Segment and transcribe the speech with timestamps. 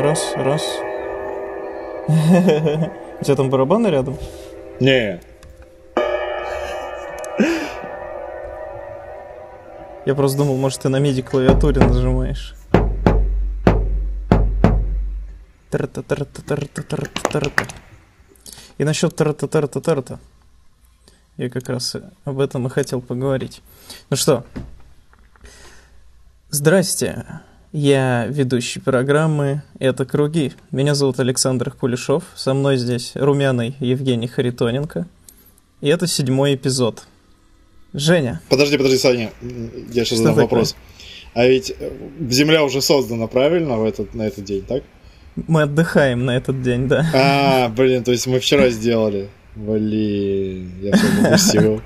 [0.00, 0.62] Раз, раз.
[2.08, 4.16] У тебя там барабаны рядом?
[4.80, 5.20] Не.
[10.06, 12.54] Я просто думал, может, ты на миди клавиатуре нажимаешь.
[15.70, 17.66] Тара-та-тара-та-тара-та-тара-та-тара-та.
[18.78, 20.18] И насчет тара-та-тара-та-тара-та.
[21.36, 21.94] Я как раз
[22.24, 23.60] об этом и хотел поговорить.
[24.08, 24.46] Ну что,
[26.48, 27.42] здрасте.
[27.72, 30.52] Я ведущий программы «Это круги».
[30.72, 32.24] Меня зовут Александр Кулешов.
[32.34, 35.06] Со мной здесь румяный Евгений Харитоненко.
[35.80, 37.04] И это седьмой эпизод.
[37.92, 38.40] Женя.
[38.48, 39.30] Подожди, подожди, Саня.
[39.92, 40.74] Я сейчас задам вопрос.
[41.32, 41.72] А ведь
[42.28, 44.82] Земля уже создана, правильно, в этот, на этот день, так?
[45.36, 47.06] Мы отдыхаем на этот день, да.
[47.14, 49.28] А, блин, то есть мы вчера сделали.
[49.54, 51.82] Блин, я все пропустил.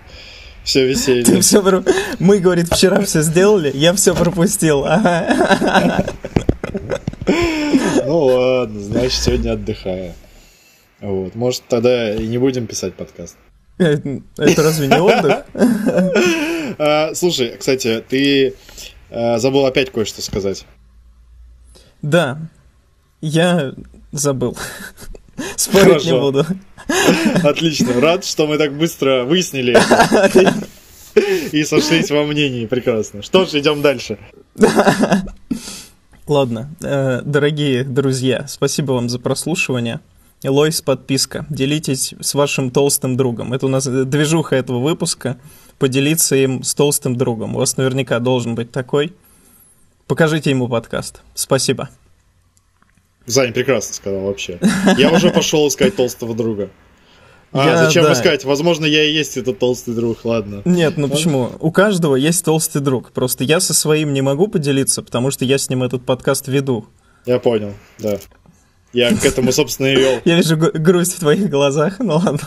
[0.65, 1.25] Все веселье.
[1.25, 1.85] Ты все про...
[2.19, 4.85] Мы, говорит, вчера все сделали, я все пропустил.
[4.87, 6.07] Ага.
[8.07, 10.15] Ну ладно, значит, сегодня отдыхаю.
[11.01, 11.35] Вот.
[11.35, 13.37] Может, тогда и не будем писать подкаст.
[13.77, 15.45] Это, это разве не отдых?
[16.79, 18.55] А, слушай, кстати, ты
[19.11, 20.67] а, забыл опять кое-что сказать.
[22.03, 22.39] Да,
[23.21, 23.75] я
[24.13, 24.57] забыл.
[25.57, 26.47] Спорить не буду.
[27.43, 28.01] Отлично.
[28.01, 29.77] Рад, что мы так быстро выяснили
[31.53, 32.67] и сошлись во мнении.
[32.67, 33.23] Прекрасно.
[33.23, 34.19] Что ж, идем дальше.
[36.27, 40.01] Ладно, э, дорогие друзья, спасибо вам за прослушивание.
[40.43, 41.47] Лойс, подписка.
[41.49, 43.53] Делитесь с вашим толстым другом.
[43.53, 45.39] Это у нас движуха этого выпуска.
[45.79, 47.57] Поделиться им с толстым другом.
[47.57, 49.13] У вас наверняка должен быть такой.
[50.07, 51.23] Покажите ему подкаст.
[51.35, 51.89] Спасибо.
[53.27, 54.59] Зань прекрасно сказал вообще.
[54.99, 56.71] Я уже пошел искать толстого друга.
[57.53, 58.13] А, я, зачем да.
[58.13, 58.45] искать?
[58.45, 60.63] Возможно, я и есть этот толстый друг, ладно.
[60.65, 61.53] Нет, ну почему?
[61.61, 63.13] У каждого есть толстый друг.
[63.13, 66.87] Просто я со своим не могу поделиться, потому что я с ним этот подкаст веду.
[67.27, 68.19] Я понял, да.
[68.93, 70.21] Я к этому, собственно, и вел.
[70.25, 72.41] Я вижу грусть в твоих глазах, ну ладно.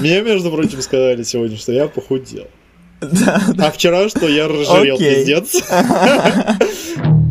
[0.00, 2.48] Мне, между прочим, сказали сегодня, что я похудел.
[3.00, 3.68] Да, да.
[3.68, 5.62] А вчера, что я разжирел, пиздец.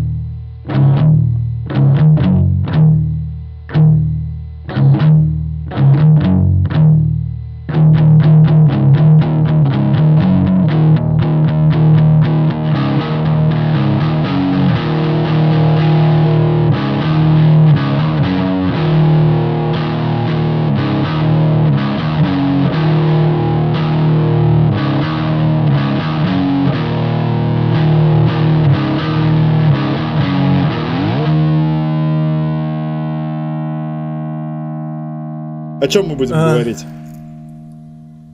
[35.81, 36.79] О чем мы будем а, говорить?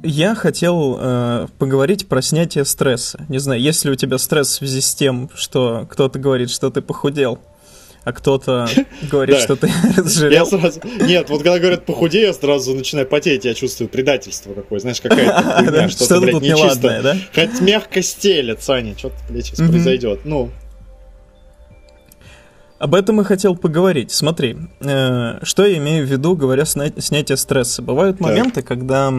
[0.03, 3.25] Я хотел э, поговорить про снятие стресса.
[3.29, 6.72] Не знаю, есть ли у тебя стресс в связи с тем, что кто-то говорит, что
[6.72, 7.39] ты похудел,
[8.03, 8.67] а кто-то
[9.11, 10.47] говорит, что ты разжирел.
[11.01, 15.41] Нет, вот когда говорят похудей, я сразу начинаю потеть, я чувствую предательство какое, знаешь, какая-то
[15.66, 17.17] хуйня, что-то, блядь, нечисто.
[17.33, 20.22] Хоть мягко стелет, Саня, что-то, блядь, сейчас произойдет.
[20.23, 20.50] Ну,
[22.80, 24.12] об этом и хотел поговорить.
[24.12, 27.81] Смотри, э, что я имею в виду, говоря сня- снятие стресса.
[27.81, 28.28] Бывают так.
[28.28, 29.13] моменты, когда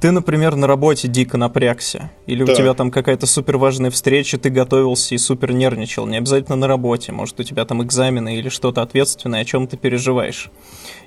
[0.00, 2.54] ты, например, на работе дико напрягся, или так.
[2.54, 6.06] у тебя там какая-то супер важная встреча, ты готовился и супер нервничал.
[6.06, 9.76] Не обязательно на работе, может, у тебя там экзамены или что-то ответственное, о чем ты
[9.76, 10.50] переживаешь.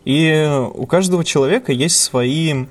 [0.05, 2.65] И у каждого человека есть свои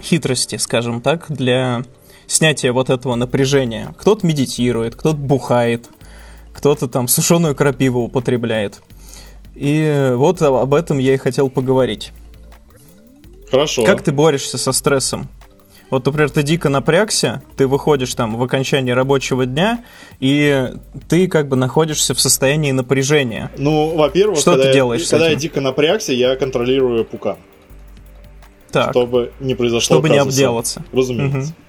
[0.00, 1.82] хитрости, скажем так, для
[2.26, 3.94] снятия вот этого напряжения.
[3.98, 5.90] Кто-то медитирует, кто-то бухает,
[6.54, 8.80] кто-то там сушеную крапиву употребляет.
[9.54, 12.12] И вот об этом я и хотел поговорить.
[13.50, 13.84] Хорошо.
[13.84, 15.28] Как ты борешься со стрессом?
[15.90, 19.84] Вот, например, ты дико напрягся, ты выходишь там в окончании рабочего дня,
[20.18, 20.72] и
[21.08, 23.50] ты как бы находишься в состоянии напряжения.
[23.58, 25.06] Ну, во-первых, что ты делаешь?
[25.08, 27.36] Когда я дико напрягся, я контролирую пука.
[28.72, 28.90] Так.
[28.90, 30.82] Чтобы не произошло Чтобы не обделаться.
[30.92, 31.38] Разумеется.
[31.38, 31.63] Угу.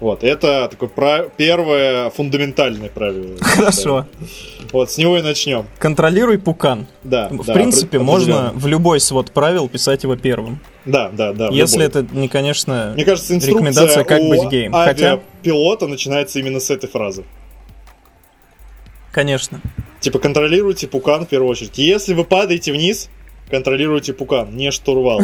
[0.00, 3.36] Вот, это такое про- первое фундаментальное правило.
[3.40, 4.06] Хорошо.
[4.72, 5.66] Вот, с него и начнем.
[5.78, 6.86] Контролируй пукан.
[7.04, 7.28] Да.
[7.30, 10.60] В да, принципе, можно в любой свод правил писать его первым.
[10.86, 11.48] Да, да, да.
[11.48, 14.72] Если это не, конечно, Мне кажется, рекомендация как быть гейм.
[14.72, 17.24] Хотя пилота начинается именно с этой фразы.
[19.12, 19.60] Конечно.
[20.00, 21.76] Типа контролируйте пукан в первую очередь.
[21.76, 23.10] Если вы падаете вниз,
[23.50, 25.20] контролируйте пукан, не штурвал.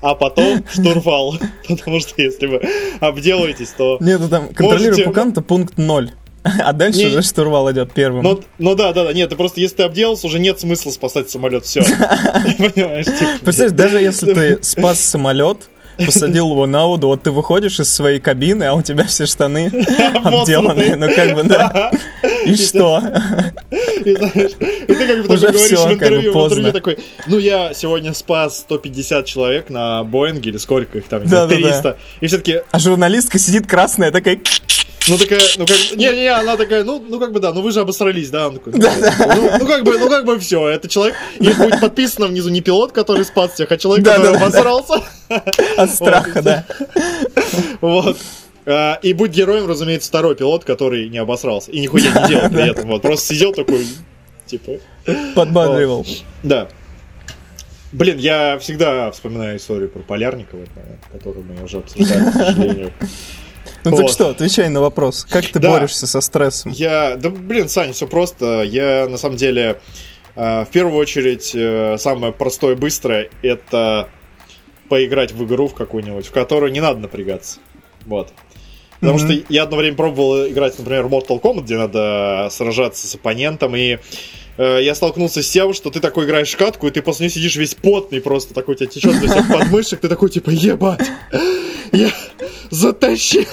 [0.00, 1.36] А потом штурвал.
[1.68, 2.60] Потому что если вы
[3.00, 3.98] обделаетесь, то...
[4.00, 6.10] Нет, ну там контролируй пукан, это пункт 0.
[6.64, 7.06] А дальше не...
[7.06, 8.24] уже штурвал идет первым.
[8.24, 9.12] Ну, ну да, да, да.
[9.12, 11.64] Нет, ты просто если ты обделался, уже нет смысла спасать самолет.
[11.64, 11.82] Все.
[12.58, 13.06] Понимаешь?
[13.06, 13.44] Типа.
[13.44, 18.20] Представляешь, даже если ты спас самолет, посадил его на воду, вот ты выходишь из своей
[18.20, 19.66] кабины, а у тебя все штаны
[20.24, 21.90] обделанные, ну как бы, да.
[22.44, 23.00] И что?
[24.04, 28.58] И ты как бы Уже говоришь в интервью, в интервью такой, ну я сегодня спас
[28.60, 31.72] 150 человек на Боинге, или сколько их там, не Да, знаю, да, да.
[31.82, 31.98] 300.
[32.20, 34.38] И все таки А журналистка сидит красная, такая...
[35.08, 37.80] ну такая, ну как, не-не, она такая, ну, ну как бы да, ну вы же
[37.80, 41.48] обосрались, да, он такой, ну, ну как бы, ну как бы все, это человек, и
[41.52, 44.46] будет подписано внизу не пилот, который спас всех, а человек, Да, который да, да.
[44.46, 45.02] обосрался,
[45.76, 46.64] От страха, да.
[47.80, 48.16] вот.
[48.64, 52.70] А, И будь героем, разумеется, второй пилот, который не обосрался и нихуя не делал при
[52.70, 53.86] этом, вот, просто сидел такой,
[54.46, 54.72] типа,
[55.34, 56.06] Подбадривал.
[56.42, 56.68] да.
[57.90, 60.64] Блин, я всегда вспоминаю историю про Полярникова,
[61.12, 62.92] которую мы уже обсуждали, к сожалению.
[63.84, 64.10] Ну так Вот.
[64.10, 65.26] что, отвечай на вопрос.
[65.28, 65.70] Как ты Да.
[65.70, 66.72] борешься со стрессом?
[66.72, 68.62] Я, да блин, Сань, все просто.
[68.62, 69.80] Я на самом деле,
[70.36, 74.08] э, в первую очередь, э, самое простое и быстрое это
[74.88, 77.58] поиграть в игру в какую-нибудь, в которую не надо напрягаться.
[78.06, 78.32] Вот.
[79.00, 79.26] Потому Мгм.
[79.32, 83.74] что я одно время пробовал играть, например, в Mortal Kombat, где надо сражаться с оппонентом,
[83.74, 83.98] и
[84.58, 87.34] э, я столкнулся с тем, что ты такой играешь в катку, и ты после нее
[87.34, 91.10] сидишь весь потный, просто такой у тебя течет до всех подмышек, ты такой типа, ебать,
[91.92, 92.10] я
[92.70, 93.44] затащил.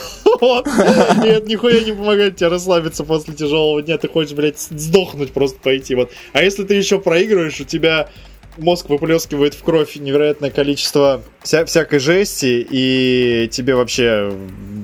[0.42, 5.96] Это нихуя не помогает тебе расслабиться после тяжелого дня, ты хочешь, блядь, сдохнуть просто пойти.
[5.96, 6.12] Вот.
[6.34, 8.10] А если ты еще проигрываешь, у тебя
[8.58, 14.34] мозг выплескивает в кровь невероятное количество вся- всякой жести, и тебе вообще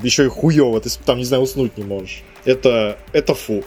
[0.03, 2.23] еще и хуево, ты там, не знаю, уснуть не можешь.
[2.45, 3.63] Это, это фу.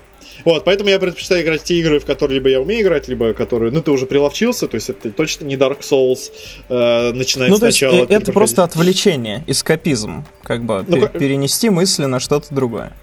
[0.48, 3.70] Вот, поэтому я предпочитаю играть те игры, в которые либо я умею играть, либо которые,
[3.70, 6.30] ну, ты уже приловчился, то есть это точно не Dark Souls,
[6.70, 8.04] э, начинать Ну, то есть, сначала.
[8.04, 12.94] э, это просто отвлечение, эскапизм, как бы, Ну, пе- как- перенести мысли на что-то другое.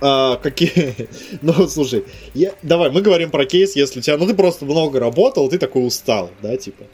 [0.00, 0.94] А, какие...
[1.42, 2.52] Ну, слушай, я...
[2.62, 4.16] давай, мы говорим про кейс, если у тебя...
[4.16, 6.84] Ну, ты просто много работал, ты такой устал, да, типа?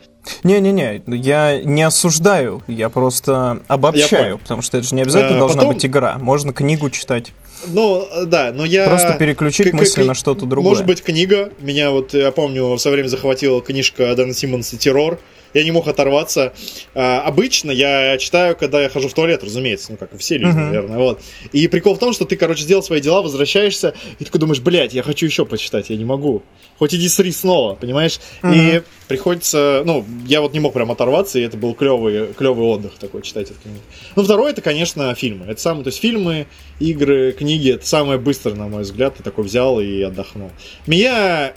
[0.45, 4.39] Не-не-не, я не осуждаю, я просто обобщаю, понял.
[4.39, 7.33] потому что это же не обязательно А, должна потом- быть игра, можно книгу читать,
[7.69, 8.87] Ну, э, да, но я...
[8.87, 10.71] просто переключить к- мысли к- на что-то другое.
[10.71, 11.51] Может быть, книга.
[11.61, 15.19] Меня вот, я помню, в свое время захватила книжка Дэна Симмонса «Террор».
[15.55, 16.53] Я не мог оторваться.
[16.95, 20.53] А, обычно я читаю, когда я хожу в туалет, разумеется, ну, как и все люди,
[20.53, 20.65] Мгм.
[20.67, 21.21] наверное, вот.
[21.53, 24.95] И прикол в том, что ты, короче, сделал свои дела, возвращаешься, и такой думаешь, блядь,
[24.95, 26.43] я хочу еще почитать, я не могу.
[26.79, 28.21] Хоть иди сри снова, понимаешь?
[28.43, 28.47] И
[28.79, 28.85] Мгм.
[29.09, 33.23] приходится, ну, я вот не мог прям оторваться, и это был клевый, клевый отдых такой,
[33.23, 33.81] читать эту книгу.
[34.17, 35.47] Ну, второе, это, конечно, фильмы.
[35.47, 36.47] Это самое, то есть фильмы,
[36.79, 40.51] игры, книги, это самое быстрое, на мой взгляд, ты такой взял и отдохнул.
[40.87, 41.55] Меня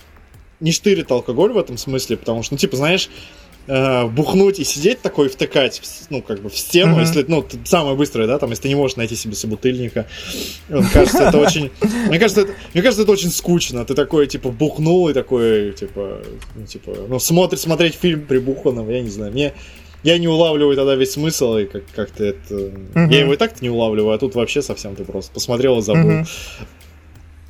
[0.60, 3.10] не штырит алкоголь в этом смысле, потому что, ну, типа, знаешь,
[3.68, 7.01] э, бухнуть и сидеть такой, втыкать, ну, как бы в стену, Мгм.
[7.01, 10.06] если, ну, самое быстрое, да, там, если ты не можешь найти себе собутыльника.
[10.69, 11.71] Мне кажется, это очень,
[12.10, 13.86] мне кажется, это, мне кажется, это очень скучно.
[13.86, 16.21] Ты такой, типа, бухнул и такой, типа,
[16.56, 19.54] ну, типа, ну, смотри, смотреть фильм прибуханным, я не знаю, мне,
[20.04, 22.56] я не улавливаю тогда весь смысл, и как- как-то это...
[22.94, 23.10] Мгм.
[23.10, 26.10] Я его и так-то не улавливаю, а тут вообще совсем ты просто посмотрел и забыл.
[26.10, 26.25] Мгм.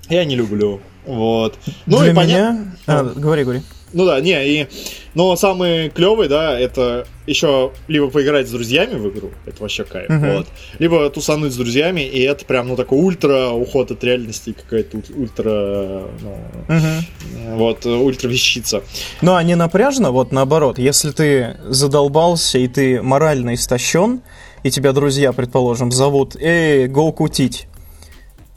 [0.10, 0.80] Я не люблю.
[1.06, 1.58] Вот.
[1.86, 2.54] Ну Для и понятно.
[2.60, 2.76] меня...
[2.88, 3.62] А, говори, говори.
[3.94, 4.68] Ну да, не, и.
[5.16, 10.10] Но самый клевый, да, это еще либо поиграть с друзьями в игру, это вообще кайф,
[10.10, 10.34] Мгм.
[10.38, 10.48] вот.
[10.80, 16.08] Либо тусануть с друзьями, и это прям, ну, такой ультра уход от реальности, какая-то ультра,
[16.22, 16.38] ну,
[16.68, 17.58] Мгм.
[17.58, 18.82] вот, ультра вещица.
[19.22, 24.22] Ну, а не напряжно, вот наоборот, если ты задолбался и ты морально истощен,
[24.64, 27.68] и тебя друзья, предположим, зовут, эй, го кутить,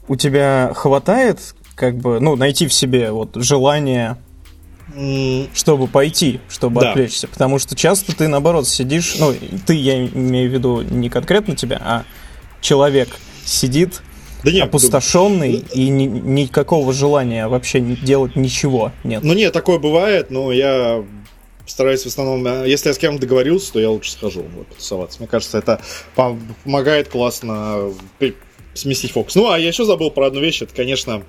[0.08, 1.38] у тебя хватает,
[1.74, 4.16] как бы, ну, найти в себе вот желание,
[5.54, 6.90] чтобы пойти, чтобы Да.
[6.90, 9.34] отвлечься, потому что часто ты, наоборот, сидишь, ну,
[9.66, 12.04] ты, я имею в виду не конкретно тебя, а
[12.60, 13.08] человек
[13.44, 14.00] сидит
[14.44, 19.22] Да нет, опустошенный и ни- никакого желания вообще делать ничего нет.
[19.24, 21.04] Ну нет, такое бывает, но я
[21.66, 25.18] стараюсь в основном, э, если я с кем-то договорился, то я лучше схожу вот, потусоваться.
[25.18, 25.80] Мне кажется, это
[26.14, 28.36] пом- помогает классно при-
[28.74, 29.34] сместить фокус.
[29.34, 31.24] Ну, а я еще забыл про одну вещь, это, конечно,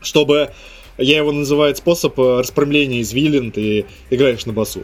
[0.00, 0.52] чтобы,
[0.98, 4.82] я его называю способ э, распрямления извилин, ты играешь на басу,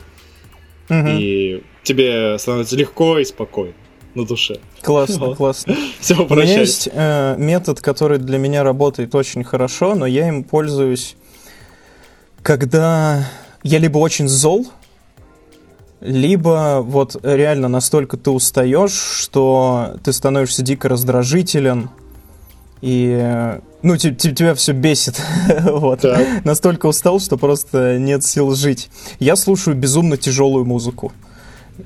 [0.88, 1.08] Мгм.
[1.18, 3.74] и тебе становится легко и спокойно
[4.14, 4.60] на душе.
[4.82, 5.36] Классно, Вот.
[5.38, 5.74] классно.
[6.00, 10.44] Все, У меня есть э, метод, который для меня работает очень хорошо, но я им
[10.44, 11.16] пользуюсь,
[12.42, 13.26] когда
[13.62, 14.66] я либо очень зол,
[16.00, 21.90] либо вот реально настолько ты устаешь, что ты становишься дико раздражителен,
[22.82, 25.22] и э, ну, те- те- тебя все бесит.
[25.62, 26.00] вот.
[26.00, 26.44] Так.
[26.44, 28.90] Настолько устал, что просто нет сил жить.
[29.18, 31.12] Я слушаю безумно тяжелую музыку.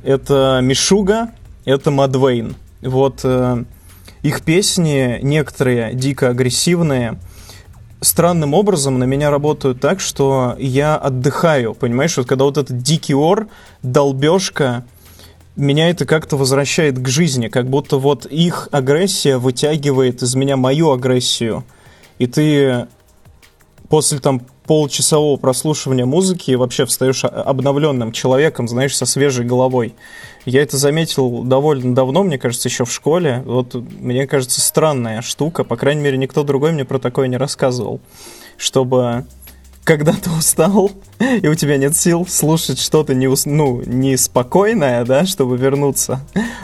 [0.03, 1.31] Это Мишуга,
[1.65, 2.57] это Мадвейн.
[2.83, 3.65] Вот э,
[4.23, 7.19] их песни, некоторые дико агрессивные,
[8.01, 12.17] странным образом на меня работают так, что я отдыхаю, понимаешь?
[12.17, 13.49] Вот когда вот этот дикий ор,
[13.83, 14.85] долбежка,
[15.57, 20.93] меня это как-то возвращает к жизни, как будто вот их агрессия вытягивает из меня мою
[20.93, 21.65] агрессию.
[22.19, 22.87] И ты
[23.89, 29.95] после там полчасового прослушивания музыки вообще встаешь обновленным человеком, знаешь, со свежей головой.
[30.45, 33.43] Я это заметил довольно давно, мне кажется, еще в школе.
[33.47, 35.65] Вот мне кажется, странная штука.
[35.65, 38.01] По крайней мере, никто другой мне про такое не рассказывал.
[38.57, 39.25] Чтобы
[39.87, 40.91] когда ты устал,
[41.21, 46.21] и у тебя нет сил слушать что-то не, ну, не спокойное, да, чтобы вернуться,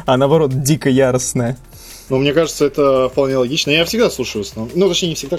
[0.06, 1.56] а наоборот дико яростное.
[2.08, 3.70] Ну, мне кажется, это вполне логично.
[3.70, 5.38] Я всегда слушаю Ну, точнее, не всегда.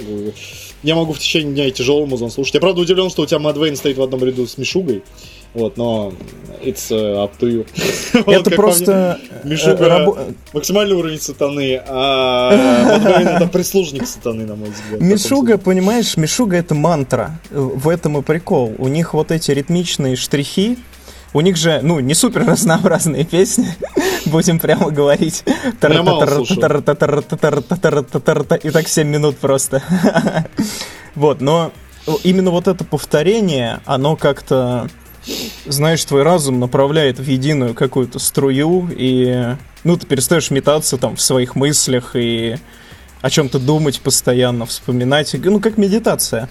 [0.81, 2.53] Я могу в течение дня и тяжелый музон слушать.
[2.55, 5.03] Я, правда, удивлен, что у тебя Мадвейн стоит в одном ряду с Мишугой.
[5.53, 6.13] Вот, но
[6.62, 7.67] it's uh, up to you.
[8.27, 9.19] Это просто...
[9.43, 15.01] Э, Мишуга максимальный уровень сатаны, а это прислужник сатаны, на мой взгляд.
[15.01, 17.39] Мишуга, понимаешь, Мишуга это мантра.
[17.51, 18.74] В этом и прикол.
[18.77, 20.77] У них вот эти ритмичные штрихи,
[21.33, 23.75] у них же, ну, не супер разнообразные песни,
[24.25, 25.43] будем прямо говорить.
[28.63, 29.83] И так 7 минут просто.
[31.15, 31.72] Вот, но
[32.24, 34.89] именно вот это повторение, оно как-то,
[35.65, 41.22] знаешь, твой разум направляет в единую какую-то струю, и, ну, ты перестаешь метаться там в
[41.22, 42.58] своих мыслях и
[43.22, 46.50] о чем-то думать постоянно, вспоминать, ну, как медитация.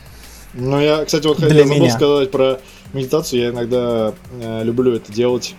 [0.54, 2.60] Ну, я, кстати, вот хотел забыл сказать про
[2.92, 5.54] медитацию, я иногда э, люблю это делать.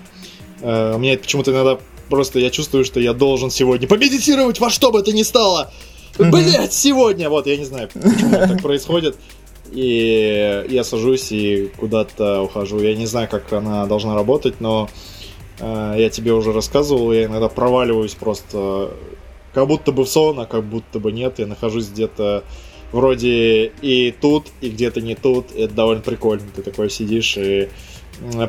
[0.62, 1.80] Э, у меня это почему-то иногда
[2.10, 5.72] просто я чувствую, что я должен сегодня помедитировать во что бы то ни стало.
[6.18, 6.30] Mm-hmm.
[6.30, 7.30] Блять, сегодня!
[7.30, 9.16] Вот, я не знаю, почему так происходит.
[9.74, 12.80] И я сажусь и куда-то ухожу.
[12.80, 14.90] Я не знаю, как она должна работать, но
[15.60, 18.92] э, я тебе уже рассказывал, я иногда проваливаюсь просто
[19.54, 21.40] как будто бы в сон, а как будто бы нет.
[21.40, 22.44] Я нахожусь где-то
[22.92, 25.52] вроде и тут, и где-то не тут.
[25.56, 26.44] Это довольно прикольно.
[26.56, 27.70] Ты такой сидишь и...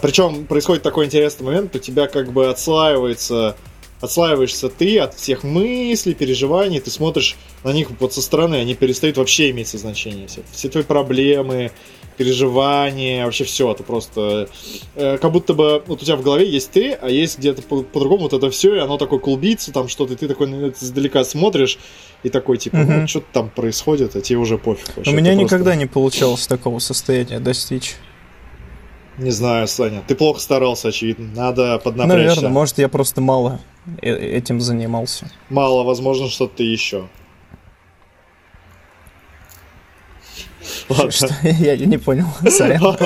[0.03, 3.57] Причем происходит такой интересный момент, у тебя как бы отслаивается
[4.01, 9.17] отслаиваешься ты от всех мыслей, переживаний, ты смотришь на них вот со стороны, они перестают
[9.17, 10.27] вообще иметь значение.
[10.27, 11.71] Все, все твои проблемы,
[12.17, 14.49] переживания, вообще все, это просто
[14.95, 17.83] э, как будто бы вот у тебя в голове есть ты, а есть где-то по-
[17.83, 21.25] по-другому вот это все, и оно такое клубится, там что-то, и ты такой это издалека
[21.25, 21.79] смотришь,
[22.23, 22.93] и такой, типа, угу.
[22.93, 24.97] ну, что-то там происходит, а тебе уже пофиг.
[24.97, 25.11] Вообще.
[25.11, 25.79] У меня никогда просто...
[25.79, 27.97] не получалось такого состояния достичь.
[29.19, 30.03] Не знаю, Саня.
[30.07, 31.29] Ты плохо старался, очевидно.
[31.37, 32.27] Надо поднапрячься.
[32.27, 33.61] Наверное, может, я просто мало
[34.01, 35.31] этим занимался.
[35.51, 37.09] Мало, возможно, что-то еще.
[40.89, 41.11] Ладно.
[41.11, 41.29] Что?
[41.43, 42.27] Я не понял.
[42.49, 42.97] Сорян.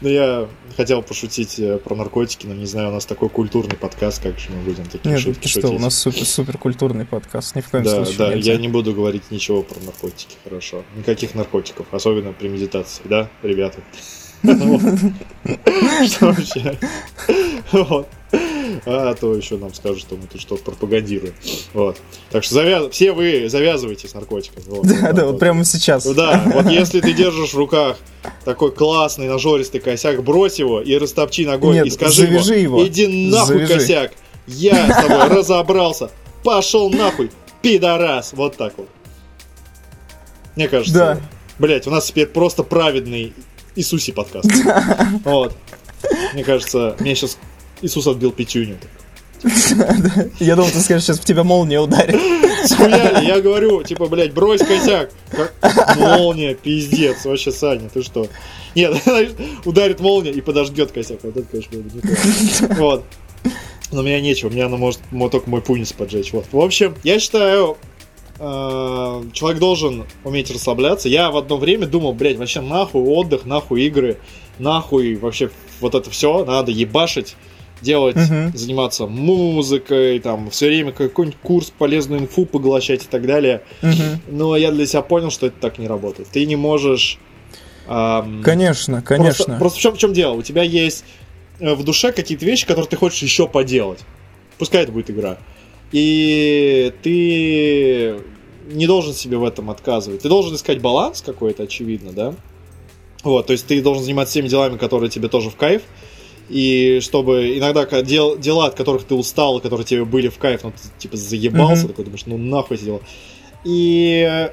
[0.00, 4.22] Ну, я хотел пошутить э, про наркотики, но не знаю, у нас такой культурный подкаст,
[4.22, 7.62] как же мы будем такие Нет, шутки что, у нас супер, супер культурный подкаст, ни
[7.62, 10.84] в коем да, случае Да, я не буду говорить ничего про наркотики, хорошо.
[10.96, 13.80] Никаких наркотиков, особенно при медитации, да, ребята?
[14.42, 16.78] Что вообще?
[18.84, 21.34] А то еще нам скажут, что мы тут что-то пропагандируем.
[21.72, 21.96] Вот.
[22.30, 22.90] Так что завяз...
[22.90, 24.64] все вы завязывайте с наркотиками.
[24.66, 26.04] Вот, да, да, вот, вот прямо сейчас.
[26.06, 27.96] Да, вот если ты держишь в руках
[28.44, 32.86] такой классный нажористый косяк, брось его и растопчи ногой Нет, и скажи ему, его.
[32.86, 33.74] иди нахуй завяжи.
[33.74, 34.12] косяк,
[34.46, 36.10] я с тобой разобрался,
[36.44, 37.30] пошел нахуй,
[37.62, 38.32] пидорас.
[38.34, 38.88] Вот так вот.
[40.56, 41.20] Мне кажется, да.
[41.58, 43.32] блять, у нас теперь просто праведный
[43.78, 44.50] Иисусе подкаст.
[45.24, 45.56] Вот.
[46.34, 47.38] Мне кажется, мне сейчас
[47.80, 48.76] Иисус отбил пятюню.
[50.40, 52.20] Я думал, ты скажешь, сейчас в тебя молния ударит.
[52.64, 55.10] Схуяли, я говорю, типа, блядь, брось косяк.
[55.96, 58.26] Молния, пиздец, вообще, Саня, ты что?
[58.74, 59.00] Нет,
[59.64, 61.20] ударит молния и подождет косяк.
[61.22, 63.04] Вот это, конечно, бы Вот.
[63.92, 66.32] Но у меня нечего, у меня она может только мой пунис поджечь.
[66.32, 66.46] Вот.
[66.50, 67.76] В общем, я считаю,
[68.38, 71.08] э, человек должен уметь расслабляться.
[71.08, 74.18] Я в одно время думал, блядь, вообще нахуй отдых, нахуй игры,
[74.58, 77.36] нахуй вообще вот это все надо ебашить
[77.80, 78.56] делать, uh-huh.
[78.56, 83.62] заниматься музыкой, там, все время какой-нибудь курс, полезную инфу поглощать и так далее.
[83.82, 84.18] Uh-huh.
[84.28, 86.28] Но я для себя понял, что это так не работает.
[86.28, 87.18] Ты не можешь...
[87.86, 89.44] Эм, конечно, конечно.
[89.44, 90.34] Просто, просто в, чем, в чем дело?
[90.34, 91.04] У тебя есть
[91.60, 94.00] э, в душе какие-то вещи, которые ты хочешь еще поделать.
[94.58, 95.38] Пускай это будет игра.
[95.92, 98.20] И ты
[98.70, 100.22] не должен себе в этом отказывать.
[100.22, 102.34] Ты должен искать баланс какой-то, очевидно, да?
[103.24, 105.82] Вот, то есть ты должен заниматься всеми делами, которые тебе тоже в кайф.
[106.48, 110.70] И чтобы иногда дел, дела, от которых ты устал, которые тебе были в кайф, ну,
[110.70, 111.88] ты типа заебался, mm-hmm.
[111.88, 113.00] такой думаешь, ну нахуй эти дела.
[113.64, 114.50] И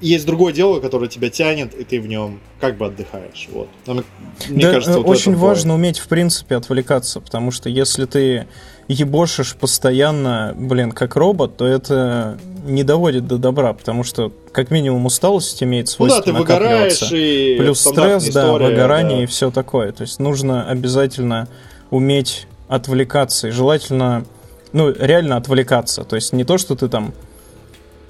[0.00, 3.48] есть другое дело, которое тебя тянет, и ты в нем как бы отдыхаешь.
[3.50, 3.68] Вот.
[3.86, 4.04] Но,
[4.48, 5.86] мне да, кажется, вот очень важно бывает.
[5.86, 8.46] уметь, в принципе, отвлекаться, потому что если ты
[8.88, 15.06] ебошишь постоянно, блин, как робот, то это не доводит до добра, потому что как минимум
[15.06, 19.22] усталость имеет свойство ну да, ты выгораешь и плюс стресс, да, выгорание да.
[19.24, 19.92] и все такое.
[19.92, 21.48] То есть нужно обязательно
[21.90, 24.24] уметь отвлекаться и желательно,
[24.72, 26.04] ну, реально отвлекаться.
[26.04, 27.12] То есть не то, что ты там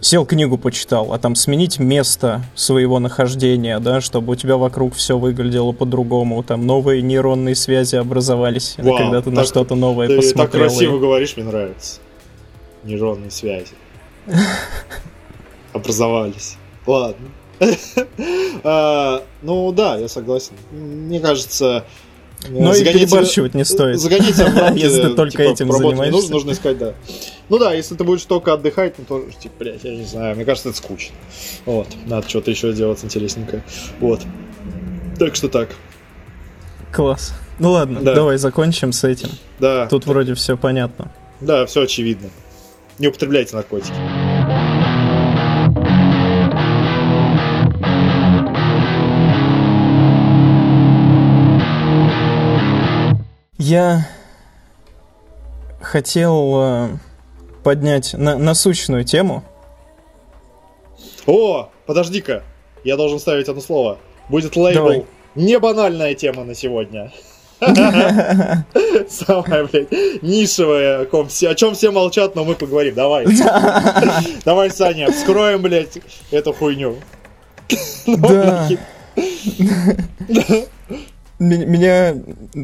[0.01, 5.19] сел книгу почитал, а там сменить место своего нахождения, да, чтобы у тебя вокруг все
[5.19, 10.17] выглядело по-другому, там новые нейронные связи образовались, Вау, когда ты так, на что-то новое ты
[10.17, 10.45] посмотрел.
[10.45, 11.01] так красиво и...
[11.01, 12.01] говоришь, мне нравится.
[12.85, 13.73] Нейронные связи.
[15.73, 16.57] Образовались.
[16.87, 17.29] Ладно.
[18.69, 20.55] А, ну да, я согласен.
[20.73, 21.85] Мне кажется,
[22.49, 24.01] но и перебарщивать не стоит.
[24.01, 26.11] Загоните Если ты только типа, этим занимаешься.
[26.11, 26.95] Нужно, нужно искать, да.
[27.49, 30.45] Ну да, если ты будешь только отдыхать, ну тоже, типа, блядь, я не знаю, мне
[30.45, 31.15] кажется, это скучно.
[31.65, 33.63] Вот, надо что-то еще делать интересненькое.
[34.01, 34.21] Вот.
[35.19, 35.69] Так что так.
[36.93, 37.35] Класс.
[37.59, 38.15] Ну ладно, да.
[38.15, 39.29] давай закончим с этим.
[39.61, 39.87] Да.
[39.87, 41.13] Тут вроде все понятно.
[41.41, 42.31] Да, все очевидно.
[42.99, 43.95] Не употребляйте наркотики.
[53.59, 54.07] Я
[55.81, 56.89] хотел э,
[57.67, 59.43] поднять на насущную тему.
[61.27, 62.45] О, подожди-ка,
[62.85, 63.99] я должен ставить одно слово.
[64.29, 64.85] Будет лейбл.
[64.85, 65.05] Давай.
[65.35, 67.13] Не банальная тема на сегодня.
[67.59, 69.91] Самая, блядь,
[70.23, 72.95] нишевая, о чем все молчат, но мы поговорим.
[72.95, 73.27] Давай.
[74.45, 75.99] Давай, Саня, вскроем, блядь,
[76.31, 76.95] эту хуйню.
[78.07, 78.69] Да.
[81.39, 82.15] Меня,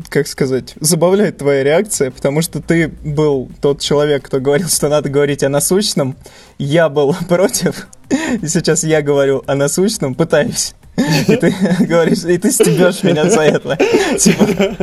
[0.08, 5.10] как сказать, забавляет твоя реакция, потому что ты был тот человек, кто говорил, что надо
[5.10, 6.16] говорить о насущном.
[6.58, 10.74] Я был против, и сейчас я говорю о насущном, пытаюсь.
[10.96, 13.76] И ты говоришь, и ты стебешь меня за это.
[14.18, 14.76] Типа...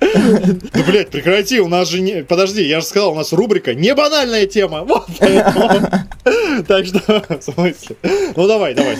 [0.00, 2.22] Да, блядь, прекрати, у нас же не...
[2.22, 4.84] Подожди, я же сказал, у нас рубрика «Не банальная тема».
[4.84, 7.96] Вот Так что, в смысле?
[8.36, 8.96] Ну давай, давай,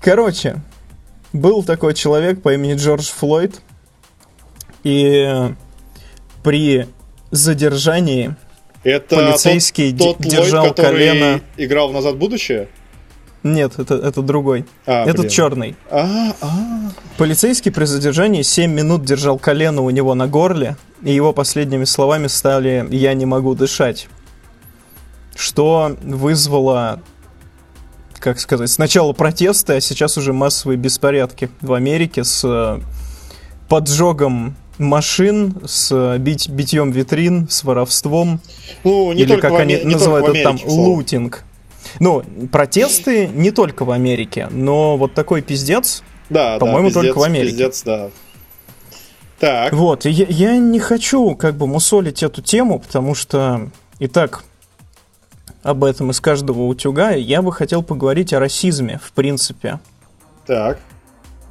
[0.00, 0.56] Короче,
[1.34, 3.60] был такой человек по имени Джордж Флойд,
[4.84, 5.52] и
[6.42, 6.86] при
[7.30, 8.36] задержании
[8.84, 11.40] это полицейский тот, тот держал Ллойд, колено.
[11.56, 12.68] Играл в назад будущее?
[13.42, 14.64] Нет, это, это другой.
[14.86, 15.76] А, Этот черный.
[15.90, 16.90] А, а.
[17.18, 22.28] Полицейский при задержании 7 минут держал колено у него на горле, и его последними словами
[22.28, 24.08] стали «Я не могу дышать».
[25.34, 27.02] Что вызвало
[28.24, 32.80] как сказать, сначала протесты, а сейчас уже массовые беспорядки в Америке с э,
[33.68, 38.40] поджогом машин, с э, бить, битьем витрин, с воровством.
[38.82, 41.44] Ну, не или как они не называют это там, лутинг.
[42.00, 47.22] Ну, протесты не только в Америке, но вот такой пиздец, да, по-моему, да, только в
[47.24, 47.50] Америке.
[47.50, 48.08] Пиздец, да.
[49.38, 49.74] Так.
[49.74, 54.44] Вот, я, я не хочу как бы мусолить эту тему, потому что и так
[55.64, 59.80] об этом из каждого утюга, я бы хотел поговорить о расизме, в принципе.
[60.46, 60.78] Так.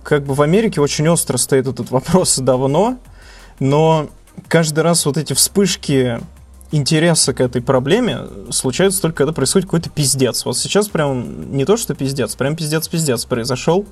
[0.03, 2.97] Как бы в Америке очень остро стоит этот вопрос давно,
[3.59, 4.07] но
[4.47, 6.21] каждый раз вот эти вспышки
[6.71, 8.19] интереса к этой проблеме
[8.51, 10.45] случаются только когда происходит какой-то пиздец.
[10.45, 13.85] Вот сейчас прям не то, что пиздец, прям пиздец-пиздец произошел.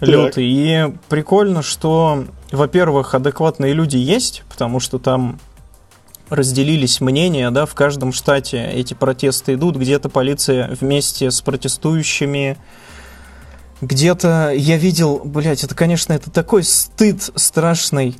[0.00, 0.46] Лютый.
[0.46, 5.40] И прикольно, что, во-первых, адекватные люди есть, потому что там
[6.30, 12.56] разделились мнения, да, в каждом штате эти протесты идут, где-то полиция вместе с протестующими,
[13.80, 18.16] где-то я видел, блядь, это, конечно, это такой стыд страшный,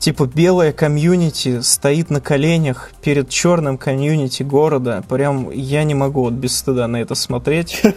[0.00, 5.04] типа белая комьюнити стоит на коленях перед черным комьюнити города.
[5.08, 7.80] Прям я не могу вот без стыда на это смотреть.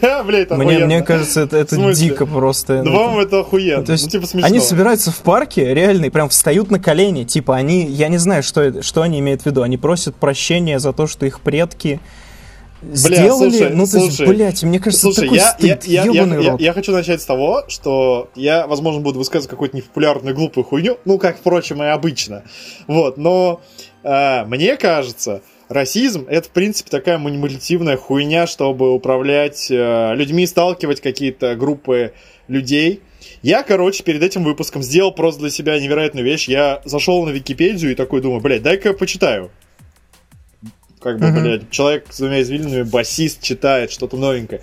[0.49, 2.83] Мне, мне кажется, это, это дико просто.
[2.83, 3.83] Ну, вам это охуенно.
[3.83, 4.47] То есть, ну, типа смешно.
[4.47, 7.23] Они собираются в парке, реально, и прям встают на колени.
[7.23, 9.61] Типа они, я не знаю, что, что они имеют в виду.
[9.61, 11.99] Они просят прощения за то, что их предки
[12.91, 16.39] сделали, слушай, ну, то есть, блядь, мне кажется, слушай, такой я, стыд, я, я, я,
[16.39, 20.97] я, я хочу начать с того, что я, возможно, буду высказывать какую-то непопулярную глупую хуйню,
[21.05, 22.43] ну, как, впрочем, и обычно,
[22.87, 23.61] вот, но
[24.03, 31.01] э, мне кажется, расизм— это, в принципе, такая манипулятивная хуйня, чтобы управлять э, людьми, сталкивать
[31.01, 32.13] какие-то группы
[32.47, 33.01] людей,
[33.41, 36.47] я, короче, перед этим выпуском сделал просто для себя невероятную вещь.
[36.47, 39.51] Я зашел на Википедию и такой думаю, блядь, дай-ка почитаю.
[41.03, 41.41] Как бы, mm-hmm.
[41.41, 44.61] блядь, человек с двумя извилинами, басист читает что-то новенькое.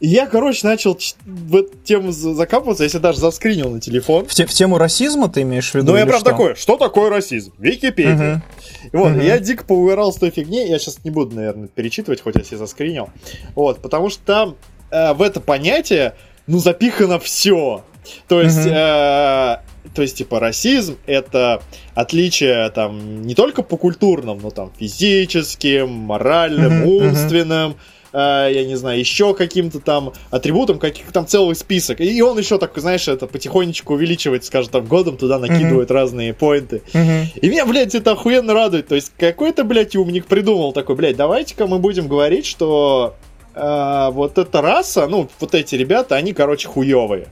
[0.00, 4.26] И я, короче, начал в эту тему закапываться, если даже заскринил на телефон.
[4.26, 5.92] В, те, в тему расизма ты имеешь в виду?
[5.92, 6.30] Ну, я прям что?
[6.30, 7.52] такой, что такое расизм?
[7.58, 8.42] Википедия.
[8.44, 8.90] Uh-huh.
[8.92, 9.24] И вот, uh-huh.
[9.24, 12.58] я дико поугорал с той фигней, я сейчас не буду, наверное, перечитывать, хоть я себе
[12.58, 13.08] заскринил.
[13.54, 14.56] Вот, потому что там
[14.90, 16.14] э, в это понятие,
[16.46, 17.84] ну, запихано все.
[18.28, 19.62] То есть, uh-huh.
[19.62, 21.62] э, то есть, типа, расизм— это
[21.94, 27.96] отличие, там, не только по культурным, но, там, физическим, моральным, mm-hmm, умственным, mm-hmm.
[28.16, 32.00] Я не знаю, еще каким-то там атрибутом, каких там целый список.
[32.00, 35.94] И он еще так, знаешь, это потихонечку увеличивает, скажем, там, годом туда накидывает mm-hmm.
[35.94, 36.82] разные поинты.
[36.94, 37.40] Mm-hmm.
[37.42, 38.88] И меня, блядь, это охуенно радует.
[38.88, 43.16] То есть, какой-то, блядь, умник придумал такой, блядь, давайте-ка мы будем говорить, что
[43.54, 47.28] э, вот эта раса, ну, вот эти ребята, они, короче, хуевые.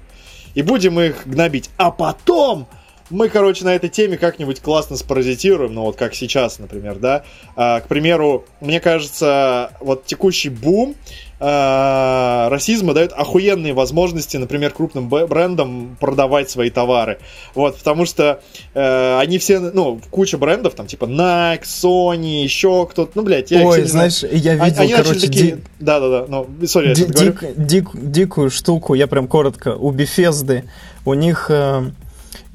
[0.54, 1.70] И будем их гнобить.
[1.76, 2.66] А потом
[3.10, 7.24] мы, короче, на этой теме как-нибудь классно спаразитируем, ну вот как сейчас, например, да.
[7.54, 10.94] А, к примеру, мне кажется, вот текущий бум
[11.40, 17.18] а, расизма дает охуенные возможности, например, крупным брендам продавать свои товары.
[17.55, 18.40] Вот, потому что
[18.75, 23.66] э, они все, ну, куча брендов, там, типа Nike, Sony, еще кто-то, ну, блядь, я
[23.66, 25.53] Ой, знаешь, я видел, они короче, такие...
[25.53, 25.57] ди...
[25.81, 30.64] Да-да-да, ну, сори, я ди- дик, дик, дикую штуку, я прям коротко, у Bethesda,
[31.05, 31.47] у них...
[31.51, 31.90] Э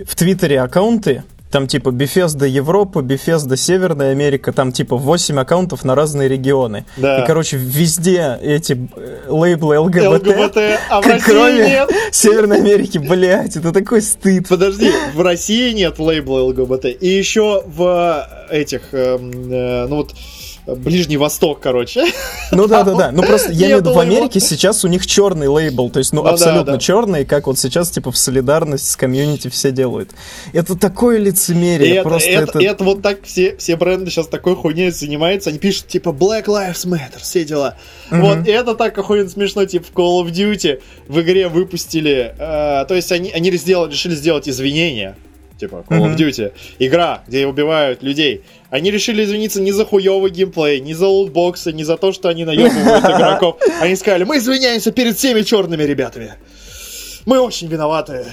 [0.06, 5.96] в Твиттере аккаунты, там типа Bethesda Европа, Bethesda Северная Америка, там типа 8 аккаунтов на
[5.96, 6.86] разные регионы.
[6.98, 7.24] Да.
[7.24, 10.58] И, короче, везде эти э, лейблы ЛГБТ, ЛГБТ
[10.90, 11.92] а в России кроме нет.
[12.12, 14.48] Северной Америки, блядь, это такой стыд.
[14.48, 16.86] Подожди, в России нет лейбла ЛГБТ.
[17.00, 20.14] И еще в этих, эм, э, ну вот,
[20.76, 22.06] Ближний Восток, короче.
[22.52, 23.12] Ну да, да, да.
[23.12, 26.14] Ну просто я имею в виду, в Америке сейчас у них черный лейбл, то есть,
[26.14, 30.12] ну, ну абсолютно да, черный, как вот сейчас, типа, в солидарность с комьюнити все делают.
[30.54, 32.60] Это такое лицемерие, это, просто это...
[32.60, 36.86] Это вот так все, все бренды сейчас такой хуйней занимаются, они пишут, типа, Black Lives
[36.86, 37.76] Matter, все дела.
[38.10, 42.86] Вот, и это так охуенно смешно, типа, в Call of Duty в игре выпустили, э,
[42.86, 45.16] то есть они, они сделали, решили сделать извинения
[45.60, 48.44] типа Call of Duty, игра, где убивают людей.
[48.70, 52.46] Они решили извиниться не за хуёвый геймплей, не за лутбоксы, не за то, что они
[52.46, 53.58] наебывают игроков.
[53.82, 56.34] Они сказали, мы извиняемся перед всеми черными ребятами.
[57.26, 58.26] Мы очень виноваты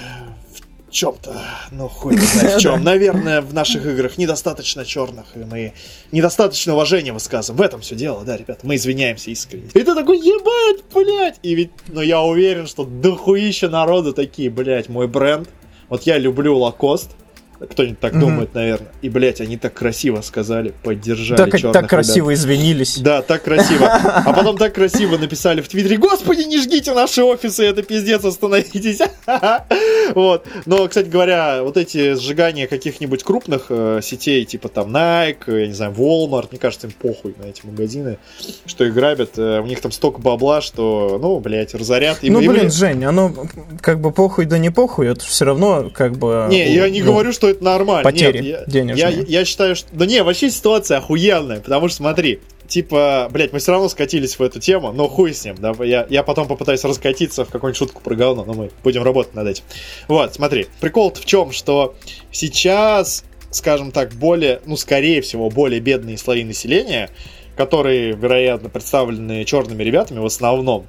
[0.87, 1.35] в чем-то.
[1.71, 2.83] Ну, хуй не знаю в чем.
[2.83, 5.73] Наверное, в наших играх недостаточно черных, и мы
[6.11, 7.57] недостаточно уважения высказываем.
[7.57, 8.63] В этом все дело, да, ребят.
[8.63, 9.67] Мы извиняемся искренне.
[9.73, 11.39] И ты такой, ебать, блядь.
[11.43, 15.49] И ведь, ну, я уверен, что дохуища народу такие, блядь, мой бренд
[15.89, 17.15] вот я люблю Лакост,
[17.59, 18.19] кто-нибудь так mm-hmm.
[18.19, 18.91] думает, наверное.
[19.01, 22.39] И, блядь, они так красиво сказали, поддержали так, черных Так красиво ребят.
[22.39, 22.97] извинились.
[22.99, 23.87] Да, так красиво.
[23.87, 28.99] А потом так красиво написали в Твиттере, господи, не жгите наши офисы, это пиздец, остановитесь.
[30.15, 30.45] Вот.
[30.65, 35.73] Но, кстати говоря, вот эти сжигания каких-нибудь крупных э, сетей, типа там Nike, я не
[35.73, 38.17] знаю, Walmart, мне кажется, им похуй на эти магазины,
[38.65, 39.37] что их грабят.
[39.37, 42.19] Э, у них там столько бабла, что, ну, блядь, разорят.
[42.21, 43.33] Ну, блин, Жень, оно
[43.81, 46.47] как бы похуй да не похуй, это все равно как бы...
[46.49, 48.03] Не, я не ну, говорю, что это нормально.
[48.03, 49.25] Потери Нет, денежные.
[49.27, 49.87] Я, я, считаю, что...
[49.91, 54.43] Да не, вообще ситуация охуенная, потому что смотри, типа, блядь, мы все равно скатились в
[54.43, 58.01] эту тему, но хуй с ним, да, я, я потом попытаюсь раскатиться в какую-нибудь шутку
[58.01, 59.63] про говно, но мы будем работать над этим.
[60.07, 61.95] Вот, смотри, прикол-то в чем, что
[62.31, 67.09] сейчас, скажем так, более, ну, скорее всего, более бедные слои населения,
[67.55, 70.85] которые, вероятно, представлены черными ребятами в основном,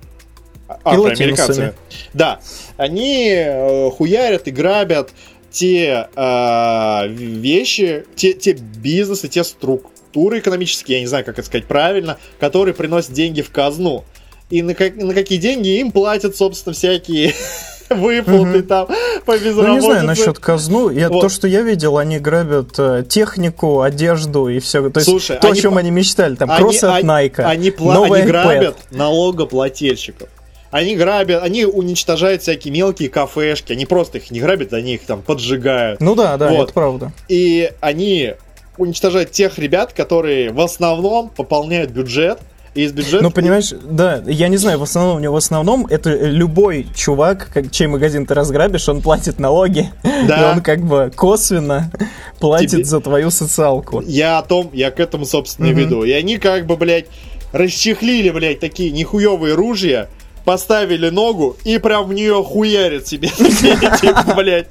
[0.84, 1.72] афроамериканцами.
[2.12, 2.40] Да,
[2.76, 5.10] они э, хуярят и грабят
[5.50, 11.66] те э, вещи, те, те бизнесы, те структуры экономические, я не знаю, как это сказать
[11.66, 14.04] правильно, которые приносят деньги в казну.
[14.50, 17.34] И на, как, на какие деньги им платят, собственно, всякие
[17.90, 18.88] выплаты там
[19.26, 19.66] по безработице.
[19.66, 20.90] Ну, не знаю насчет казну.
[20.90, 21.20] Я, вот.
[21.20, 24.88] То, что я видел, они грабят э, технику, одежду и все.
[24.88, 26.34] То есть Слушай, то, они, о чем они мечтали.
[26.34, 30.28] Там они, кроссы от Nike, Они, они, они грабят налогоплательщиков.
[30.70, 33.72] Они грабят, они уничтожают всякие мелкие кафешки.
[33.72, 36.00] Они просто их не грабят, они их там поджигают.
[36.00, 36.64] Ну да, да, вот.
[36.64, 37.12] это правда.
[37.28, 38.34] И они
[38.76, 42.38] уничтожают тех ребят, которые в основном пополняют бюджет
[42.74, 43.24] и из бюджета...
[43.24, 47.86] Ну, понимаешь, да, я не знаю, в основном, в основном это любой чувак, как, чей
[47.86, 50.52] магазин ты разграбишь, он платит налоги, да.
[50.52, 51.90] и он как бы косвенно
[52.38, 52.84] платит Тебе...
[52.84, 54.02] за твою социалку.
[54.06, 55.78] Я о том, я к этому, собственно, угу.
[55.78, 56.04] веду.
[56.04, 57.06] И они как бы, блядь,
[57.52, 60.08] расчехлили, блядь, такие нихуевые ружья,
[60.48, 63.28] поставили ногу и прям в нее хуярят себе.
[64.00, 64.66] Типа, блядь.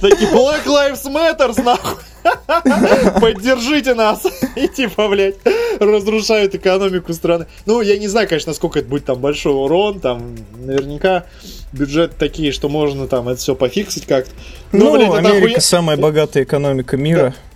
[0.00, 2.02] Такие Black Lives Matter, нахуй.
[3.20, 4.26] Поддержите нас.
[4.56, 5.36] И типа, блядь,
[5.78, 7.46] разрушают экономику страны.
[7.64, 10.00] Ну, я не знаю, конечно, насколько это будет там большой урон.
[10.00, 11.26] Там наверняка
[11.72, 14.32] бюджет такие, что можно там это все пофиксить как-то.
[14.72, 15.60] Ну, блядь, Америка охуя...
[15.60, 17.34] самая богатая экономика мира.
[17.36, 17.49] Да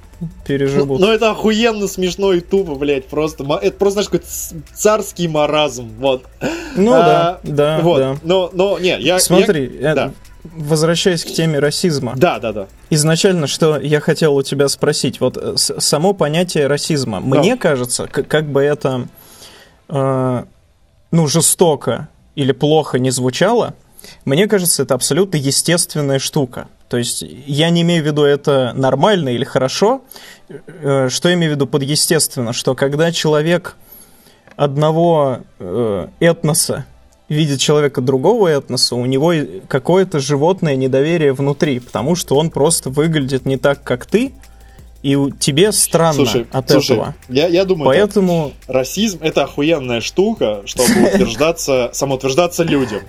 [0.47, 1.01] переживут.
[1.01, 3.45] Ну, это охуенно смешно и тупо, блядь, просто.
[3.63, 4.27] Это просто, знаешь, какой
[4.75, 6.25] царский маразм, вот.
[6.77, 7.99] Ну а, да, да, вот.
[7.99, 8.17] да.
[8.23, 9.19] Но, но, не, я...
[9.19, 10.13] Смотри, я, да.
[10.43, 12.15] возвращаясь к теме расизма.
[12.17, 12.67] Да, да, да.
[12.91, 17.39] Изначально, что я хотел у тебя спросить, вот э, само понятие расизма, да.
[17.39, 19.09] мне кажется, как, как бы это,
[19.89, 20.45] э,
[21.11, 23.75] ну, жестоко или плохо не звучало,
[24.25, 26.69] мне кажется, это абсолютно естественная штука.
[26.89, 30.03] То есть я не имею в виду это нормально или хорошо.
[30.49, 32.53] Э, что я имею в виду под естественно?
[32.53, 33.77] Что когда человек
[34.57, 36.85] одного э, этноса
[37.29, 39.33] видит человека другого этноса, у него
[39.69, 44.35] какое-то животное недоверие внутри, потому что он просто выглядит не так, как ты,
[45.05, 47.15] И тебе странно слушай, от слушай, этого.
[47.29, 48.53] Я, я думаю, Поэтому...
[48.67, 53.03] Так, расизм это охуенная штука, чтобы утверждаться, самоутверждаться людям.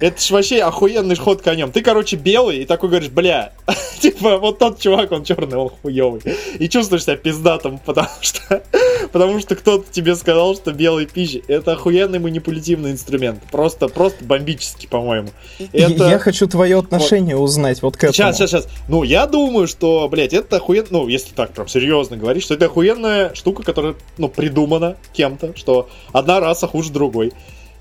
[0.00, 1.70] Это ж вообще охуенный ход конем.
[1.70, 3.52] Ты, короче, белый и такой говоришь, бля,
[4.00, 6.20] типа, вот тот чувак, он черный, он хуёвый.
[6.58, 8.64] И чувствуешь себя пиздатым, потому что,
[9.12, 11.44] потому что кто-то тебе сказал, что белый пищи.
[11.46, 13.40] Это охуенный манипулятивный инструмент.
[13.52, 15.28] Просто, просто бомбический, по-моему.
[15.72, 16.08] Это...
[16.08, 17.44] Я хочу твое отношение вот.
[17.44, 18.14] узнать вот к этому.
[18.14, 18.68] Сейчас, сейчас, сейчас.
[18.88, 22.66] Ну, я думаю, что, блядь, это охуенно, ну, если так прям серьезно говорить, что это
[22.66, 27.32] охуенная штука, которая, ну, придумана кем-то, что одна раса хуже другой.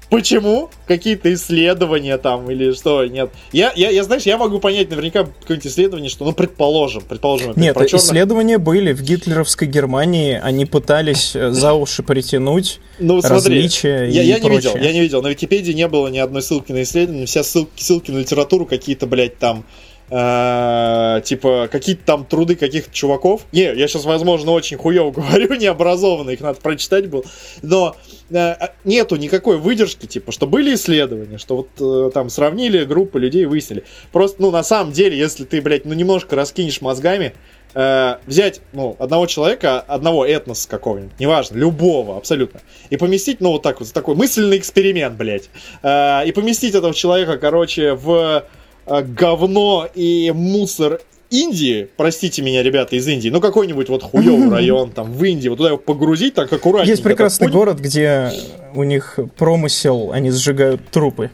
[0.09, 0.69] Почему?
[0.87, 3.05] Какие-то исследования там или что?
[3.05, 3.31] Нет.
[3.51, 7.51] Я, я, я знаешь, я могу понять наверняка какое-нибудь исследование, что, ну, предположим, предположим.
[7.51, 7.93] Опять, Нет, черных...
[7.95, 14.21] исследования были в гитлеровской Германии, они пытались э, за уши притянуть ну, смотри, различия я,
[14.21, 15.21] и я не видел, я не видел.
[15.23, 19.07] На Википедии не было ни одной ссылки на исследование, все ссылки, ссылки на литературу какие-то,
[19.07, 19.65] блядь, там
[20.09, 23.45] э, типа какие-то там труды каких-то чуваков.
[23.51, 27.23] Не, я сейчас, возможно, очень хуево говорю, необразованно, их надо прочитать было.
[27.61, 27.95] Но
[28.29, 33.45] э, нету никакой выдержки, типа, что были исследования, что вот э, там сравнили группы людей,
[33.45, 33.83] выяснили.
[34.11, 37.33] Просто, ну, на самом деле, если ты, блядь, ну, немножко раскинешь мозгами,
[37.73, 43.63] э, взять, ну, одного человека, одного этноса какого-нибудь, неважно, любого, абсолютно, и поместить, ну, вот
[43.63, 45.49] так вот, такой мысленный эксперимент, блядь,
[45.83, 48.41] э, и поместить этого человека, короче, в Э,
[48.87, 55.11] говно и мусор Индии, простите меня, ребята из Индии, ну какой-нибудь вот хуёвый район там
[55.11, 56.91] в Индии, вот туда его погрузить так аккуратненько.
[56.91, 58.31] Есть прекрасный город, где
[58.73, 61.31] у них промысел, они сжигают трупы.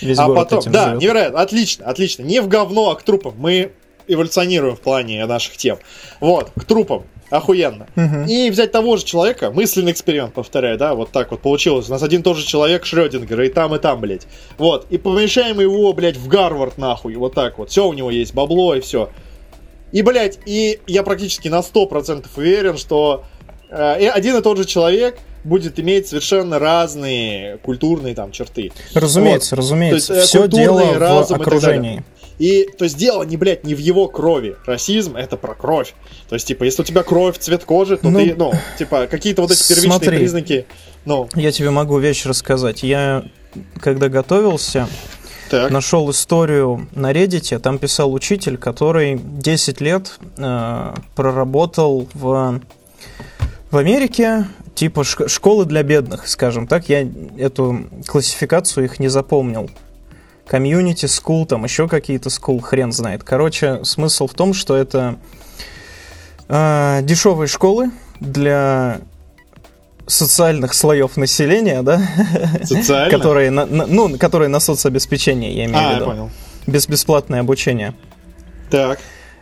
[0.00, 1.02] Весь а потом, да, живет.
[1.02, 2.22] невероятно, отлично, отлично.
[2.22, 3.34] Не в говно, а к трупам.
[3.36, 3.72] Мы
[4.08, 5.78] эволюционируем в плане наших тем.
[6.20, 7.04] Вот, к трупам.
[7.34, 7.88] Охуенно.
[7.96, 8.28] Угу.
[8.28, 11.88] И взять того же человека, мысленный эксперимент, повторяю, да, вот так вот получилось.
[11.88, 14.28] У нас один тот же человек Шрёдингера, и там, и там, блядь.
[14.56, 17.70] Вот, и помещаем его, блядь, в Гарвард, нахуй, вот так вот.
[17.70, 19.10] Все у него есть, бабло и все.
[19.90, 23.24] И, блядь, и я практически на 100% уверен, что
[23.68, 28.70] э, один и тот же человек будет иметь совершенно разные культурные там черты.
[28.94, 29.62] Разумеется, вот.
[29.62, 30.14] разумеется.
[30.14, 32.04] То есть, э, Все дело в окружении.
[32.38, 34.56] И, то есть, дело не, блядь, не в его крови.
[34.66, 35.94] Расизм— это про кровь.
[36.28, 39.42] То есть, типа, если у тебя кровь, цвет кожи, то ну, ты, ну, типа, какие-то
[39.42, 40.66] вот эти первичные смотри, признаки,
[41.04, 41.28] ну...
[41.34, 42.82] Я тебе могу вещь рассказать.
[42.82, 43.24] Я,
[43.80, 44.88] когда готовился,
[45.50, 45.70] так.
[45.70, 52.60] нашел историю на Reddit, там писал учитель, который 10 лет э, проработал в,
[53.70, 56.88] в Америке, типа школы для бедных, скажем так.
[56.88, 59.70] Я эту классификацию их не запомнил
[60.46, 63.22] комьюнити скул, там еще какие-то скул, хрен знает.
[63.24, 65.16] Короче, смысл в том, что это
[66.48, 69.00] э, дешевые школы для
[70.06, 72.00] социальных слоев населения, да?
[73.10, 76.04] Которые, на, на, ну, которые на соцобеспечение, я имею а, в виду.
[76.04, 76.30] Я понял.
[76.66, 77.94] Без бесплатное обучение.
[78.70, 78.98] Так.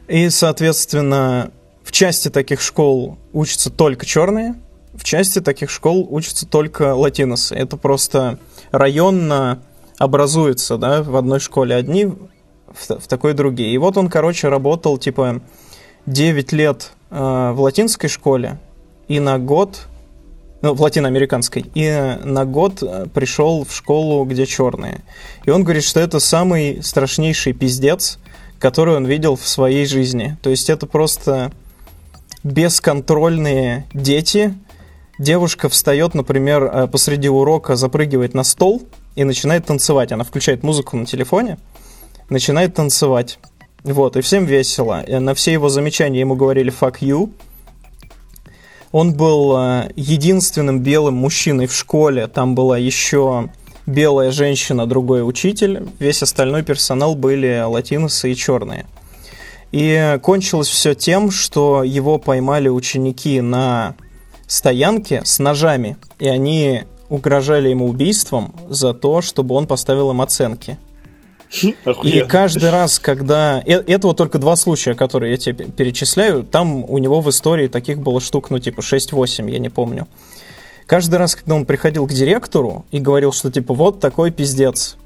[0.09, 1.51] И, соответственно,
[1.85, 4.55] в части таких школ учатся только черные,
[4.95, 7.55] в части таких школ учатся только латиносы.
[7.55, 8.38] Это просто
[8.71, 9.62] районно
[10.03, 13.73] образуются, да, в одной школе одни, в, в такой другие.
[13.73, 15.41] И вот он, короче, работал, типа,
[16.07, 18.59] 9 лет э, в латинской школе
[19.07, 19.87] и на год,
[20.61, 25.03] ну, в латиноамериканской, и на год э, пришел в школу, где черные.
[25.45, 28.19] И он говорит, что это самый страшнейший пиздец,
[28.59, 30.37] который он видел в своей жизни.
[30.43, 31.53] То есть это просто
[32.43, 34.53] бесконтрольные дети.
[35.21, 38.83] Девушка встает, например, э, посреди урока, запрыгивает на стол–
[39.14, 40.12] и начинает танцевать.
[40.12, 41.59] Она включает музыку на телефоне,
[42.29, 43.38] начинает танцевать.
[43.85, 45.03] Вот, и всем весело.
[45.03, 47.31] И на все его замечания ему говорили «fuck you».
[48.92, 52.27] Он был э, единственным белым мужчиной в школе.
[52.27, 53.48] Там была еще
[53.87, 55.88] белая женщина, другой учитель.
[55.98, 58.87] Весь остальной персонал были латиносы и черные.
[59.72, 63.94] И кончилось все тем, что его поймали ученики на
[64.46, 70.79] стоянке с ножами, и они угрожали ему убийством за то, чтобы он поставил им оценки.
[72.03, 73.62] И каждый раз, когда...
[73.66, 76.42] Э, это вот только два случая, которые я тебе перечисляю.
[76.42, 80.09] Там у него в истории таких было штук, ну, типа 6-8, я не помню.
[80.87, 84.96] Каждый раз, когда он приходил к директору и говорил, что, типа, вот такой пиздец,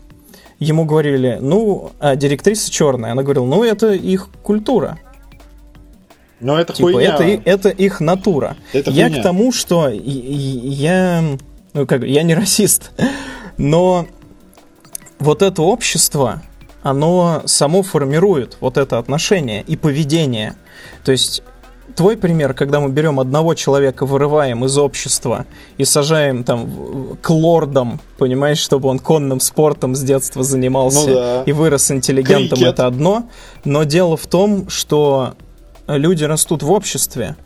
[0.60, 3.10] ему говорили, ну, а директриса черная.
[3.10, 4.98] Она говорила, ну, это их культура.
[6.38, 7.14] Но это типа, хуйня.
[7.14, 8.56] Это, это их натура.
[8.72, 9.20] Это я хуйня.
[9.20, 11.36] к тому, что я
[11.76, 12.90] ну, как я не расист,
[13.58, 14.06] но
[15.18, 16.42] вот это общество,
[16.82, 20.54] оно само формирует вот это отношение и поведение.
[21.04, 21.42] То есть
[21.94, 25.44] твой пример, когда мы берем одного человека, вырываем из общества
[25.76, 31.42] и сажаем там к лордам, понимаешь, чтобы он конным спортом с детства занимался ну, да.
[31.44, 32.72] и вырос интеллигентом, Крикет.
[32.72, 33.28] это одно.
[33.66, 35.34] Но дело в том, что
[35.86, 37.36] люди растут в обществе,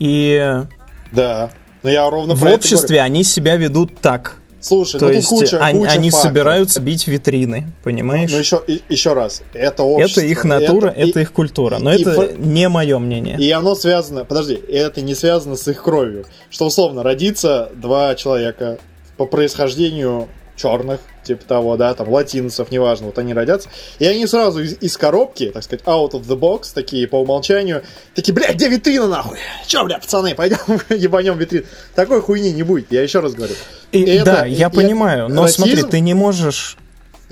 [0.00, 0.64] и
[1.12, 1.50] да.
[1.82, 4.36] Но я ровно в обществе они себя ведут так.
[4.60, 6.28] Слушай, То ну есть куча, они, куча они фактов.
[6.30, 8.30] собираются бить витрины, понимаешь?
[8.30, 10.20] Ну еще, и- еще раз, это общество.
[10.20, 11.78] это их натура, и- это, их культура.
[11.80, 13.36] Но и это фа- не мое мнение.
[13.40, 16.26] И оно связано, подожди, это не связано с их кровью.
[16.48, 18.78] Что условно, родится два человека
[19.16, 24.62] по происхождению черных, типа того, да, там, латинцев, неважно, вот они родятся, и они сразу
[24.62, 27.82] из, из коробки, так сказать, out of the box, такие по умолчанию,
[28.14, 29.38] такие, блядь, где витрина нахуй?
[29.66, 30.58] Че, бля, пацаны, пойдем
[30.90, 31.64] ебанем витрину.
[31.94, 33.54] Такой хуйни не будет, я еще раз говорю.
[33.92, 36.76] И, это- да, и- я и понимаю, но расизм- смотри, ты не можешь...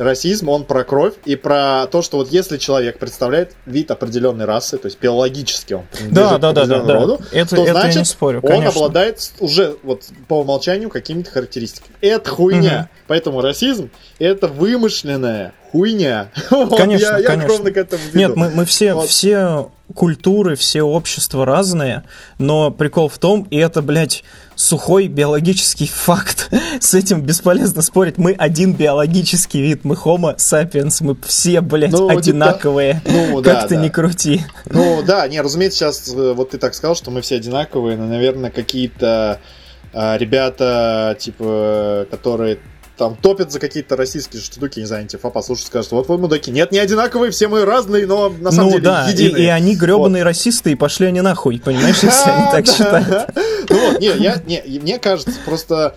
[0.01, 4.79] Расизм, он про кровь и про то, что вот если человек представляет вид определенной расы,
[4.79, 8.05] то есть биологически он Да, да, да, да, роду, Это, то это значит, я не
[8.07, 8.71] спорю, он конечно.
[8.71, 11.95] обладает с- уже вот по умолчанию какими-то характеристиками.
[12.01, 12.89] Это хуйня.
[13.09, 16.31] Поэтому расизм это вымышленная хуйня.
[16.51, 17.49] Вот, Конечно, я, я конечно.
[17.49, 18.19] ровно к этому веду.
[18.19, 19.09] Нет, мы, мы все, Вот.
[19.09, 22.05] все культуры, все общества разные,
[22.39, 24.25] но прикол в том, и это, блядь,
[24.61, 26.51] сухой биологический факт.
[26.81, 28.19] С этим бесполезно спорить.
[28.19, 33.03] Мы один биологический вид, мы homo sapiens, мы все, блядь, Ну, одинаковые.
[33.07, 33.83] Ну, да, как ты да.
[33.83, 34.43] не крути.
[34.67, 38.07] Ну да, не, разумеется, сейчас э, вот ты так сказал, что мы все одинаковые, но,
[38.07, 39.41] наверное, какие-то
[39.93, 42.59] а, ребята, типа, которые
[43.01, 46.51] там топят за какие-то российские штуки, не знаю, антифа послушают, скажут, вот вы мудаки.
[46.51, 49.43] Нет, не одинаковые, все мы разные, но на самом ну деле да, и, единые.
[49.43, 53.35] и они гребаные расисты, и пошли они нахуй, понимаешь, если они так считают.
[53.71, 55.97] Ну вот, не, я, не, и мне кажется, просто...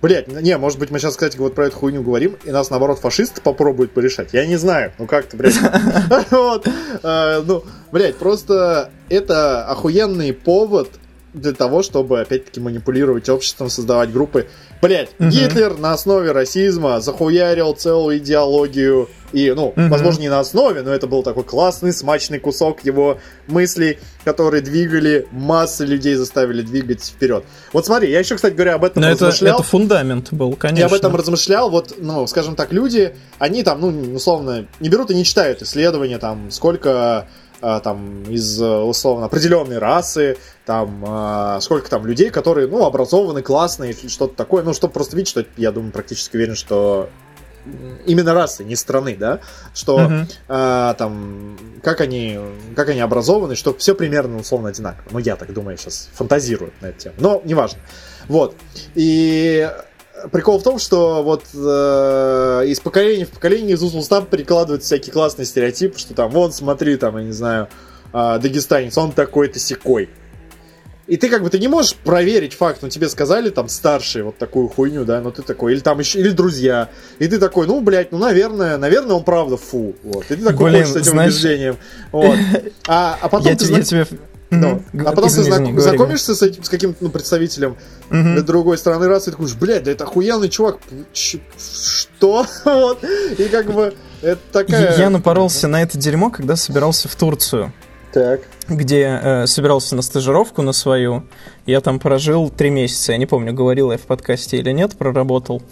[0.00, 3.00] Блять, не, может быть, мы сейчас, кстати, вот про эту хуйню говорим, и нас, наоборот,
[3.00, 4.28] фашисты попробуют порешать.
[4.32, 4.92] Я не знаю.
[4.96, 5.56] Ну как-то, блядь.
[6.30, 6.68] Вот.
[7.02, 10.88] Э, Ну, блядь, просто это охуенный повод
[11.34, 14.46] для того, чтобы, опять-таки, манипулировать обществом, создавать группы.
[14.80, 15.30] Блять, Мгм.
[15.30, 19.08] Гитлер на основе расизма захуярил целую идеологию.
[19.32, 19.90] И, ну, Мгм.
[19.90, 25.26] возможно, не на основе, но это был такой классный, смачный кусок его мыслей, которые двигали
[25.32, 27.44] массы людей, заставили двигать вперед.
[27.74, 29.56] Вот смотри, я еще, кстати говоря, об этом Но это, размышлял.
[29.56, 30.80] это фундамент был, конечно.
[30.80, 35.10] Я об этом размышлял, вот, ну, скажем так, люди, они там, ну, условно, не берут
[35.10, 37.28] и не читают исследования, там, сколько
[37.60, 43.94] там из, э, условно, определенной расы, там, а, сколько там людей, которые, ну, образованы, классные,
[43.94, 47.08] что-то такое, ну, чтобы просто видеть, что, я думаю, практически уверен, что
[48.06, 49.40] именно расы, не страны, да,
[49.74, 50.28] что Мгм.
[50.48, 52.38] а, там, как они,
[52.76, 55.04] как они образованы, что все примерно условно одинаково.
[55.10, 57.14] Ну, я так думаю, сейчас фантазирую на эту тему.
[57.18, 57.80] Но неважно.
[58.28, 58.54] Вот.
[58.94, 59.70] И
[60.32, 64.82] прикол в том, что вот э, из поколения в поколение из уст в уста перекладывают
[64.82, 67.68] всякие классные стереотипы, что там, вон, смотри, там, я не знаю,
[68.12, 70.08] а, дагестанец, он такой-то секой.
[71.06, 74.36] И ты как бы ты не можешь проверить факт, ну тебе сказали там старшие вот
[74.36, 77.80] такую хуйню, да, но ты такой, или там еще, или друзья, и ты такой, ну,
[77.80, 81.12] блядь, ну, наверное, наверное, он правда фу, вот, и ты такой Блин, ходишь с этим
[81.12, 81.76] знаешь- убеждением,
[82.12, 82.36] вот.
[82.86, 84.06] А, а потом Я, ты я тебе...
[84.50, 85.06] ну, Мгм.
[85.06, 87.76] а потом ты знак- знакомишься с, этим, с каким-то ну, представителем.
[88.10, 88.44] Мгм.
[88.44, 90.78] другой стороны расы, и такой, блядь, да это охуенный чувак,
[91.12, 92.46] Ч- что?
[92.64, 93.04] Вот,
[93.38, 94.96] и как бы, это такая...
[94.98, 97.72] Я напоролся на это дерьмо, когда собирался в Турцию,
[98.12, 98.40] Так.
[98.68, 101.24] где э, собирался на стажировку на свою.
[101.66, 103.12] Я там прожил три месяца.
[103.12, 105.62] Я не помню, говорил я в подкасте или нет, проработал.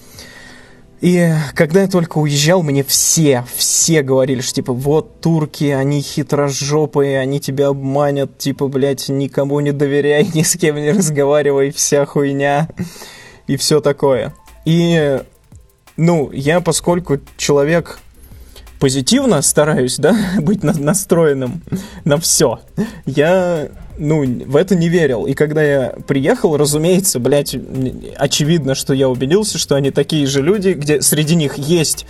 [1.01, 7.19] И когда я только уезжал, мне все, все говорили, что типа вот турки, они хитрожопые,
[7.21, 12.69] они тебя обманят, типа, блядь, никому не доверяй, ни с кем не разговаривай, вся хуйня
[13.47, 14.35] и все такое.
[14.65, 15.21] И,
[15.97, 17.99] ну, я, поскольку человек
[18.81, 21.63] позитивно стараюсь, да, быть на- настроенным
[22.05, 22.61] на все,
[23.05, 25.27] я, ну, в это не верил.
[25.27, 27.57] И когда я приехал, разумеется, блядь,
[28.17, 32.07] очевидно, что я убедился, что они такие же люди, где среди них есть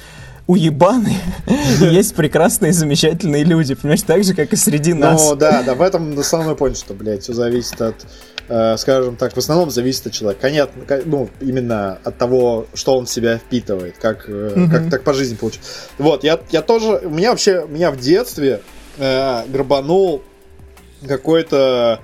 [0.46, 1.16] уебаны,
[1.80, 5.20] есть прекрасные, замечательные люди, понимаешь, так же, как и среди нас.
[5.22, 8.06] Ну да, да, в этом основной point, что, блядь, все зависит от,
[8.48, 10.42] э, скажем так, в основном зависит от человека.
[10.42, 15.14] Понятно, ну, именно от того, что он в себя впитывает, как, э, как так по
[15.14, 15.68] жизни получится.
[15.98, 18.60] Вот, я, я тоже, у меня вообще, меня в детстве
[18.98, 20.22] э, грабанул
[21.06, 22.00] какой-то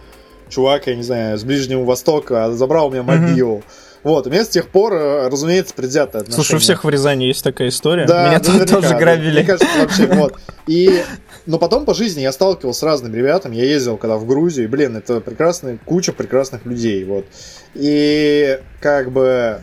[0.49, 3.23] чувак, я не знаю, с Ближнего Востока, забрал у меня Мгм.
[3.31, 3.63] мобил.
[4.03, 6.35] Вот, у меня с тех пор, э, разумеется, предвзятое отношение.
[6.45, 8.05] Слушай, у всех в Рязани есть такая история.
[8.05, 9.39] Да, Меня тут тоже грабили.
[9.39, 10.35] Мне кажется, вообще, вот.
[10.67, 11.05] И,
[11.47, 13.55] но потом по жизни я сталкивался с разными ребятами.
[13.55, 17.27] Я ездил когда в Грузию, и, блин, это прекрасная куча прекрасных людей, вот.
[17.75, 19.61] И как бы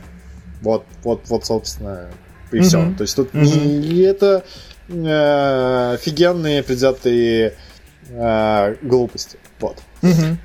[0.61, 2.09] вот, вот, вот, собственно,
[2.53, 2.93] и все.
[2.97, 4.43] То есть тут это
[4.88, 7.55] э, офигенные предвзятые
[8.10, 9.38] э, глупости.
[9.60, 9.78] Вот.
[10.01, 10.39] Мгм.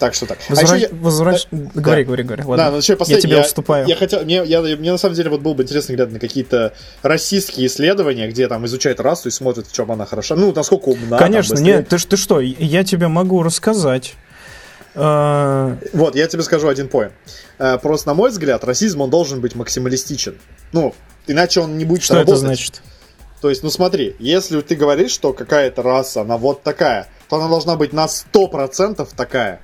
[0.00, 0.38] Так что так.
[0.48, 0.70] Возвращ...
[0.70, 0.98] А еще я...
[0.98, 1.46] Возвращ...
[1.50, 1.68] Да.
[1.74, 2.42] Говори, говори, говори.
[2.42, 2.64] Ладно.
[2.64, 3.86] Да, ну еще Я тебе я, уступаю.
[3.86, 6.72] Я хотел, мне, я, мне на самом деле вот было бы интересно глядеть на какие-то
[7.02, 10.36] российские исследования, где там изучают расу и смотрят, в чем она хороша.
[10.36, 11.18] Ну, насколько умна.
[11.18, 14.14] Конечно, там, нет, ты, ты что, я тебе могу рассказать.
[14.94, 17.12] А, вот, я тебе скажу один поинт.
[17.58, 20.36] Э, просто, на мой взгляд, расизм, он должен быть максималистичен.
[20.72, 20.94] Ну,
[21.26, 22.32] иначе он не будет Что работать.
[22.32, 22.82] это значит?
[23.40, 27.48] То есть, ну смотри, если ты говоришь, что какая-то раса, она вот такая, то она
[27.48, 29.62] должна быть на 100% такая.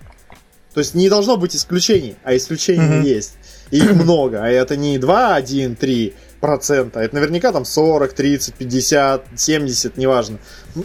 [0.73, 3.03] То есть не должно быть исключений, а исключений mm-hmm.
[3.03, 3.35] есть.
[3.71, 4.43] И их много.
[4.43, 7.01] А это не 2, 1, 3 процента.
[7.01, 10.39] Это наверняка там 40, 30, 50, 70, неважно.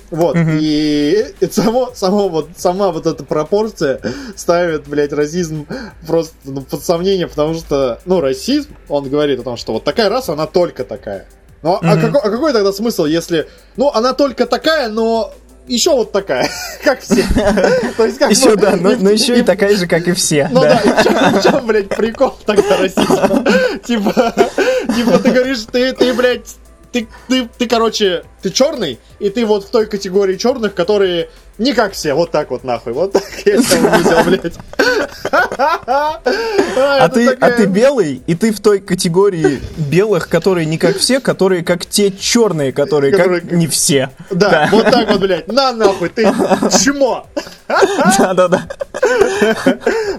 [0.10, 0.36] Вот.
[0.36, 0.60] Mm-hmm.
[0.62, 4.02] И это само, само вот, сама вот эта пропорция
[4.36, 5.68] ставит, блядь, расизм
[6.08, 10.10] просто ну, под сомнение, потому что, ну, расизм, он говорит о том, что вот такая
[10.10, 11.28] раса, она только такая.
[11.64, 11.80] Ну, mm-hmm.
[11.84, 13.47] а, какой, а какой тогда смысл, если,
[13.78, 15.34] ну, она только такая, но
[15.68, 16.49] еще вот такая,
[16.84, 17.24] как все.
[17.97, 20.49] То есть, как еще, да, но, еще и такая же, как и все.
[20.51, 23.45] Ну да, да в, чем, блядь, прикол тогда расизма?
[23.86, 24.34] Типа,
[24.95, 26.55] типа ты говоришь, ты, ты, блядь,
[26.91, 31.30] ты, ты, ты, короче, ты черный, и ты вот в той категории черных, которые
[31.62, 34.53] не как все, вот так вот нахуй, вот так я тебя увидел, блядь.
[36.74, 41.20] А ты, а ты белый, и ты в той категории белых, которые не как все,
[41.20, 44.09] которые как те черные, которые как не все.
[44.32, 46.24] Да, вот так вот, блядь, на нахуй, ты
[46.84, 47.28] чмо.
[48.18, 48.68] Да-да-да.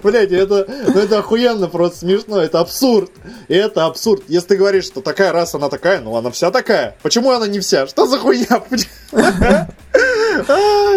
[0.01, 3.11] Блядь, это, ну это охуенно, просто смешно, это абсурд.
[3.47, 4.23] И это абсурд.
[4.27, 6.95] Если ты говоришь, что такая раса, она такая, ну она вся такая.
[7.01, 7.87] Почему она не вся?
[7.87, 8.63] Что за хуйня?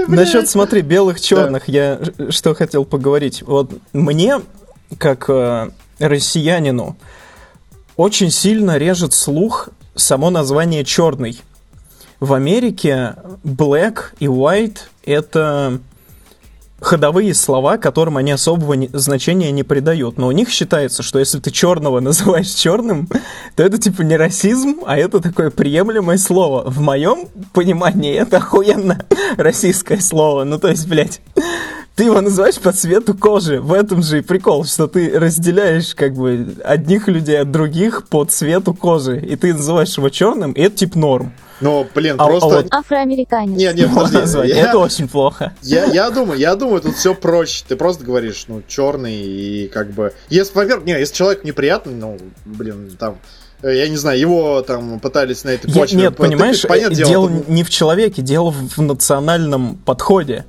[0.08, 3.42] Насчет, смотри, белых-черных, я что хотел поговорить.
[3.42, 4.40] Вот мне,
[4.98, 6.96] как э, россиянину,
[7.96, 11.40] очень сильно режет слух само название черный.
[12.20, 13.14] В Америке
[13.44, 15.80] black и white это
[16.80, 20.18] ходовые слова, которым они особого не, значения не придают.
[20.18, 23.08] Но у них считается, что если ты черного называешь черным,
[23.54, 26.68] то это типа не расизм, а это такое приемлемое слово.
[26.68, 29.04] В моем понимании это охуенно
[29.36, 30.44] российское слово.
[30.44, 31.20] Ну то есть, блядь,
[31.94, 33.60] ты его называешь по цвету кожи.
[33.60, 38.24] В этом же и прикол, что ты разделяешь как бы одних людей от других по
[38.24, 39.18] цвету кожи.
[39.18, 41.32] И ты называешь его черным, и это типа норм.
[41.60, 42.46] Но, блин, а, просто...
[42.46, 42.66] А вот...
[42.70, 43.56] Афроамериканец.
[43.56, 44.48] Не, не, подожди.
[44.48, 44.68] Я...
[44.68, 45.54] Это очень плохо.
[45.62, 47.64] Я, я думаю, я думаю, тут все проще.
[47.66, 50.12] Ты просто говоришь, ну, черный и как бы...
[50.28, 53.18] Если, во-первых, не, если человек неприятный, ну, блин, там
[53.62, 55.98] э, я не знаю, его там пытались на этой почве...
[55.98, 60.44] Нет, понимаешь, ты, понятное дело, дело не в человеке, дело в национальном подходе.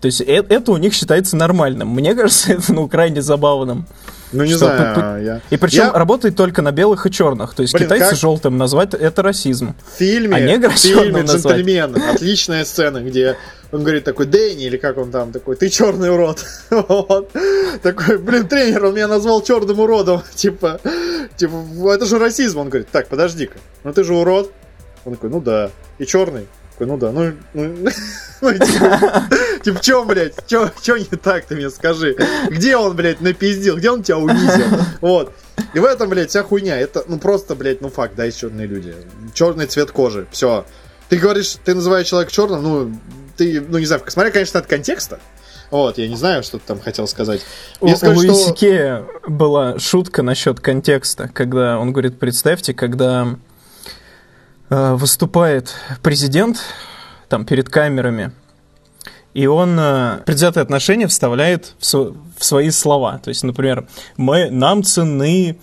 [0.00, 1.88] То есть это, это у них считается нормальным.
[1.88, 3.86] Мне кажется, это ну, крайне забавным.
[4.32, 4.94] Ну, не знаю.
[4.94, 5.40] По, я...
[5.50, 5.92] И причем я...
[5.92, 7.54] работает только на белых и черных.
[7.54, 8.18] То есть Блин, китайцы как...
[8.18, 9.74] желтым назвать это расизм.
[9.94, 13.36] В фильме, а негр в фильме «Джентльмен» отличная сцена, где
[13.72, 16.44] он говорит такой, Дэнни, или как он там такой, ты черный урод.
[16.70, 17.30] вот.
[17.82, 20.22] Такой, блин, тренер, он меня назвал черным уродом.
[20.34, 20.80] типа,
[21.36, 22.58] типа, это же расизм.
[22.58, 24.52] Он говорит, так, подожди-ка, ну ты же урод.
[25.04, 25.70] Он такой, ну да.
[25.98, 26.46] И черный
[26.80, 27.90] такой, ну да, ну, ну,
[28.40, 29.28] ну типа,
[29.62, 32.16] типа, чем, блядь, что не так, ты мне скажи?
[32.48, 34.66] Где он, блядь, напиздил, где он тебя унизил?
[35.00, 35.32] Вот.
[35.74, 36.78] И в этом, блядь, вся хуйня.
[36.78, 38.94] Это, ну, просто, блядь, ну, факт, да, есть черные люди.
[39.34, 40.64] Черный цвет кожи, все.
[41.08, 43.00] Ты говоришь, ты называешь человека черным, ну,
[43.36, 45.20] ты, ну, не знаю, смотря, конечно, от контекста.
[45.70, 47.42] Вот, я не знаю, что ты там хотел сказать.
[47.80, 49.30] У, сказать, у Исикея что...
[49.30, 53.36] была шутка насчет контекста, когда он говорит, представьте, когда
[54.70, 56.62] выступает президент
[57.28, 58.32] там перед камерами,
[59.32, 61.84] и он э, предвзятые отношения вставляет в,
[62.38, 63.20] в свои слова.
[63.22, 65.58] То есть, например, мы, нам ценны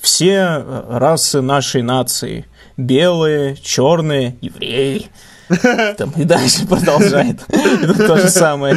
[0.00, 2.46] все э, расы нашей нации.
[2.76, 5.06] Белые, черные, евреи.
[5.96, 7.40] Там, и дальше продолжает.
[7.48, 8.76] Это то же самое.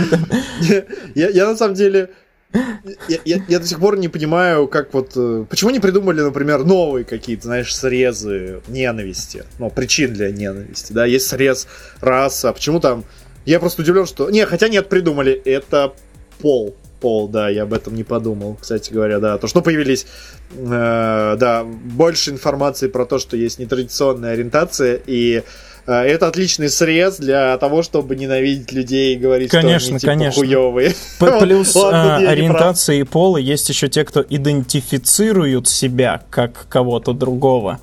[1.16, 2.12] Я, я на самом деле
[2.54, 5.12] я, я, я до сих пор не понимаю, как вот...
[5.16, 9.44] Э, почему не придумали, например, новые какие-то, знаешь, срезы ненависти?
[9.60, 11.06] Ну, причин для ненависти, да?
[11.06, 11.68] Есть срез
[12.00, 12.54] раса.
[12.54, 13.04] Почему там...
[13.46, 14.30] Я просто удивлен, что...
[14.30, 15.34] Не, хотя нет, придумали.
[15.34, 15.94] Это
[16.40, 16.76] пол.
[17.00, 19.38] Пол, да, я об этом не подумал, кстати говоря, да.
[19.38, 20.08] То, что появились,
[20.56, 25.44] э, да, больше информации про то, что есть нетрадиционная ориентация, и
[25.94, 30.42] это отличный срез для того, чтобы ненавидеть людей и говорить, конечно, что они типа конечно.
[30.42, 30.96] хуёвые.
[31.40, 37.80] Плюс а, ориентация и пола есть еще те, кто идентифицируют себя как кого-то другого.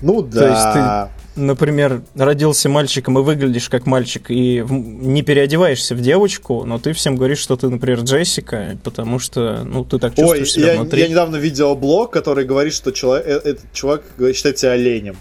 [0.00, 0.40] Ну да.
[0.40, 6.64] То есть ты, например, родился мальчиком и выглядишь как мальчик, и не переодеваешься в девочку,
[6.64, 10.46] но ты всем говоришь, что ты, например, Джессика, потому что, ну, ты так чувствуешь Ой,
[10.46, 11.00] себя я, внутри.
[11.00, 14.02] я недавно видел блог, который говорит, что человек, э, этот чувак
[14.34, 15.16] считает себя оленем.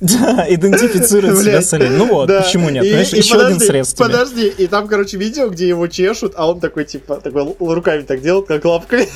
[0.00, 1.98] Да, идентифицирует себя с оленем.
[1.98, 2.84] Ну вот, почему нет?
[2.84, 6.84] Знаешь, еще один срез Подожди, и там, короче, видео, где его чешут, а он такой,
[6.84, 9.08] типа, такой руками так делает, как лапкой.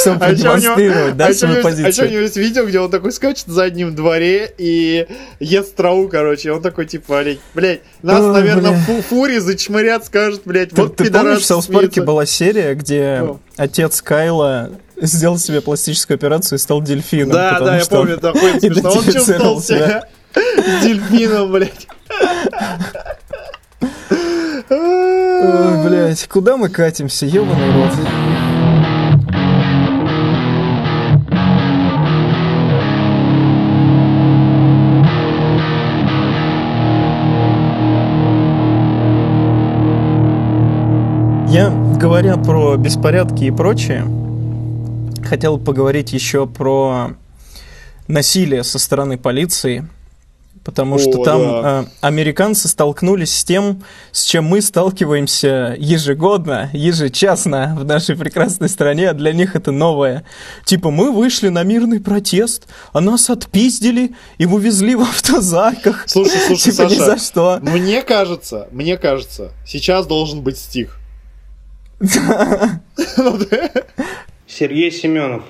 [0.00, 1.88] Чтобы а продемонстрировать, да, свою позицию.
[1.88, 5.06] А что у него есть видео, где он такой скачет в заднем дворе и
[5.40, 6.52] ест траву, короче.
[6.52, 11.66] Он такой, типа, блядь, нас, наверное, фури зачмырят, скажут, блядь, вот Ты помнишь, в Саус
[11.66, 14.70] Парке была серия, где отец Кайла
[15.06, 17.32] сделал себе пластическую операцию и стал дельфином.
[17.32, 18.90] Да, да, я помню, охуенно смешно.
[18.92, 20.04] Он чувствовал себя
[20.82, 21.88] дельфином, блядь.
[24.70, 27.90] Ой, блядь, куда мы катимся, ебаный рот.
[41.48, 44.06] Я, говоря про беспорядки и прочее,
[45.26, 47.12] хотел поговорить еще про
[48.08, 49.88] насилие со стороны полиции–
[50.64, 51.82] потому О, что там да.
[51.82, 59.10] э, американцы столкнулись с тем, с чем мы сталкиваемся ежегодно, ежечасно в нашей прекрасной стране,
[59.10, 60.24] а для них это новое.
[60.64, 66.04] Типа мы вышли на мирный протест, а нас отпиздили и увезли в автозаках.
[66.06, 67.58] Слушай, слушай, типа, Саша, ни за что.
[67.62, 70.98] мне кажется, мне кажется, сейчас должен быть стих.
[74.54, 75.44] Сергей Семенов.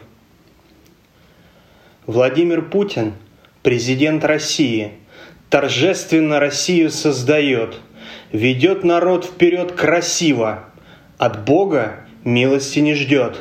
[2.06, 3.14] Владимир Путин,
[3.64, 4.92] президент России–
[5.50, 7.80] торжественно Россию создает,
[8.30, 10.66] ведет народ вперед красиво,
[11.18, 13.38] от Бога милости не ждет.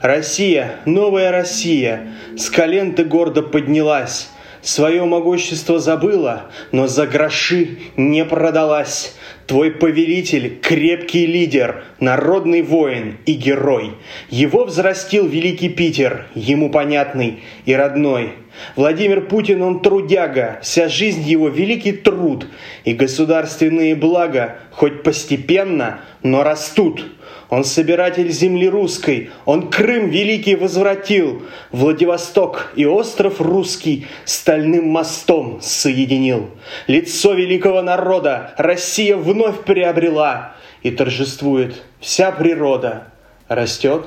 [0.00, 4.30] Россия, новая Россия, с колен ты гордо поднялась,
[4.62, 9.14] свое могущество забыла, но за гроши не продалась.
[9.46, 13.92] Твой повелитель– крепкий лидер, народный воин и герой.
[14.30, 18.32] Его взрастил великий Питер, ему понятный и родной.
[18.74, 22.46] Владимир Путин, он трудяга, вся жизнь его– великий труд.
[22.84, 27.04] И государственные блага, хоть постепенно, но растут–
[27.50, 31.42] он собиратель земли русской, он Крым великий возвратил,
[31.72, 36.50] Владивосток и остров русский стальным мостом соединил.
[36.86, 43.08] Лицо великого народа Россия вновь приобрела, и торжествует вся природа.
[43.48, 44.06] Растет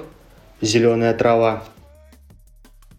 [0.61, 1.63] зеленая трава.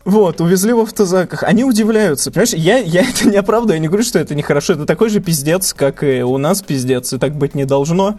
[0.04, 1.42] Вот, увезли в автозаках.
[1.42, 2.30] Они удивляются.
[2.30, 4.74] Понимаешь, я, я это не оправдываю, я не говорю, что это нехорошо.
[4.74, 8.16] Это такой же пиздец, как и у нас пиздец, и так быть не должно.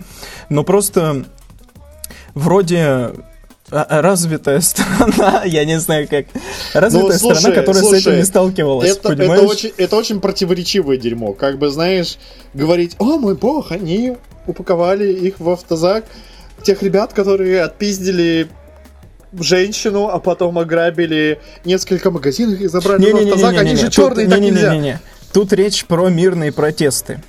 [0.50, 1.26] Но просто
[2.40, 3.12] вроде
[3.72, 6.26] а, а, развитая страна, я не знаю как,
[6.74, 9.42] развитая ну, слушай, страна, которая слушай, с этим не сталкивалась, это, понимаешь?
[9.42, 11.34] Это очень, это очень противоречивое дерьмо.
[11.34, 12.18] Как бы, знаешь,
[12.54, 14.18] говорить, о мой бог, они
[14.48, 16.06] упаковали их в автозак,
[16.64, 18.48] тех ребят, которые отпиздили
[19.40, 23.76] женщину, а потом ограбили несколько магазинов и забрали не, в автозак, не, не, не, они
[23.76, 24.74] же черные, так не, нельзя.
[24.74, 25.00] Не, не, не.
[25.32, 27.22] Тут речь про мирные протесты.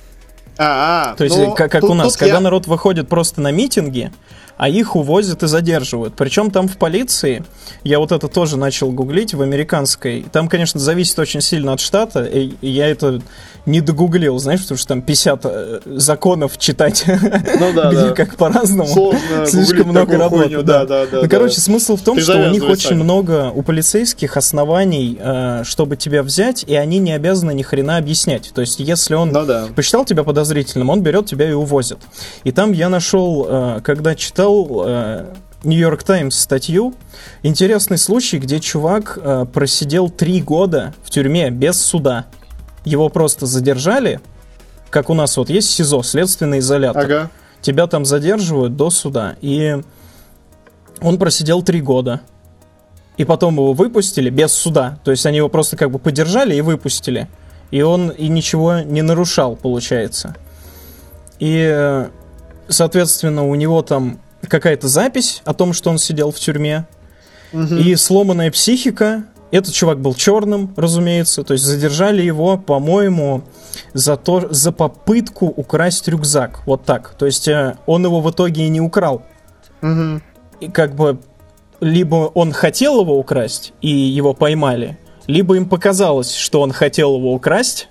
[0.57, 2.39] А, -а То есть, ну, как, как тут, у нас, когда я...
[2.39, 4.11] народ выходит просто на митинги,
[4.61, 6.13] а их увозят и задерживают.
[6.15, 7.43] Причем там в полиции,
[7.83, 12.25] я вот это тоже начал гуглить, в американской, там, конечно, зависит очень сильно от штата,
[12.25, 13.23] и я это
[13.65, 18.11] не догуглил, знаешь, потому что там 50 э, законов читать, ну, да, где да.
[18.11, 19.15] как по-разному,
[19.47, 20.61] слишком много работы.
[20.61, 23.01] Да, да, да, ну, короче, смысл в том, Ты что у них очень сами.
[23.01, 28.51] много, у полицейских оснований, э, чтобы тебя взять, и они не обязаны ни хрена объяснять.
[28.53, 29.69] То есть, если он ну, да.
[29.75, 31.97] посчитал тебя подозрительным, он берет тебя и увозит.
[32.43, 34.50] И там я нашел, э, когда читал
[35.63, 36.95] Нью-Йорк Таймс статью.
[37.43, 42.25] Интересный случай, где чувак э, просидел три года в тюрьме без суда.
[42.83, 44.19] Его просто задержали,
[44.89, 47.03] как у нас вот есть СИЗО, следственный изолятор.
[47.03, 47.31] Ага.
[47.61, 49.35] Тебя там задерживают до суда.
[49.41, 49.81] И
[50.99, 52.21] он просидел три года.
[53.17, 54.97] И потом его выпустили без суда.
[55.03, 57.27] То есть они его просто как бы подержали и выпустили.
[57.69, 60.35] И он и ничего не нарушал, получается.
[61.37, 62.09] И, э,
[62.67, 64.19] соответственно, у него там
[64.51, 66.85] какая-то запись о том, что он сидел в тюрьме.
[67.53, 67.75] Угу.
[67.75, 73.43] И сломанная психика, этот чувак был черным, разумеется, то есть задержали его, по-моему,
[73.93, 76.63] за, то, за попытку украсть рюкзак.
[76.65, 77.15] Вот так.
[77.17, 79.23] То есть э, он его в итоге и не украл.
[79.81, 80.21] Угу.
[80.59, 81.19] И как бы
[81.79, 87.33] либо он хотел его украсть, и его поймали, либо им показалось, что он хотел его
[87.33, 87.87] украсть,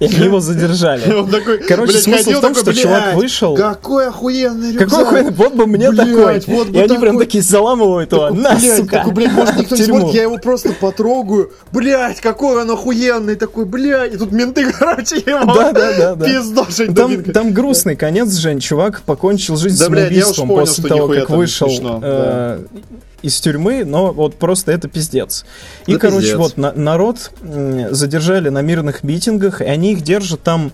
[0.00, 1.02] и они его задержали.
[1.30, 3.56] Такой, Короче, блядь, смысл в том, такой, что чувак вышел...
[3.56, 4.88] Какой охуенный рюкзак!
[4.88, 6.08] Какой охуенный, вот бы мне блядь,
[6.46, 6.56] такой!
[6.56, 7.00] Вот и они такой...
[7.00, 8.96] прям такие заламывают его, на, блядь, сука!
[8.98, 13.64] Такой, блядь, может никто не смотрит, я его просто потрогаю, блядь, какой он охуенный, такой,
[13.64, 16.26] блядь, и тут менты, короче, его да, да, да, да.
[16.26, 16.94] пиздошить.
[16.94, 21.68] Там, там грустный конец, Жень, чувак покончил жизнь да, самоубийством после того, как вышел.
[21.68, 25.44] Смешно, э, да из тюрьмы, но вот просто это пиздец.
[25.86, 26.38] И, короче, пиздец.
[26.38, 30.72] вот на- народ задержали на мирных митингах, и они их держат там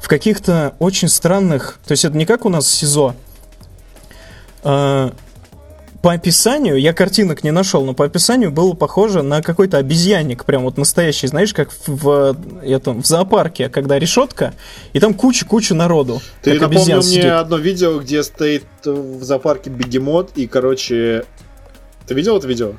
[0.00, 1.78] в каких-то очень странных...
[1.86, 3.14] То есть это не как у нас в СИЗО.
[4.62, 5.12] А,
[6.06, 10.62] по описанию, я картинок не нашел, но по описанию было похоже на какой-то обезьянник, прям
[10.62, 14.54] вот настоящий, знаешь, как в, в, этом, в зоопарке, когда решетка,
[14.92, 16.22] и там куча-куча народу.
[16.42, 17.24] Ты напомнил мне сидит.
[17.24, 21.24] одно видео, где стоит в зоопарке бегемот, и, короче...
[22.06, 22.72] Ты видел это видео?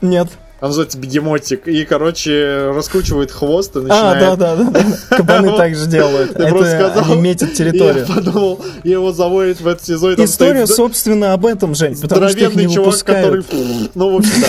[0.00, 0.28] Нет.
[0.60, 4.38] Он называется бегемотик, и, короче, раскручивает хвост и А, начинает...
[4.38, 4.70] да, да, да.
[4.70, 4.84] да.
[5.16, 6.36] Кабаны так же делают.
[6.36, 8.06] Это сказал, они метят территорию.
[8.08, 12.38] Я подумал, его заводят в этот сезон, там История, собственно, об этом, Жень, потому что
[12.38, 13.44] их здоровенный не чувак, который...
[13.96, 14.44] Ну, в общем,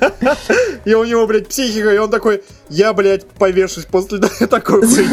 [0.00, 0.36] да.
[0.86, 5.06] И у него, блядь, психика, и он такой, я, блядь, повешусь после такой хуйни.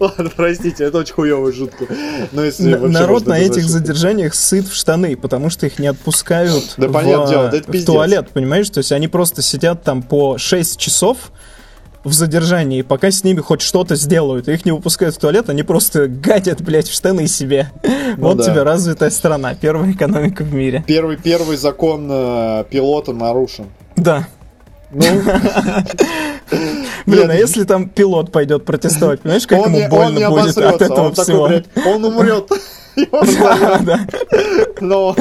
[0.00, 1.86] Ладно, простите, это очень хуёвая шутка.
[2.32, 6.88] Но если Народ на этих задержаниях сыт в штаны, потому что их не отпускают Да
[6.88, 8.68] в, понятное дело, да это в туалет, понимаешь?
[8.70, 11.32] То есть они просто сидят там по 6 часов
[12.04, 14.48] в задержании, пока с ними хоть что-то сделают.
[14.48, 17.70] Их не выпускают в туалет, они просто гадят, блядь, в штаны себе.
[18.16, 18.44] Ну вот да.
[18.44, 20.84] тебе развитая страна, первая экономика в мире.
[20.86, 23.66] Первый, первый закон э, пилота нарушен.
[23.96, 24.26] Да.
[24.92, 25.04] Ну,
[27.06, 31.50] Блин, а если там пилот пойдет протестовать, понимаешь, как ему больно будет от этого всего?
[31.86, 32.48] он умрет.
[32.94, 34.06] Да, да.
[34.80, 35.16] Но он-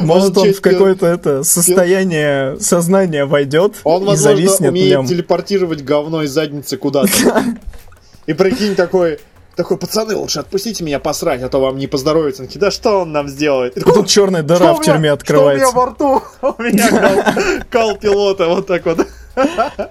[0.00, 6.30] Может, он в какое-то это состояние сознания войдет Он, и зависнет умеет телепортировать говно из
[6.30, 7.10] задницы куда-то.
[8.26, 9.18] И прикинь, такой,
[9.56, 12.42] такой, пацаны, лучше отпустите меня посрать, а то вам не поздоровится.
[12.42, 13.76] Он такие, Да что он нам сделает?
[13.76, 15.66] И такой, тут черная «Что дыра в меня- тюрьме Что у открывается.
[15.66, 16.22] меня во рту?
[16.42, 19.06] У меня кал пилота, вот так вот.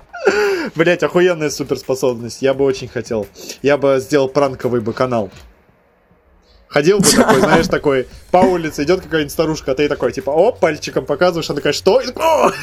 [0.75, 2.41] Блять, охуенная суперспособность.
[2.41, 3.25] Я бы очень хотел.
[3.61, 5.29] Я бы сделал пранковый бы канал.
[6.69, 10.51] Ходил бы такой, знаешь, такой, по улице идет какая-нибудь старушка, а ты такой, типа, о,
[10.51, 11.99] пальчиком показываешь, она такая, что?
[12.03, 12.53] Типа.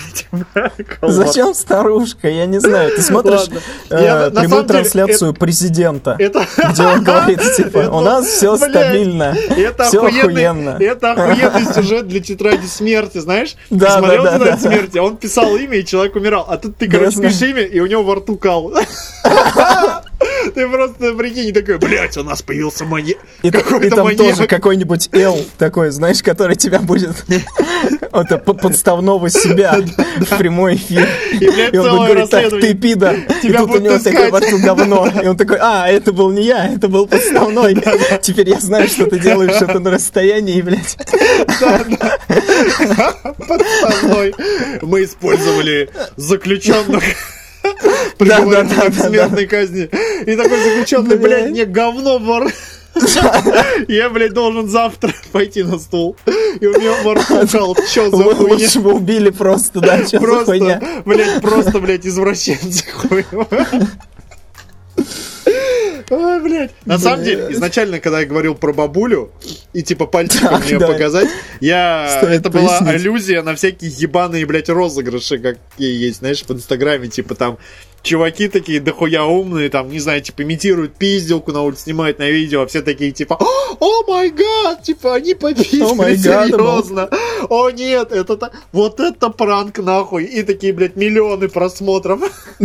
[1.02, 2.28] Зачем старушка?
[2.28, 2.94] Я не знаю.
[2.94, 3.48] Ты смотришь
[3.90, 9.36] э, прямую трансляцию президента, где он говорит, типа, у нас все стабильно,
[9.88, 10.76] все охуенно.
[10.78, 13.56] это охуенный сюжет для тетради смерти, знаешь?
[13.70, 14.98] Да, Ты смотрел тетрадь смерти?
[14.98, 16.46] Он писал имя, и человек умирал.
[16.48, 18.72] А тут ты, короче, пишешь имя, и у него во рту кал.
[20.54, 23.18] Ты просто прикинь, такой, блядь, у нас появился маньяк.
[23.42, 24.18] И, та- и Какой-то там маньяк.
[24.36, 27.24] тоже какой-нибудь Л такой, знаешь, который тебя будет
[28.12, 29.78] это по- подставного себя
[30.20, 31.06] в прямой эфир.
[31.72, 33.14] И, он говорить, так, ты пидор.
[33.16, 34.32] И Тебя тут у него такое искать.
[34.32, 35.08] во рту говно.
[35.22, 37.74] И он такой, а, это был не я, это был подставной.
[38.22, 40.96] Теперь я знаю, что ты делаешь это на расстоянии, блядь.
[43.38, 44.34] подставной.
[44.82, 47.04] Мы использовали заключенных.
[48.18, 49.88] Да, к смертной казни.
[50.26, 51.50] И такой заключенный, Блядь.
[51.50, 52.52] мне говно в рот.
[53.88, 56.16] Я, блядь, должен завтра пойти на стул.
[56.60, 57.76] И у меня во рту кал.
[57.92, 58.54] Чё за хуйня?
[58.54, 60.78] Лучше бы убили просто, да, что за хуйня.
[60.78, 63.24] Просто, блядь, просто, блядь, извращенцы хуй.
[66.10, 66.72] Ой, блядь.
[66.84, 69.32] На самом деле, изначально, когда я говорил про бабулю,
[69.72, 70.86] и типа пальчиком да.
[70.86, 71.28] показать,
[71.60, 72.20] я...
[72.22, 77.58] Это была аллюзия на всякие ебаные, блядь, розыгрыши, какие есть, знаешь, в Инстаграме, типа там
[78.06, 82.62] чуваки такие дохуя умные, там, не знаю, типа имитируют пизделку на улице, снимают на видео,
[82.62, 83.38] а все такие, типа,
[83.80, 87.10] о май гад, типа, они попиздили, Oh God, серьезно.
[87.50, 92.20] О нет, это так, вот это пранк нахуй, и такие, блядь, миллионы просмотров.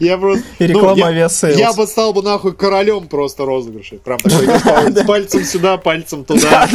[0.00, 0.44] Я просто...
[0.58, 1.58] И ну, реклама я- Aviasales.
[1.58, 3.98] Я бы стал бы нахуй королем просто розыгрышей.
[3.98, 6.68] Прям такой, пальцем сюда, пальцем туда.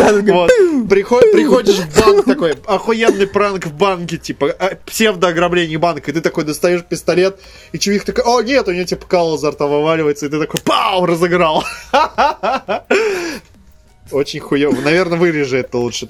[1.31, 6.43] Приходишь в банк такой, охуенный пранк в банке, типа, а, псевдоограбление банка, и ты такой
[6.43, 7.24] достаешь пистолет,
[7.71, 10.59] и чувик такой, о, нет, у него типа кал изо рта вываливается, и ты такой,
[10.61, 11.63] пау, разыграл.
[14.11, 14.79] Очень хуёво.
[14.81, 16.05] Наверное, вырежи это лучше.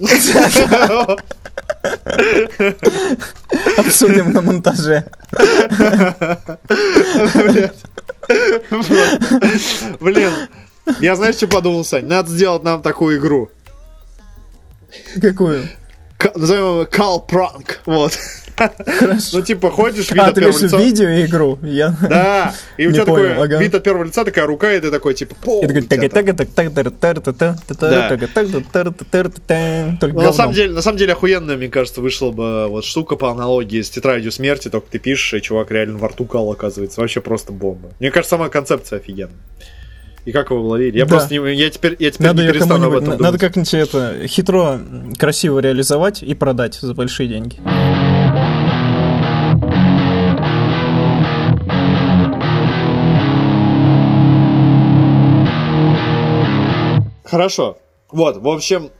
[3.77, 5.05] Обсудим на монтаже.
[9.99, 10.31] Блин.
[10.99, 12.05] Я знаешь, что подумал, Сань?
[12.05, 13.49] Надо сделать нам такую игру.
[15.21, 15.69] Какую?
[16.35, 17.79] Назовем ее Кал Пранк.
[17.85, 18.17] Вот.
[19.33, 20.77] Ну, типа, ходишь, вид от первого лица.
[20.77, 21.59] видеоигру?
[21.61, 25.35] Да, и у тебя такой вид от первого лица, такая рука, и ты такой, типа,
[30.01, 33.81] на самом деле, на самом деле охуенная, мне кажется, вышла бы вот штука по аналогии
[33.81, 37.01] с тетрадью смерти, только ты пишешь, и чувак реально во рту кал оказывается.
[37.01, 37.89] Вообще просто бомба.
[37.99, 39.35] Мне кажется, сама концепция офигенная.
[40.25, 40.97] И как вы ловили?
[40.97, 41.17] Я Да.
[41.17, 43.41] просто не, я теперь, я теперь Надо не перестану об этом на- надо думать.
[43.41, 44.79] как-нибудь это хитро,
[45.19, 47.57] красиво реализовать и продать за большие деньги.
[57.35, 57.77] Хорошо.
[58.11, 58.91] Вот, в общем,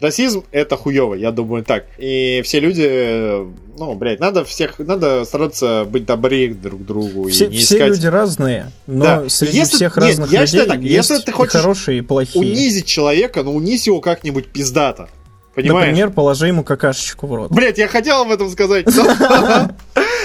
[0.00, 1.86] расизм это хуево, я думаю так.
[1.98, 3.44] И все люди,
[3.76, 7.28] ну, блядь, надо всех, надо стараться быть добрее друг к другу.
[7.28, 7.88] Все, и не все искать...
[7.90, 9.28] люди разные, но Да.
[9.28, 11.98] среди Если- всех нет, разных я людей считаю так, есть если ты и хочешь хорошие,
[11.98, 12.44] и плохие.
[12.44, 15.08] Унизить человека, ну унизь его как-нибудь пиздато.
[15.56, 15.86] Понимаешь?
[15.88, 17.50] Например, положи ему какашечку в рот.
[17.50, 18.86] Блять, я хотел об этом сказать.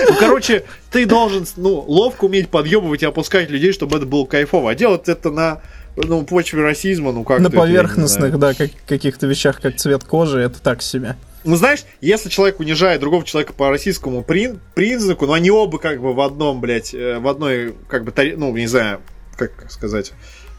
[0.07, 4.69] Ну, короче, ты должен, ну, ловко уметь подъебывать и опускать людей, чтобы это было кайфово.
[4.71, 5.61] А делать это на,
[5.95, 10.61] ну, почве расизма, ну, как На поверхностных, да, как, каких-то вещах, как цвет кожи, это
[10.61, 11.15] так себе.
[11.43, 16.01] Ну, знаешь, если человек унижает другого человека по российскому прин- признаку, ну, они оба как
[16.01, 18.99] бы в одном, блядь, э, в одной, как бы, ну, не знаю,
[19.37, 20.11] как сказать.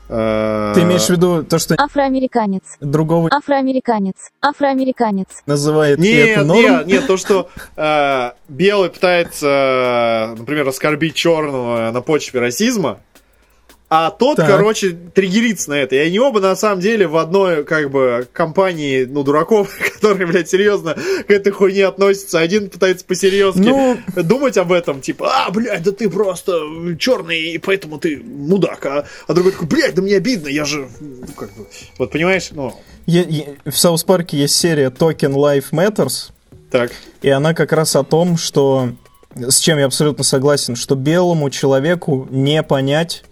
[0.08, 2.62] э, Ты имеешь в виду то, что Афроамериканец.
[2.80, 4.14] другого Афроамериканец.
[4.40, 5.26] Афроамериканец.
[5.46, 6.60] называет Нет, норм?
[6.60, 13.00] нет, нет, то, что э, белый пытается, э, например, оскорбить черного на почве расизма,
[13.88, 14.48] а тот, Так.
[14.48, 15.94] короче, триггерится на это.
[15.94, 20.48] И они оба, на самом деле, в одной, как бы, компании, ну, дураков, которые, блядь,
[20.50, 22.40] серьезно к этой хуйне относятся.
[22.40, 26.60] Один пытается посерьезки Ну, думать об этом, типа, а, блядь, да ты просто
[26.98, 28.84] черный, и поэтому ты мудак.
[28.86, 31.66] А, а другой такой, блядь, да мне обидно, я же, ну, как бы,
[31.98, 32.74] вот понимаешь, ну,
[33.06, 36.30] е- е- в Саус Парке есть серия Token Life Matters,
[36.72, 36.90] так.
[37.22, 38.90] и она как раз о том, что,
[39.36, 43.22] с чем я абсолютно согласен, что белому человеку не понять,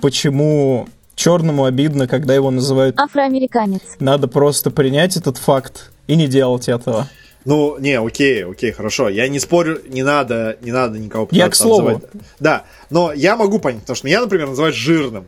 [0.00, 3.82] почему черному обидно, когда его называют Афроамериканец.
[4.00, 7.08] Надо просто принять этот факт и не делать этого.
[7.44, 9.08] Ну, не, окей, окей, хорошо.
[9.08, 11.88] Я не спорю, не надо, не надо никого Я пытаться к слову.
[11.88, 12.10] обзывать.
[12.38, 15.24] Да, но я могу понять, потому что меня, например, называют жирным.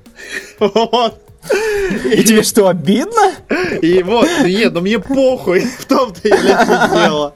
[0.61, 3.33] И тебе что, обидно?
[3.81, 7.35] И вот, ну, нет, ну мне похуй, в том-то и, дело.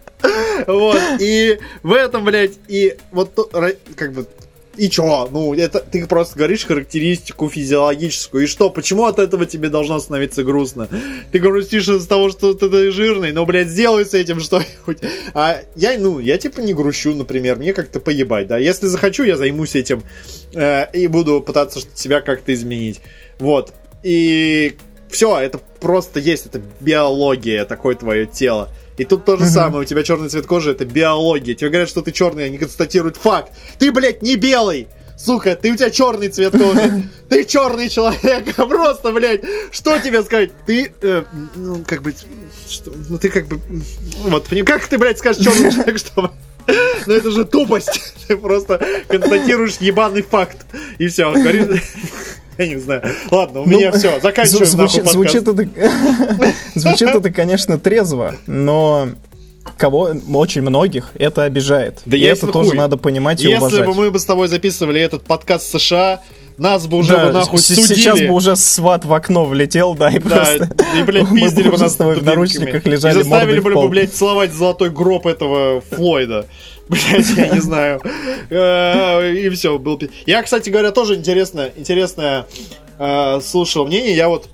[0.67, 3.51] Вот, и в этом, блядь, и вот,
[3.97, 4.27] как бы,
[4.77, 5.29] и чё?
[5.31, 8.45] Ну, это ты просто говоришь характеристику физиологическую.
[8.45, 8.71] И что?
[8.71, 10.89] Почему от этого тебе должно становиться грустно?
[11.33, 14.99] Ты грустишь из-за того, что ты жирный, но, блядь, сделай с этим что-нибудь.
[15.35, 18.59] А я, ну, я типа не грущу, например, мне как-то поебать, да.
[18.59, 20.03] Если захочу, я займусь этим
[20.55, 23.01] э, и буду пытаться себя как-то изменить.
[23.39, 23.73] Вот.
[24.03, 24.77] И
[25.11, 28.71] все, это просто есть, это биология, такое твое тело.
[28.97, 31.55] И тут то же самое, у тебя черный цвет кожи, это биология.
[31.55, 33.53] Тебе говорят, что ты черный, они констатируют факт.
[33.79, 34.89] Ты, блядь, не белый!
[35.19, 37.05] Сука, ты у тебя черный цвет кожи.
[37.31, 39.41] Ты черный человек, просто, блядь,
[39.73, 40.51] что тебе сказать?
[40.67, 41.25] Ты, э,
[41.55, 42.15] ну, как бы,
[42.69, 43.59] что, ну, ты как бы,
[44.29, 46.31] вот, как ты, блядь, скажешь черный человек, чтобы...
[47.07, 48.15] Ну это же тупость.
[48.27, 50.67] Ты просто констатируешь ебаный факт.
[50.99, 51.33] И все.
[52.59, 53.03] Я не знаю.
[53.31, 54.19] Ладно, у Ну, меня все.
[54.21, 54.67] Заканчиваем
[56.75, 59.09] звучит, это, конечно, трезво, но
[59.79, 62.01] кого очень многих это обижает.
[62.07, 62.79] Да и это тоже хуй.
[62.79, 63.87] надо понимать и Если уважать.
[63.87, 66.23] бы мы бы с тобой записывали этот подкаст США,
[66.59, 67.95] нас бы уже Да, бы нахуй с- судили.
[67.95, 70.71] сейчас бы уже сват в окно влетел, да, и Да, просто...
[70.99, 73.89] и, блядь, бы пиздили бы нас в наручниках лежали И заставили бы, пол.
[73.89, 76.47] блядь, целовать золотой гроб этого Флойда.
[76.89, 78.01] Блядь, я не знаю.
[78.49, 82.47] Э, И все, был Я, кстати говоря, тоже интересно, интересное
[82.99, 84.15] э, слушал мнение.
[84.15, 84.49] Я вот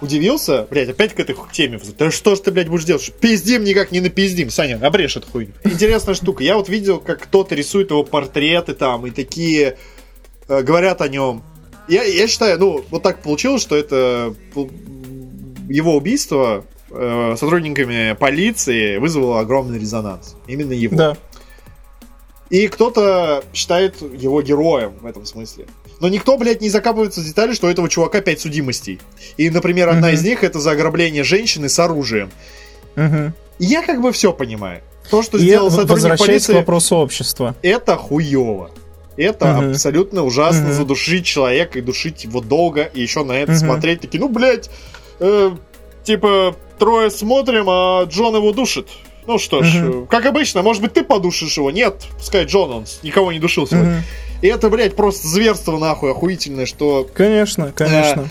[0.00, 1.78] удивился, блядь, опять к этой теме.
[1.98, 3.12] Да что ж ты, блядь, будешь делать?
[3.20, 4.48] Пиздим никак не напиздим.
[4.50, 5.52] Саня, обрежь эту хуйню.
[5.64, 6.42] Интересная штука.
[6.44, 9.76] Я вот видел, как кто-то рисует его портреты там, и такие
[10.48, 11.42] говорят о нем.
[11.88, 14.34] Я, я считаю, ну, вот так получилось, что это
[15.68, 20.36] его убийство э, сотрудниками полиции вызвало огромный резонанс.
[20.46, 20.96] Именно его.
[20.96, 21.16] Да.
[22.50, 25.66] И кто-то считает его героем в этом смысле.
[26.00, 29.00] Но никто, блядь, не закапывается в детали, что у этого чувака пять судимостей.
[29.36, 32.30] И, например, одна из них это за ограбление женщины с оружием.
[32.96, 34.82] И я как бы все понимаю.
[35.10, 37.54] То, что И сделал сотрудник возвращаясь к полиции, вопросу общества.
[37.62, 38.70] это хуево.
[39.16, 39.70] Это Мгм.
[39.70, 40.72] абсолютно ужасно Мгм.
[40.72, 43.60] задушить человека и душить его долго, и еще на это Мгм.
[43.60, 44.70] смотреть такие, ну, блядь,
[45.20, 45.52] э,
[46.04, 48.88] типа, трое смотрим, а Джон его душит.
[49.26, 51.70] Ну что ж, э, как обычно, может быть, ты подушишь его?
[51.70, 53.90] Нет, пускай Джон, он никого не душил сегодня.
[53.90, 54.02] Мгм.
[54.42, 58.28] И это, блядь, просто зверство нахуй охуительное, что Конечно, конечно.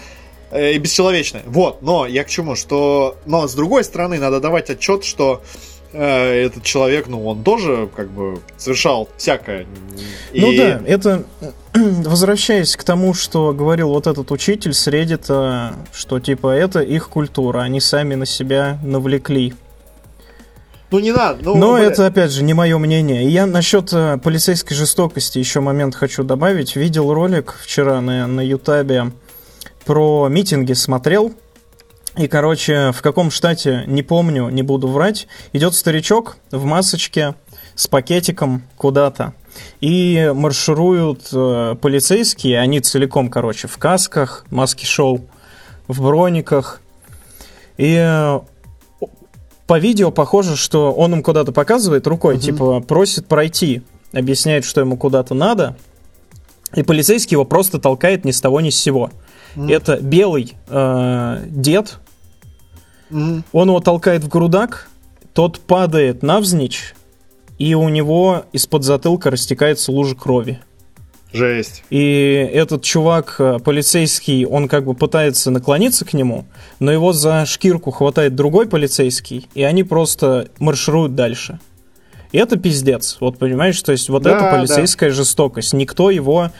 [0.51, 1.41] э, и бесчеловечное.
[1.47, 3.17] Вот, но я к чему, что...
[3.25, 8.09] Но с другой стороны, надо давать отчет, что э, этот человек, ну, он тоже, как
[8.09, 9.65] бы, совершал всякое.
[10.33, 11.23] Ну И- да, это
[11.73, 17.61] возвращаясь к тому, что говорил вот этот учитель с Reddit, что типа это их культура,
[17.61, 19.53] они сами на себя навлекли.
[20.91, 21.39] Ну, не надо.
[21.43, 23.25] Ну, Но бля, это, опять же, не мое мнение.
[23.25, 26.75] И я насчет э, полицейской жестокости еще момент хочу добавить.
[26.75, 29.11] Видел ролик вчера на, на Ютабе
[29.83, 31.33] про митинги, смотрел.
[32.18, 37.36] И, короче, в каком штате, не помню, не буду врать, идет старичок в масочке
[37.76, 39.34] с пакетиком куда-то.
[39.82, 45.26] И маршируют э, полицейские, они целиком, короче, в касках, маски-шоу,
[45.88, 46.82] в брониках.
[47.78, 48.39] И э,
[49.68, 53.82] по видео похоже, что он им куда-то показывает рукой, типа просит пройти,
[54.13, 55.76] объясняет, что ему куда-то надо,
[56.74, 59.11] и полицейский его просто толкает ни с того ни с сего.
[59.55, 61.99] Это белый э, дед,
[63.10, 63.43] Мгм.
[63.51, 64.88] он его толкает в грудак,
[65.34, 66.95] тот падает навзничь,
[67.58, 70.60] и у него из-под затылка растекается лужа крови.
[71.34, 71.84] Жесть.
[71.89, 76.45] И этот чувак, э, полицейский, он как бы пытается наклониться к нему,
[76.80, 81.60] но его за шкирку хватает другой полицейский, и они просто маршируют дальше.
[82.32, 83.18] И это пиздец.
[83.20, 85.74] Вот понимаешь, то есть вот Да, это полицейская жестокость.
[85.74, 86.51] Никто его...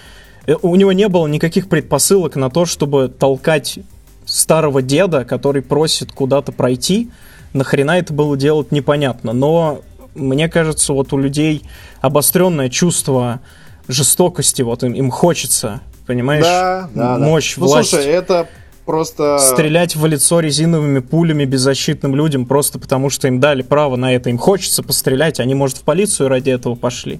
[0.46, 3.80] э, У него не было никаких предпосылок на то, чтобы толкать
[4.26, 7.10] старого деда, который просит куда-то пройти.
[7.54, 9.34] Нахрена это было делать, непонятно.
[9.34, 9.82] Но
[10.16, 11.64] мне кажется, вот у людей
[12.02, 13.42] обостренное чувство
[13.88, 17.26] жестокости, вот им, им хочется, понимаешь, Да, да, да.
[17.26, 17.90] мощь, Ну, власть.
[17.90, 18.48] слушай, это
[18.86, 19.38] просто...
[19.40, 24.30] Стрелять в лицо резиновыми пулями беззащитным людям просто потому, что им дали право на это.
[24.30, 27.20] Им хочется пострелять, они, может, в полицию ради этого пошли.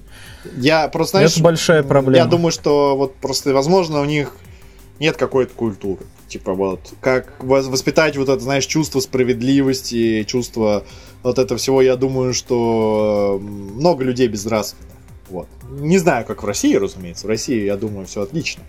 [0.56, 2.24] Я просто, знаешь, это большая проблема.
[2.24, 4.32] Я думаю, что вот просто, возможно, у них
[4.98, 6.00] нет какой-то культуры.
[6.28, 10.84] Типа вот, как воспитать вот это, знаешь, чувство справедливости, чувство
[11.22, 14.86] вот этого всего, я думаю, что много людей безнравственных.
[15.30, 15.48] Вот.
[15.70, 17.26] Не знаю, как в России, разумеется.
[17.26, 18.62] В России, я думаю, все отлично.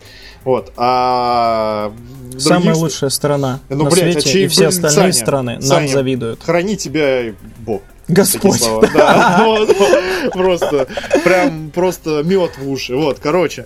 [0.44, 0.72] Вот.
[0.76, 1.92] А
[2.34, 5.52] в Самая других- лучшая страна Ну, на блядь, свете, очевидно, и все остальные Саня, страны
[5.54, 6.42] нам Саня, завидуют.
[6.44, 7.82] Храни тебя Бог.
[8.08, 8.54] Господь.
[8.54, 8.90] Такие слова.
[8.94, 10.88] Да, вот, вот, просто,
[11.24, 12.96] прям, просто мед в уши.
[12.96, 13.66] Вот, короче,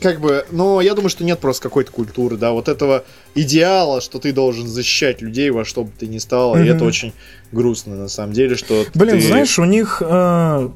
[0.00, 4.18] как бы, но я думаю, что нет просто какой-то культуры, да, вот этого идеала, что
[4.18, 7.12] ты должен защищать людей во что бы ты ни стал, и это очень
[7.52, 10.68] грустно, на самом деле, что Блин, ты- знаешь, у них э,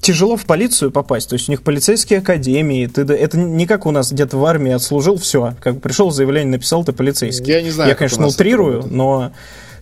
[0.00, 1.28] тяжело в полицию попасть.
[1.28, 2.86] То есть у них полицейские академии.
[2.86, 5.54] Ты, это не как у нас где-то в армии отслужил, все.
[5.60, 7.52] Как пришел, заявление написал, ты полицейский.
[7.52, 9.32] Я не знаю, Я, конечно, утрирую, но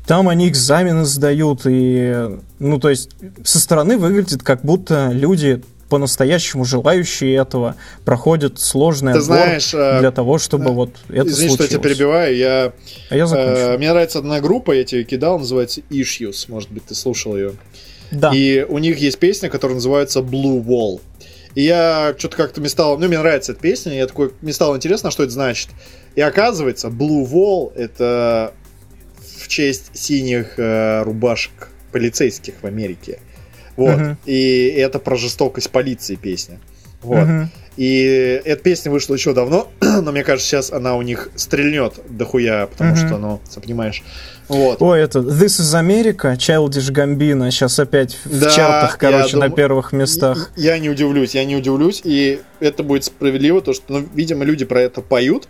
[0.08, 1.60] там они экзамены сдают.
[1.66, 3.10] И, ну, то есть
[3.44, 10.00] со стороны выглядит, как будто люди по-настоящему желающие этого проходят сложный Ты отбор знаешь, э,
[10.00, 11.82] для того, чтобы вот это Извини, что я тебя случилось.
[11.82, 12.72] перебиваю, я...
[13.10, 13.60] А я закончу.
[13.60, 17.52] э, мне нравится одна группа, я тебе кидал, называется Issues, может быть, ты слушал ее.
[18.10, 18.32] да.
[18.34, 21.00] И у них есть песня, которая называется Blue Wall.
[21.54, 22.98] И я что-то как-то мне стало...
[22.98, 24.32] Ну, мне нравится эта песня, я такой...
[24.42, 25.70] Мне стало интересно, что это значит.
[26.16, 28.52] И оказывается, Blue Wall— это
[29.38, 33.18] в честь синих э, рубашек полицейских в Америке.
[33.76, 33.96] Вот.
[33.96, 34.18] Мгм.
[34.26, 36.58] И это про жестокость полиции песня.
[37.02, 37.24] Вот.
[37.26, 37.50] Мгм.
[37.76, 38.02] И
[38.44, 42.96] эта песня вышла еще давно, но мне кажется, сейчас она у них стрельнет дохуя, потому
[42.96, 43.06] Мгм.
[43.06, 44.02] что, ну, понимаешь.
[44.48, 44.82] Вот.
[44.82, 49.42] Ой, это This is America, Childish Gambino, сейчас опять в Да, чартах, я короче, на
[49.46, 50.50] думаю- первых местах.
[50.56, 54.64] Я не удивлюсь, я не удивлюсь, и это будет справедливо, то что, ну, видимо, люди
[54.64, 55.46] про это поют,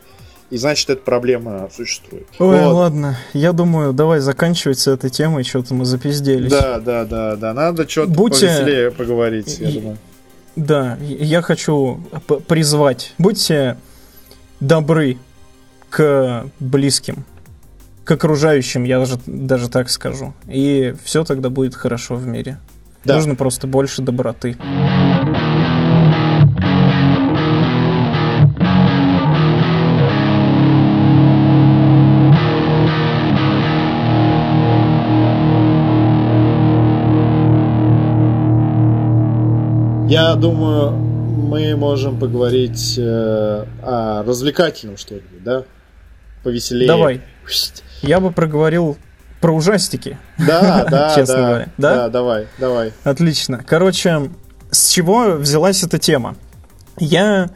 [0.50, 2.26] и значит, эта проблема существует.
[2.38, 2.72] Ой, Вот.
[2.74, 6.50] ладно, я думаю, давай заканчивать с этой темой, что-то мы запизделись.
[6.50, 9.98] Да, да, да, да, надо что-то Будьте- повеселее поговорить, я думаю.
[10.56, 12.00] Да, я хочу
[12.48, 13.76] призвать, будьте
[14.60, 15.18] добры
[15.90, 17.24] к близким,
[18.04, 20.34] к окружающим, я даже, даже так скажу.
[20.48, 22.58] И все тогда будет хорошо в мире.
[23.04, 23.14] Да.
[23.14, 24.56] Нужно просто больше доброты.
[40.08, 45.64] Я думаю, мы можем поговорить э, о развлекательном что-нибудь, да?
[46.42, 46.88] Повеселее.
[46.88, 47.20] Давай.
[48.00, 48.96] Я бы проговорил
[49.42, 50.18] про ужастики.
[50.38, 51.46] Да, да, Честно да.
[51.48, 51.68] говоря.
[51.76, 51.94] Да?
[51.94, 52.92] Да, давай, давай.
[53.04, 53.62] Отлично.
[53.66, 54.30] Короче,
[54.70, 56.36] с чего взялась эта тема?
[56.98, 57.50] Я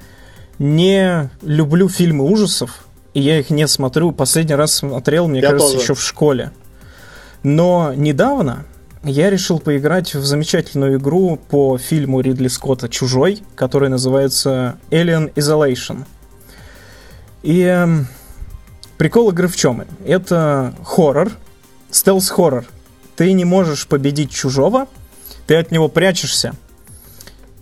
[0.59, 2.85] не люблю фильмы ужасов,
[3.15, 4.13] и я их не смотрю.
[4.13, 5.83] Последний раз смотрел, мне Я кажется, тоже.
[5.85, 6.53] еще в школе.
[7.43, 8.67] Но недавно
[9.05, 16.05] я решил поиграть в замечательную игру по фильму Ридли Скотта «Чужой», которая называется Alien Isolation.
[17.43, 18.07] И эм,
[18.99, 19.85] прикол игры в чем?
[20.07, 21.33] Это хоррор,
[21.91, 22.65] стелс-хоррор.
[23.17, 24.87] Ты не можешь победить чужого,
[25.47, 26.53] ты от него прячешься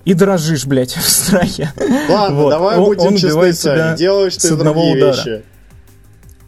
[0.05, 1.73] и дрожишь, блядь, в страхе.
[2.09, 2.51] Ладно, Вот.
[2.51, 5.15] давай Он- будем он убивает тебя Делаешь ты с одного удара.
[5.17, 5.43] вещи.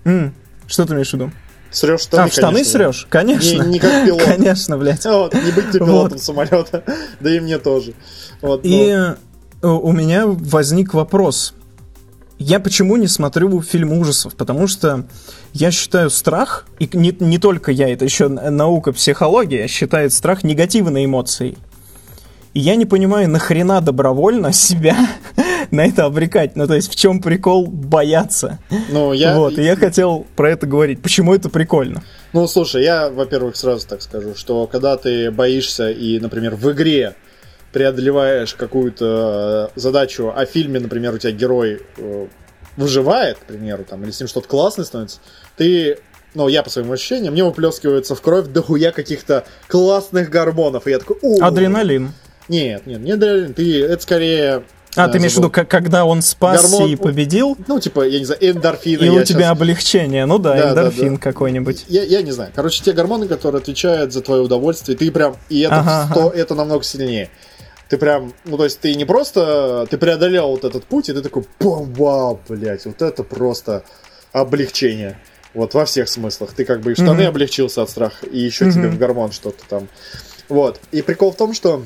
[0.05, 0.34] М,
[0.66, 1.30] Что ты имеешь в виду?
[1.72, 2.72] Срешь штаны, а, в штаны конечно.
[2.72, 3.06] срешь?
[3.08, 3.62] Конечно.
[3.62, 4.22] Не, не как пилот.
[4.22, 5.04] Конечно, блядь.
[5.04, 6.22] Вот, не быть пилотом Вот.
[6.22, 6.84] самолета.
[7.20, 7.94] Да и мне тоже.
[8.42, 8.94] Вот, И
[9.62, 11.54] ну, э, у меня возник вопрос.
[12.38, 14.34] Я почему не смотрю фильм ужасов?
[14.34, 15.06] Потому что
[15.52, 21.04] я считаю страх, и не, не только я, это еще наука психология, считает страх негативной
[21.04, 21.56] эмоцией.
[22.52, 24.96] И я не понимаю, нахрена добровольно себя
[25.76, 26.54] на это обрекать.
[26.54, 28.58] Ну, то есть, в чем прикол бояться?
[28.90, 31.02] ну, я, вот, и я хотел про это говорить.
[31.02, 32.04] Почему это прикольно?
[32.32, 37.14] Ну, слушай, я, во-первых, сразу так скажу, что когда ты боишься и, например, в игре
[37.72, 42.26] преодолеваешь какую-то э, задачу, а в фильме, например, у тебя герой э,
[42.76, 45.20] выживает, к примеру, там, или с ним что-то классное становится,
[45.56, 45.98] ты
[46.34, 50.86] ну, я по своим ощущениям, мне выплескивается в кровь дохуя каких-то классных гормонов.
[50.86, 51.16] И я такой!
[51.40, 52.12] Адреналин.
[52.48, 53.54] Нет, нет, не адреналин.
[53.54, 54.62] Ты, это скорее...
[54.95, 57.57] А, ты имеешь в виду, когда он спасся Гормон, и победил?
[57.66, 59.01] Ну, типа, я не знаю, эндорфин.
[59.01, 59.51] И у тебя сейчас...
[59.51, 60.26] облегчение.
[60.26, 61.22] Ну да, да эндорфин да, да.
[61.22, 61.86] какой-нибудь.
[61.88, 62.53] Я, я не знаю.
[62.55, 65.36] Короче, те гормоны, которые отвечают за твое удовольствие, ты прям...
[65.49, 66.36] И это, ага, сто, ага.
[66.36, 67.30] это намного сильнее.
[67.88, 68.34] Ты прям...
[68.45, 69.86] Ну, то есть ты не просто...
[69.88, 73.84] Ты преодолел вот этот путь, и ты такой, вау, блядь, вот это просто
[74.32, 75.18] облегчение.
[75.55, 76.53] Вот во всех смыслах.
[76.53, 77.26] Ты как бы и штаны mm-hmm.
[77.26, 78.72] облегчился от страха, и еще mm-hmm.
[78.72, 79.88] тебе в гормон что-то там.
[80.49, 80.80] Вот.
[80.90, 81.82] И прикол в том, что,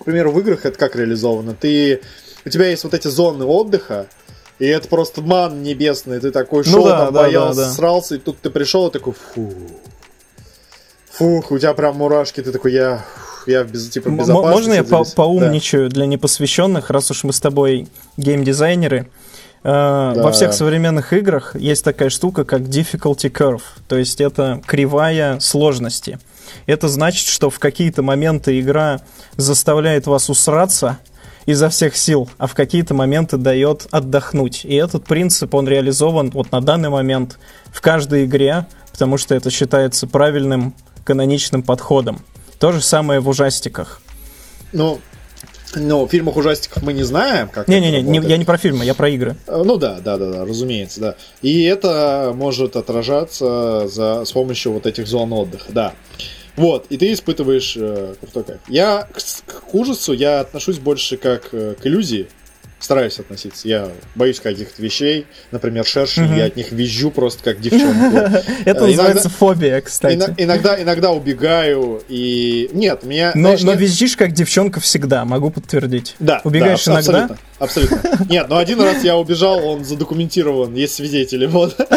[0.00, 1.54] к примеру, в играх это как реализовано.
[1.54, 2.00] Ты...
[2.44, 4.06] У тебя есть вот эти зоны отдыха,
[4.58, 6.20] и это просто ман небесный.
[6.20, 7.72] Ты такой ну шел, ну, да, там, да, боялся, да, да.
[7.72, 9.52] срался, и тут ты пришел и такой, фу.
[11.12, 13.04] Фух, у тебя прям мурашки, ты такой, я,
[13.46, 14.52] я без, типа, безопасности.
[14.52, 15.94] Можно я по поумничаю да.
[15.94, 19.08] для непосвященных, раз уж мы с тобой геймдизайнеры?
[19.62, 20.22] Э, да.
[20.22, 26.18] Во всех современных играх есть такая штука, как difficulty curve, то есть это кривая сложности.
[26.66, 29.00] Это значит, что в какие-то моменты игра
[29.36, 30.98] заставляет вас усраться
[31.46, 34.64] изо всех сил, а в какие-то моменты дает отдохнуть.
[34.64, 37.38] И этот принцип, он реализован вот на данный момент
[37.72, 40.74] в каждой игре, потому что это считается правильным
[41.04, 42.20] каноничным подходом.
[42.58, 44.00] То же самое в ужастиках.
[44.72, 45.00] Ну,
[45.74, 49.08] в фильмах ужастиков мы не знаем, как Не-не-не, не, я не про фильмы, я про
[49.08, 49.36] игры.
[49.46, 51.14] Э, ну да, да, да, да, разумеется, да.
[51.42, 55.92] И это может отражаться за, с помощью вот этих зон отдыха, да.
[56.56, 58.60] Вот, и ты испытываешь э, крутой кайф.
[58.68, 59.18] Я к,
[59.50, 62.28] к ужасу я отношусь больше как э, к иллюзии,
[62.80, 63.68] стараюсь относиться.
[63.68, 66.38] Я боюсь каких-то вещей, например, шершни, mm-hmm.
[66.38, 68.42] я от них визжу просто как девчонка.
[68.64, 70.34] Это называется фобия, кстати.
[70.38, 73.32] Иногда, иногда убегаю и нет, меня.
[73.34, 76.16] Но, но визжишь как девчонка всегда, могу подтвердить.
[76.18, 76.40] Да.
[76.42, 77.36] Убегаешь да, иногда.
[77.58, 78.26] Абсолютно, абсолютно.
[78.28, 81.76] Нет, но один раз я убежал, он задокументирован, есть свидетели, вот.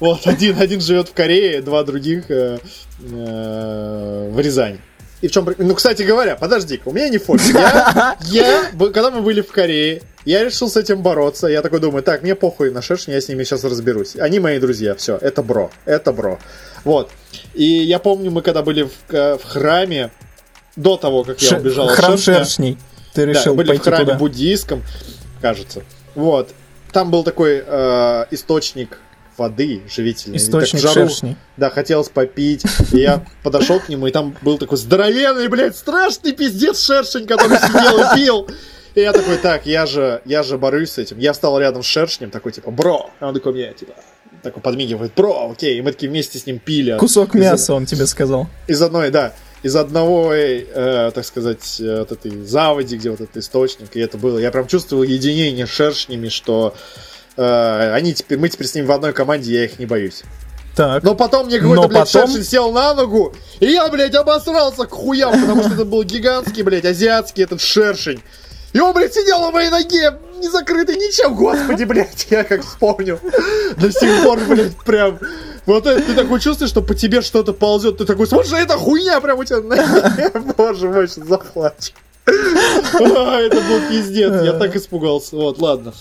[0.00, 2.58] Вот один, один живет в Корее, два других э,
[3.02, 4.80] э, в Рязани.
[5.20, 5.48] И в чем...
[5.58, 7.46] Ну, кстати говоря, подожди у меня не фобия.
[7.52, 11.46] Я, я, когда мы были в Корее, я решил с этим бороться.
[11.46, 14.16] Я такой думаю, так, мне похуй на шершень, я с ними сейчас разберусь.
[14.16, 16.38] Они мои друзья, все, это бро, это бро.
[16.84, 17.10] Вот.
[17.54, 20.10] И я помню, мы когда были в, в храме,
[20.76, 22.78] до того, как я убежал Храм шершня, шершней.
[23.12, 24.18] Ты решил да, были пойти в храме туда.
[24.18, 24.82] буддийском,
[25.40, 25.82] кажется.
[26.14, 26.50] Вот.
[26.92, 28.98] Там был такой э, источник
[29.40, 30.36] воды живительной.
[30.36, 31.36] Источник жару, шершни.
[31.56, 32.62] Да, хотелось попить.
[32.92, 37.56] И я подошел к нему, и там был такой здоровенный, блядь, страшный пиздец шершень, который
[37.58, 38.48] сидел и пил.
[38.94, 41.18] И я такой, так, я же, я же борюсь с этим.
[41.18, 43.10] Я стал рядом с шершнем, такой, типа, бро.
[43.20, 43.94] А он такой мне, типа,
[44.42, 45.78] такой подмигивает, бро, окей.
[45.78, 46.98] И мы такие вместе с ним пили.
[46.98, 48.46] Кусок мяса, он тебе сказал.
[48.68, 49.32] Из одной, да
[49.62, 54.16] из одного, э, так сказать, э, вот этой заводи, где вот этот источник, и это
[54.16, 54.38] было.
[54.38, 56.74] Я прям чувствовал единение с шершнями, что
[57.36, 60.22] Э, они теперь, мы теперь с ним в одной команде, я их не боюсь.
[60.76, 61.02] Так.
[61.02, 62.28] Но потом мне какой-то, блядь, потом...
[62.28, 66.62] шершень сел на ногу, и я, блядь, обосрался к хуям, потому что это был гигантский,
[66.62, 68.22] блядь, азиатский этот шершень.
[68.72, 73.18] И он, блядь, сидел на моей ноге, не закрытый ничем, господи, блядь, я как вспомню.
[73.76, 75.18] До сих пор, блядь, прям...
[75.66, 79.20] Вот это, ты такой чувствуешь, что по тебе что-то ползет, ты такой, слушай, это хуйня
[79.20, 80.40] прям у тебя на.
[80.56, 81.92] Боже мой, сейчас заплачу.
[82.26, 85.36] А, это был пиздец, я так испугался.
[85.36, 85.92] Вот, ладно.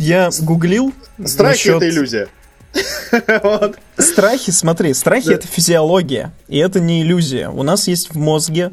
[0.00, 0.94] Я гуглил.
[1.26, 1.76] Страхи насчет...
[1.76, 2.28] это иллюзия.
[3.42, 3.78] вот.
[3.98, 5.34] Страхи, смотри, страхи да.
[5.34, 7.50] это физиология, и это не иллюзия.
[7.50, 8.72] У нас есть в мозге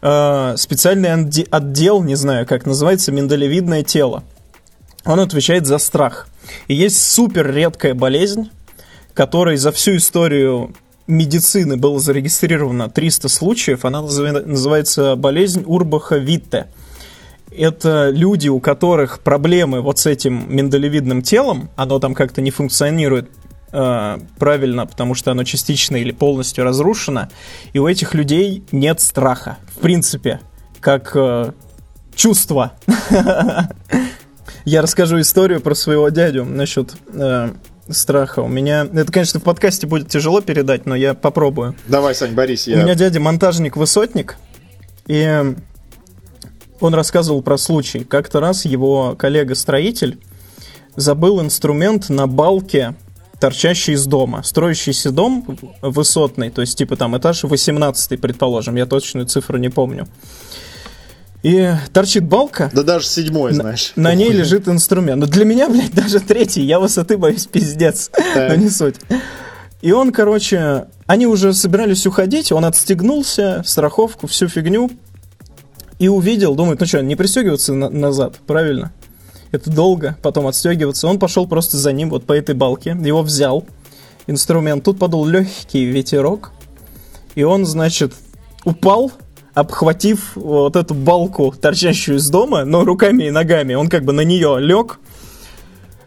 [0.00, 1.12] э, специальный
[1.50, 4.24] отдел, не знаю, как называется, миндалевидное тело.
[5.04, 6.26] Он отвечает за страх.
[6.68, 8.50] И есть супер редкая болезнь,
[9.12, 10.74] которой за всю историю
[11.06, 13.84] медицины было зарегистрировано 300 случаев.
[13.84, 16.68] Она называется болезнь Урбаха-Витте
[17.50, 23.30] это люди, у которых проблемы вот с этим миндалевидным телом, оно там как-то не функционирует
[23.72, 27.28] э, правильно, потому что оно частично или полностью разрушено,
[27.72, 30.40] и у этих людей нет страха, в принципе,
[30.80, 31.52] как э,
[32.14, 32.72] чувство.
[34.64, 37.50] Я расскажу историю про своего дядю насчет э,
[37.88, 38.40] страха.
[38.40, 38.82] У меня...
[38.92, 41.76] Это, конечно, в подкасте будет тяжело передать, но я попробую.
[41.86, 42.66] Давай, Сань, Борис.
[42.66, 42.78] Я...
[42.78, 44.36] У меня дядя монтажник-высотник,
[45.06, 45.54] и
[46.80, 48.00] он рассказывал про случай.
[48.04, 50.18] Как-то раз его коллега-строитель
[50.96, 52.94] забыл инструмент на балке,
[53.40, 54.42] торчащий из дома.
[54.42, 55.44] Строящийся дом
[55.82, 60.06] высотный, то есть типа там этаж 18, предположим, я точную цифру не помню.
[61.42, 62.70] И торчит балка.
[62.72, 63.92] Да даже седьмой, знаешь.
[63.94, 65.20] На, ней лежит инструмент.
[65.20, 66.62] Но для меня, блядь, даже третий.
[66.62, 68.10] Я высоты боюсь пиздец.
[68.34, 68.96] Но не суть.
[69.80, 74.90] И он, короче, они уже собирались уходить, он отстегнулся, страховку, всю фигню,
[75.98, 78.92] и увидел, думает, ну что, не пристегиваться на- назад, правильно?
[79.52, 81.06] Это долго, потом отстегиваться.
[81.08, 83.64] Он пошел просто за ним, вот по этой балке, его взял,
[84.26, 84.84] инструмент.
[84.84, 86.52] Тут подул легкий ветерок,
[87.34, 88.12] и он, значит,
[88.64, 89.12] упал,
[89.54, 93.74] обхватив вот эту балку, торчащую из дома, но руками и ногами.
[93.74, 94.98] Он как бы на нее лег.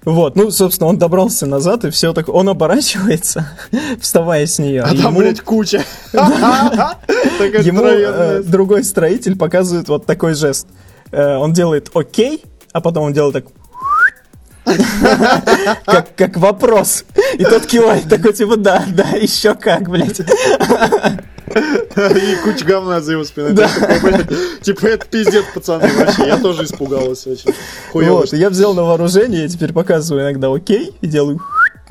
[0.06, 2.30] Вот, ну, собственно, он добрался назад, и все так...
[2.30, 3.50] Он оборачивается,
[4.00, 4.82] вставая с нее.
[4.82, 5.84] А там, блядь, куча.
[6.14, 10.68] Ему э, другой строитель показывает вот такой жест.
[11.12, 13.46] Э, он делает окей, а потом он делает так...
[15.86, 17.04] как, как вопрос.
[17.34, 20.22] И тот кивает такой, типа, да, да, еще как, блядь.
[21.60, 23.54] И куча говна за его спиной.
[23.54, 23.70] Да.
[24.02, 26.28] Блядь, Типа, это пиздец, пацаны, вообще.
[26.28, 27.54] Я тоже испугался очень.
[27.92, 28.20] Хуёво.
[28.20, 31.42] Вот, я взял на вооружение, я теперь показываю иногда окей и делаю...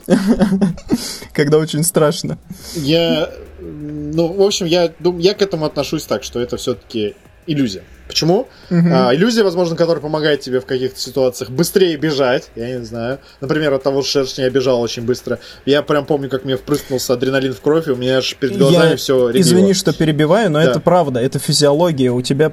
[1.32, 2.38] Когда очень страшно.
[2.74, 7.14] Я, ну, в общем, я, дум- я к этому отношусь так, что это все-таки
[7.46, 7.82] иллюзия.
[8.08, 8.48] Почему?
[8.70, 12.50] А, иллюзия, возможно, которая помогает тебе в каких-то ситуациях быстрее бежать.
[12.56, 13.18] Я не знаю.
[13.40, 15.38] Например, от того, что шершня я бежал очень быстро.
[15.66, 18.90] Я прям помню, как мне впрыснулся адреналин в кровь, и у меня аж перед глазами
[18.92, 20.70] Я- все Извини, что перебиваю, но Да.
[20.70, 22.10] это правда, это физиология.
[22.10, 22.52] У тебя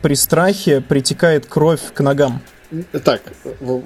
[0.00, 2.40] при страхе притекает кровь к ногам.
[3.04, 3.22] Так,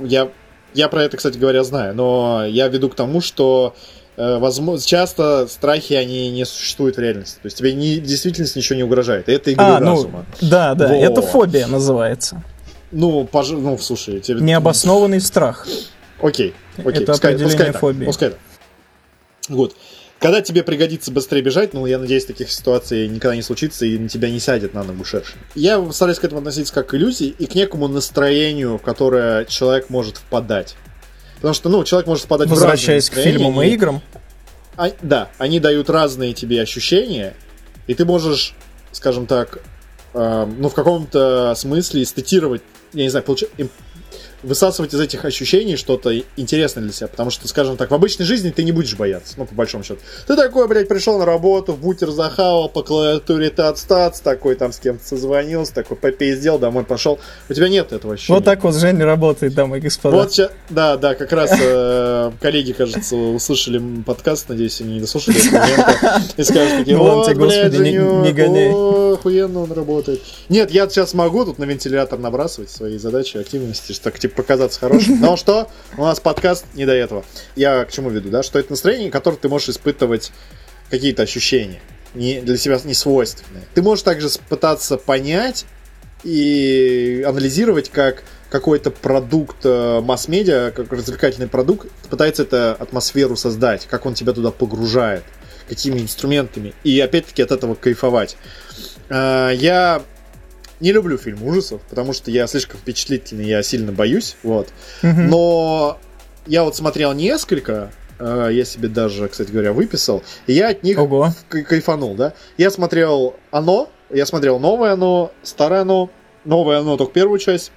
[0.05, 0.29] я,
[0.75, 3.75] я про это, кстати говоря, знаю, но я веду к тому, что
[4.17, 7.37] возможно, часто страхи, они не существуют в реальности.
[7.43, 9.29] То есть тебе не, в действительности ничего не угрожает.
[9.29, 10.27] Это игры А, ну, разума.
[10.41, 10.95] да, да, Во.
[10.95, 12.43] это фобия называется.
[12.93, 13.51] Ну, пож...
[13.51, 14.41] ну, слушай, тебе...
[14.41, 15.67] Необоснованный страх.
[16.21, 17.03] Окей, окей.
[17.03, 18.05] Это пускай, определение пускай так, фобии.
[18.07, 18.39] пускай так.
[19.49, 19.77] Вот.
[20.19, 24.09] Когда тебе пригодится быстрее бежать, ну, я надеюсь, таких ситуаций никогда не случится, и на
[24.09, 25.37] тебя не сядет на ногу шершень.
[25.55, 29.91] Я стараюсь к этому относиться как к иллюзии и к некому настроению, в которое человек
[29.91, 30.75] может впадать.
[31.37, 34.03] Потому что, ну, человек может в разные Возвращаясь к настроения, фильмам и играм.
[34.77, 37.35] а- да, они дают разные тебе ощущения,
[37.87, 38.55] и ты можешь,
[38.93, 39.59] скажем так,
[40.15, 42.63] э, ну, в каком-то смысле эстетировать,
[42.93, 43.49] я не знаю, получ-
[44.43, 47.09] высасывать из этих ощущений что-то интересное для себя.
[47.09, 50.01] Потому что, скажем так, в обычной жизни ты не будешь бояться, ну, по большому счету.
[50.27, 54.73] Ты такой, блядь, пришел на работу, в бутер захавал, по клавиатуре тац тац такой там
[54.73, 57.19] с кем-то созвонился, такой попиздел, домой пошел.
[57.49, 58.37] У тебя нет этого ощущения.
[58.39, 60.17] Вот так вот Женя работает, дамы и господа.
[60.17, 65.37] Вот ща- да, да, как раз э, коллеги, кажется, услышали подкаст, надеюсь, они не дослушали
[65.37, 69.15] и скажут такие, Ну вот, тебе, блядь, господи, не- гоняй».
[69.15, 70.23] охуенно он работает.
[70.49, 74.81] Нет, я сейчас могу тут на вентилятор набрасывать свои задачи, активности, что так, типа, показаться
[74.81, 75.21] хорошим.
[75.21, 75.71] Но что?
[75.97, 77.25] У нас подкаст не до этого.
[77.55, 78.43] Я к чему веду, да?
[78.43, 80.33] Что это настроение, которое ты можешь испытывать
[80.91, 81.81] какие-то ощущения,
[82.15, 83.65] не, для себя не свойственные.
[83.75, 85.67] Ты можешь также пытаться понять
[86.23, 94.07] и анализировать, как какой-то продукт э, масс-медиа, как развлекательный продукт, пытается эту атмосферу создать, как
[94.07, 95.25] он тебя туда погружает,
[95.69, 98.37] какими инструментами, и опять-таки от этого кайфовать.
[99.09, 100.03] Э, Я
[100.81, 104.69] не люблю фильм ужасов, потому что я слишком впечатлительный, я сильно боюсь, вот.
[105.03, 105.99] Но
[106.47, 110.99] я вот смотрел несколько, э, я себе даже, кстати говоря, выписал, и я от них
[110.99, 111.33] Ого.
[111.49, 112.35] кай- кайфанул, да.
[112.59, 116.11] Я смотрел «Оно», я смотрел «Новое оно», «Старое оно»,
[116.45, 117.73] «Новое оно» только первую часть,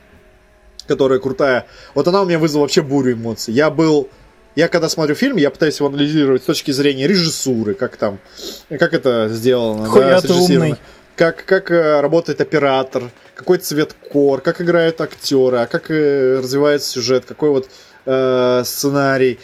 [0.87, 1.65] которая крутая.
[1.95, 3.53] Вот она у меня вызвала вообще бурю эмоций.
[3.53, 4.09] Я был...
[4.55, 8.19] Я когда смотрю фильм, я пытаюсь его анализировать с точки зрения режиссуры, как там,
[8.67, 10.65] как это сделано, Хуя ты срежиссировано.
[10.65, 10.79] умный.
[11.19, 16.89] Как, как э, работает оператор, какой цвет кор, как играют актеры, а как э, развивается
[16.89, 17.69] сюжет, какой вот
[18.05, 19.37] э, сценарий.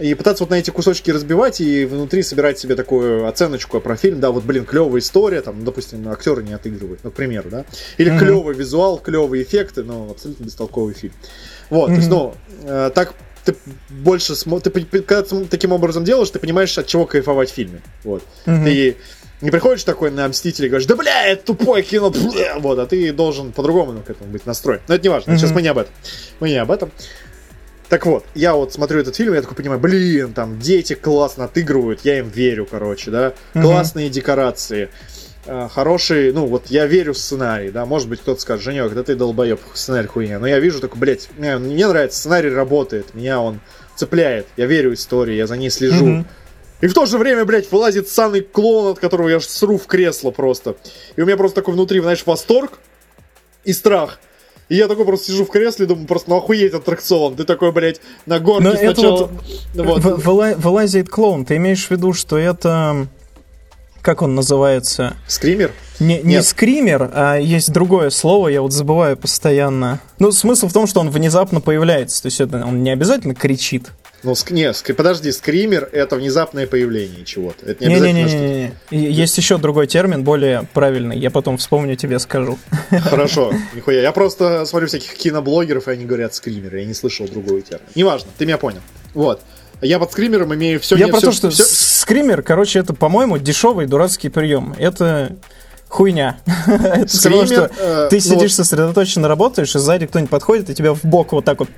[0.00, 4.18] И пытаться вот на эти кусочки разбивать и внутри собирать себе такую оценочку про фильм.
[4.18, 7.64] Да, вот, блин, клевая история, там, допустим, актеры не отыгрывают, ну, к примеру, да.
[7.96, 8.18] Или Мгм.
[8.18, 11.14] клевый визуал, клевые эффекты, но абсолютно бестолковый фильм.
[11.68, 12.34] Вот, то есть, ну,
[12.64, 13.54] э, так ты
[13.88, 14.58] больше смо...
[14.58, 17.82] ты, когда ты таким образом делаешь, ты понимаешь, от чего кайфовать в фильме.
[18.02, 18.24] Вот.
[18.46, 18.64] Мгм.
[18.64, 18.96] Ты
[19.40, 22.86] не приходишь такой на Мстители и говоришь, да бля, это тупое кино, бля!» вот, а
[22.86, 24.80] ты должен по-другому ну, к этому быть настроен.
[24.88, 25.54] Но это не важно, сейчас Мгм.
[25.56, 25.92] мы не об этом.
[26.40, 26.90] Мы не об этом.
[27.88, 32.00] Так вот, я вот смотрю этот фильм, я такой понимаю, блин, там дети классно отыгрывают,
[32.04, 33.64] я им верю, короче, да, Мгм.
[33.64, 34.90] классные декорации,
[35.46, 39.02] э, хороший, ну вот я верю в сценарий, да, может быть кто-то скажет, Женек, да
[39.02, 43.40] ты долбоеб, сценарий хуйня, но я вижу такой, блядь, мне, мне нравится, сценарий работает, меня
[43.40, 43.58] он
[43.96, 46.26] цепляет, я верю истории, я за ней слежу, Мгм.
[46.80, 49.86] И в то же время, блядь, вылазит саный клоун, от которого я аж сру в
[49.86, 50.76] кресло просто.
[51.16, 52.78] И у меня просто такой внутри, знаешь, восторг
[53.64, 54.18] и страх.
[54.68, 57.34] И я такой просто сижу в кресле и думаю, просто ну охуеть аттракцион.
[57.34, 59.16] Ты такой, блядь, на горке Но это сначала...
[59.16, 59.30] вот
[59.74, 60.02] Ну вот.
[60.02, 61.44] Выла- Вылазит клоун.
[61.44, 63.08] Ты имеешь в виду, что это...
[64.00, 65.16] Как он называется?
[65.26, 65.72] Скример?
[65.98, 66.46] Не, не Нет.
[66.46, 70.00] скример, а есть другое слово, я вот забываю постоянно.
[70.18, 72.22] Ну, смысл в том, что он внезапно появляется.
[72.22, 73.90] То есть это он не обязательно кричит.
[74.22, 74.50] Ну, ск...
[74.50, 74.94] не, ск...
[74.94, 77.66] подожди, скример это внезапное появление чего-то.
[77.66, 79.12] Это не, не, обязательно, не, не, не, не.
[79.12, 81.18] Есть еще другой термин, более правильный.
[81.18, 82.58] Я потом вспомню тебе скажу.
[82.90, 84.02] Хорошо, нихуя.
[84.02, 86.76] Я просто смотрю всяких киноблогеров, и они говорят скример.
[86.76, 87.86] Я не слышал другой термин.
[87.94, 88.80] Неважно, ты меня понял.
[89.14, 89.40] Вот.
[89.82, 90.96] Я под скримером имею все.
[90.96, 91.64] Я про все, то, что все...
[91.64, 94.74] скример, короче, это, по-моему, дешевый дурацкий прием.
[94.78, 95.36] Это
[95.90, 96.40] хуйня.
[96.66, 100.74] это все равно, что э, ты ну сидишь сосредоточенно работаешь, и сзади кто-нибудь подходит и
[100.74, 101.68] тебя в бок вот так вот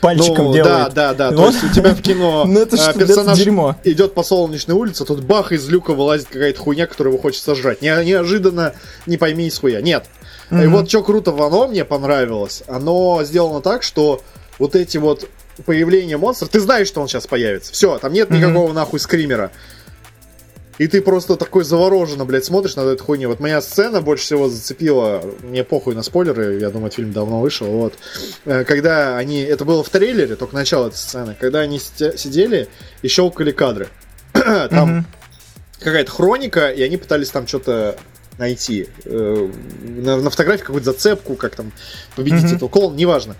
[0.00, 0.92] пальчиком Ну, делает.
[0.92, 1.36] Да, да, да.
[1.36, 3.38] То есть у тебя в кино Ну, э, персонаж
[3.84, 7.80] идет по солнечной улице, тут бах, из люка вылазит какая-то хуйня, которую его хочет сожрать.
[7.80, 8.74] Не- неожиданно,
[9.06, 9.80] не пойми из хуя.
[9.80, 10.06] Нет.
[10.50, 14.20] И вот что круто в оно мне понравилось, оно сделано так, что
[14.58, 15.28] вот эти вот
[15.64, 17.72] появления монстров, ты знаешь, что он сейчас появится.
[17.72, 19.50] Все, там нет никакого нахуй скримера.
[20.82, 23.28] И ты просто такой завороженно, блядь, смотришь на эту хуйню.
[23.28, 27.68] Вот моя сцена больше всего зацепила, мне похуй на спойлеры, я думаю, фильм давно вышел,
[27.68, 27.94] вот.
[28.46, 32.66] Э, Когда они, это было в трейлере, только начало этой сцены, когда они сидели
[33.02, 33.86] и щелкали кадры.
[34.32, 35.06] Там Мгм.
[35.78, 37.96] какая-то хроника, и они пытались там что-то
[38.38, 38.88] найти.
[39.04, 39.50] Э,
[39.84, 41.70] На, на фотографии какую-то зацепку, как там
[42.16, 42.56] победить Мгм.
[42.56, 43.36] этого клоуна, неважно.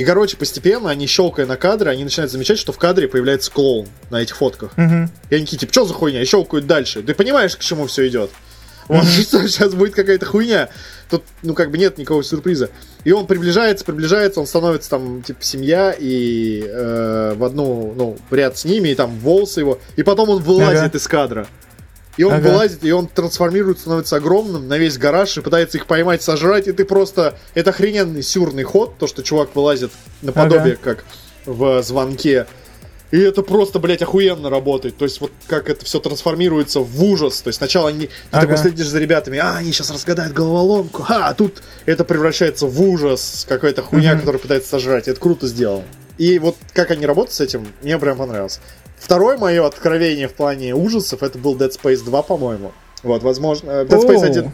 [0.00, 3.86] И, короче, постепенно они, щелкая на кадры, они начинают замечать, что в кадре появляется клоун
[4.08, 4.74] на этих фотках.
[4.78, 5.10] Мгм.
[5.28, 6.22] И они такие, типа, что за хуйня?
[6.22, 7.02] И щелкают дальше.
[7.02, 8.30] Ты понимаешь, к чему все идет?
[8.88, 10.70] Вот, что сейчас будет какая-то хуйня.
[11.10, 12.70] Тут, ну, как бы нет никакого сюрприза.
[13.04, 18.56] И он приближается, приближается, он становится там, типа, семья, и э, в одну, ну, ряд
[18.56, 19.80] с ними, и там волосы его.
[19.96, 20.96] И потом он вылазит Ага.
[20.96, 21.46] из кадра.
[22.20, 22.50] И он Ага.
[22.50, 26.72] вылазит, и он трансформируется, становится огромным на весь гараж и пытается их поймать, сожрать, и
[26.72, 27.38] ты просто...
[27.54, 29.90] Это охрененный сюрный ход, то, что чувак вылазит
[30.20, 31.06] наподобие, как
[31.46, 32.46] в звонке.
[33.10, 34.98] И это просто, блядь, охуенно работает.
[34.98, 37.40] То есть вот как это все трансформируется в ужас.
[37.40, 38.42] То есть сначала они, ты Ага.
[38.42, 43.46] такой следишь за ребятами, а, они сейчас разгадают головоломку, а, тут это превращается в ужас,
[43.48, 44.20] какая-то хуйня, Мгм.
[44.20, 45.08] которая пытается сожрать.
[45.08, 45.84] Это круто сделано.
[46.18, 48.60] И вот как они работают с этим, мне прям понравилось.
[49.00, 52.72] Второе мое откровение в плане ужасов, это был Dead Space 2, по-моему.
[53.02, 54.22] Вот, возможно, э, Dead Space Оу.
[54.24, 54.52] 1.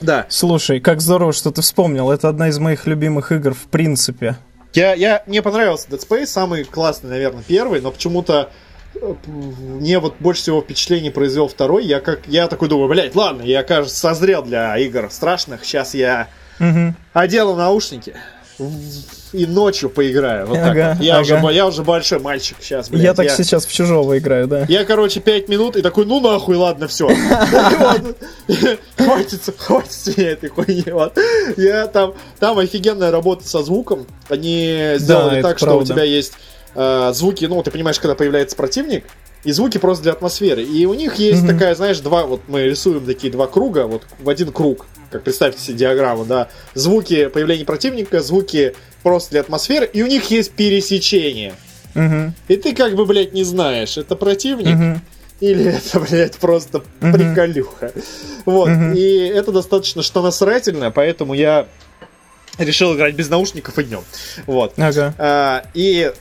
[0.00, 0.26] Да.
[0.28, 2.10] Слушай, как здорово, что ты вспомнил.
[2.10, 4.36] Это одна из моих любимых игр в принципе.
[4.74, 8.50] Я, я, мне понравился Dead Space, самый классный, наверное, первый, но почему-то
[8.96, 11.84] э, мне вот больше всего впечатлений произвел второй.
[11.86, 15.64] Я как я такой думаю, блядь, ладно, я, кажется, созрел для игр страшных.
[15.64, 16.28] Сейчас я
[16.58, 16.96] Мгм.
[17.12, 18.14] одену наушники
[18.58, 20.46] и ночью поиграю.
[20.46, 21.04] Вот так Ага, вот.
[21.04, 21.22] Я, ага.
[21.22, 23.02] уже, я уже большой мальчик сейчас, блядь.
[23.02, 24.64] я так сейчас в чужого играю, да.
[24.68, 27.08] Я, короче, 5 минут и такой, ну нахуй, ладно, все.
[28.96, 30.84] Хватит, хватит меня этой хуйни.
[31.56, 34.06] Я там, там офигенная работа со звуком.
[34.28, 36.34] Они сделали так, что у тебя есть
[36.74, 39.04] э, звуки, ну, ты понимаешь, когда появляется противник,
[39.44, 40.62] и звуки просто для атмосферы.
[40.62, 41.52] И у них есть Мгм.
[41.52, 45.60] такая, знаешь, два, вот мы рисуем такие два круга, вот в один круг, как представьте
[45.62, 51.54] себе диаграмму, да, звуки появления противника, звуки просто для атмосферы, и у них есть пересечение.
[51.94, 52.34] Мгм.
[52.48, 55.00] И ты как бы, блядь, не знаешь, это противник Мгм.
[55.40, 57.12] или это, блядь, просто Мгм.
[57.12, 57.92] приколюха.
[58.46, 58.68] Вот.
[58.70, 58.94] Мгм.
[58.94, 61.66] И это достаточно что насрательно, поэтому я
[62.58, 64.02] решил играть без наушников и днем.
[64.46, 64.74] Вот.
[64.76, 65.14] Ага.
[65.18, 66.12] А, и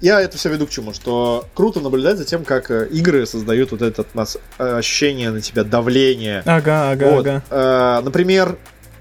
[0.00, 0.92] я это все веду к чему?
[0.92, 5.40] Что круто наблюдать за тем, как э, игры создают вот это атмос- э, ощущение на
[5.40, 6.42] тебя давления.
[6.46, 7.26] Ага, ага, Вот.
[7.26, 7.42] ага.
[7.50, 8.56] А, например,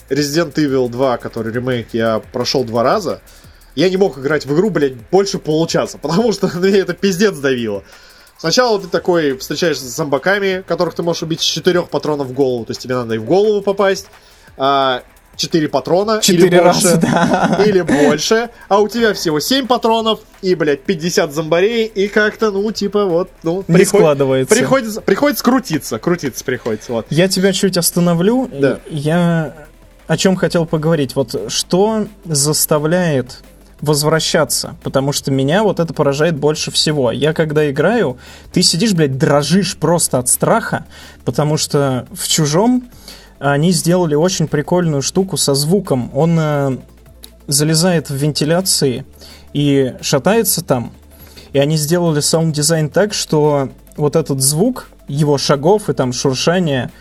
[0.09, 3.21] Resident Evil 2, который ремейк, я прошел два раза.
[3.75, 7.83] Я не мог играть в игру, блядь, больше получаса, потому что мне это пиздец давило.
[8.37, 12.65] Сначала ты такой встречаешься с зомбаками, которых ты можешь убить с четырех патронов в голову,
[12.65, 14.07] то есть тебе надо и в голову попасть.
[14.57, 15.03] а,
[15.37, 17.63] Четыре патрона Четыре или больше, раза, да.
[17.65, 22.71] или больше, а у тебя всего 7 патронов и, блядь, 50 зомбарей, и как-то, ну,
[22.71, 24.55] типа, вот, ну, Не приход- складывается.
[24.55, 27.07] Приходится, приходится крутиться, крутиться приходится, вот.
[27.09, 28.49] Я тебя чуть остановлю.
[28.51, 28.79] Да.
[28.89, 29.53] Я
[30.07, 31.15] о чем хотел поговорить.
[31.15, 33.39] Вот что заставляет
[33.81, 37.11] возвращаться, потому что меня вот это поражает больше всего.
[37.11, 38.17] Я когда играю,
[38.53, 40.85] ты сидишь, блядь, дрожишь просто от страха,
[41.25, 42.89] потому что в чужом
[43.39, 46.09] они сделали очень прикольную штуку со звуком.
[46.13, 46.77] Он э,
[47.47, 49.05] залезает в вентиляции
[49.53, 50.91] и шатается там.
[51.53, 56.91] И они сделали саунд-дизайн так, что вот этот звук его шагов и там шуршания,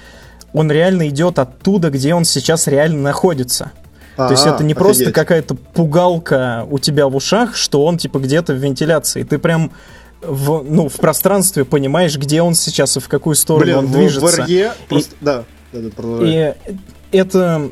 [0.52, 3.72] он реально идет оттуда, где он сейчас реально находится.
[4.16, 5.14] То есть А, это не просто офигеть.
[5.14, 9.24] какая-то пугалка у тебя в ушах, что он типа где-то в вентиляции.
[9.24, 9.72] Ты прям
[10.22, 13.92] в, ну, в пространстве понимаешь, где он сейчас и в какую сторону Блин, он в,
[13.92, 14.42] движется.
[14.42, 15.14] в RE просто...
[15.20, 15.44] Да.
[16.22, 16.54] И
[17.12, 17.70] это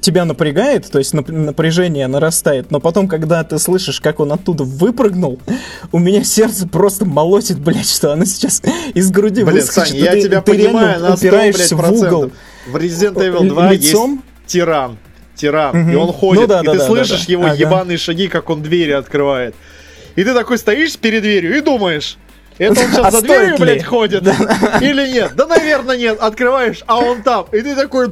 [0.00, 4.62] тебя напрягает, то есть нап- напряжение нарастает, но потом, когда ты слышишь, как он оттуда
[4.62, 5.40] выпрыгнул,
[5.90, 8.62] у меня сердце просто молотит, блядь, что оно сейчас
[8.94, 9.88] из груди Блин, выскочит.
[9.88, 12.30] Сань, и я ты, тебя ты понимаю на 100, упираешься блядь, в угол.
[12.68, 14.12] В Resident Evil 2 лицом.
[14.12, 14.96] есть тиран.
[15.34, 15.76] Тиран.
[15.76, 15.92] Мгм.
[15.92, 17.32] И он ходит, Ну да, и да, ты да, слышишь да, да.
[17.32, 17.54] его Ага.
[17.54, 19.54] ебаные шаги, как он двери открывает.
[20.14, 22.16] И ты такой стоишь перед дверью и думаешь,
[22.58, 24.22] это он сейчас А за дверью, блядь, ходит?
[24.80, 25.32] Или нет?
[25.36, 26.18] Да, наверное, нет.
[26.20, 27.46] Открываешь, а он там.
[27.52, 28.08] И ты такой...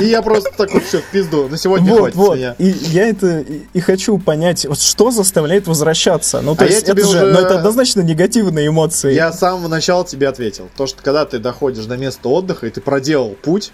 [0.00, 1.48] И я просто такой, все, в пизду.
[1.48, 2.36] На сегодня Вот, хватит вот.
[2.36, 2.54] меня.
[2.58, 3.40] И я это
[3.72, 6.40] и хочу понять, вот что заставляет возвращаться.
[6.40, 9.12] Ну, то А есть, это же, уже- ну, это однозначно негативные эмоции.
[9.14, 10.68] Я с самого начала тебе ответил.
[10.76, 13.72] То, что когда ты доходишь до места отдыха, и ты проделал путь,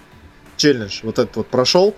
[0.57, 1.95] челлендж вот этот вот прошел,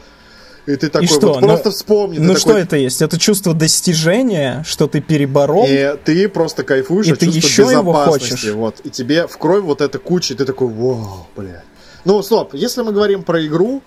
[0.67, 1.29] и ты такой, что?
[1.29, 2.19] вот Ну- просто вспомни.
[2.19, 3.01] Ну, что такой, это есть?
[3.03, 5.65] Это чувство достижения, что ты переборол?
[5.69, 8.31] И ты просто кайфуешь И от ты еще его безопасности.
[8.33, 8.53] хочешь.
[8.53, 8.81] Вот.
[8.85, 11.63] И тебе в кровь вот эта куча, и ты такой, вау, бля.
[12.05, 13.83] Ну, стоп, если мы говорим про игру,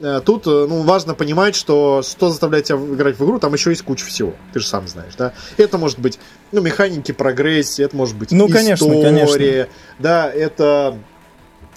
[0.00, 3.70] э, тут э, ну, важно понимать, что что заставляет тебя играть в игру, там еще
[3.70, 4.32] есть куча всего.
[4.52, 5.32] Ты же сам знаешь, да?
[5.56, 6.18] Это может быть,
[6.50, 9.66] ну, механики прогрессии, это может быть Ну, конечно, история, конечно.
[9.98, 10.96] да, это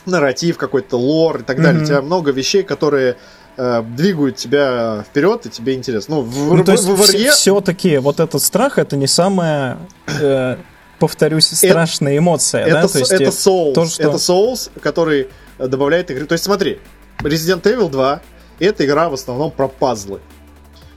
[0.06, 1.74] нарратив какой-то, лор и так далее.
[1.76, 1.84] Мгм.
[1.84, 3.18] У тебя много вещей, которые
[3.58, 6.16] э, двигают тебя вперед, и тебе интересно.
[6.18, 9.08] Ну, в, Ну, в- то есть в- в RE все-таки вот этот страх это не
[9.08, 9.78] самая,
[10.22, 10.58] э,
[11.00, 12.80] повторюсь, страшная эмоция, да?
[12.80, 13.74] это, То есть, это э, Souls.
[13.74, 15.28] то, что- Это Souls, который
[15.58, 16.26] э, добавляет игры.
[16.26, 16.80] То есть смотри,
[17.20, 18.22] Resident Evil 2
[18.60, 20.20] это игра в основном про пазлы.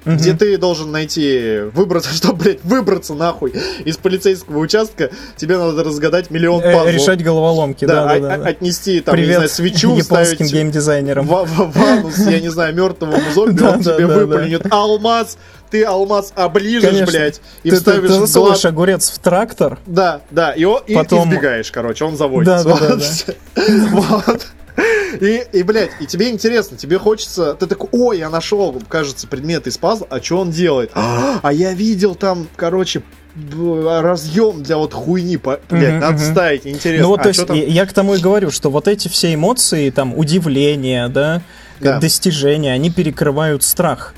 [0.09, 0.17] Мгм.
[0.19, 3.53] Где ты должен найти, выбраться, чтобы, блядь, выбраться нахуй
[3.85, 6.95] из полицейского участка, тебе надо разгадать миллион Э, пазлов.
[6.95, 8.49] решать головоломки, да, да, а- да, а- да.
[8.49, 11.27] отнести там, я не Привет знаю, свечу, японским вставить геймдизайнерам.
[11.27, 14.67] в, в- в анус, я не знаю, мертвому зомби, Да, он да, тебе да, выплюнет
[14.73, 15.39] алмаз,
[15.71, 17.07] ты алмаз оближешь, Конечно.
[17.07, 18.65] блядь, и ты, ты, вставишь ты в засовываешь глаз.
[18.73, 22.65] огурец в трактор, Да, да, и, о- и Потом- избегаешь, короче, он заводится.
[22.65, 24.25] Да, да, да, Вот.
[24.27, 24.47] Вот.
[25.21, 29.67] И, и, блядь, и тебе интересно, тебе хочется, ты такой, ой, я нашел, кажется, предмет
[29.67, 30.91] из пазла, а что он делает?
[30.95, 33.03] А я видел там, короче,
[34.01, 37.03] разъем для вот хуйни, блядь, Мгм, надо ставить, интересно.
[37.05, 37.57] Ну вот, а то есть, там?
[37.57, 41.43] я, к тому и говорю, что вот эти все эмоции, там, удивление, да,
[41.81, 42.01] Да.
[42.01, 44.15] достижения, они перекрывают страх.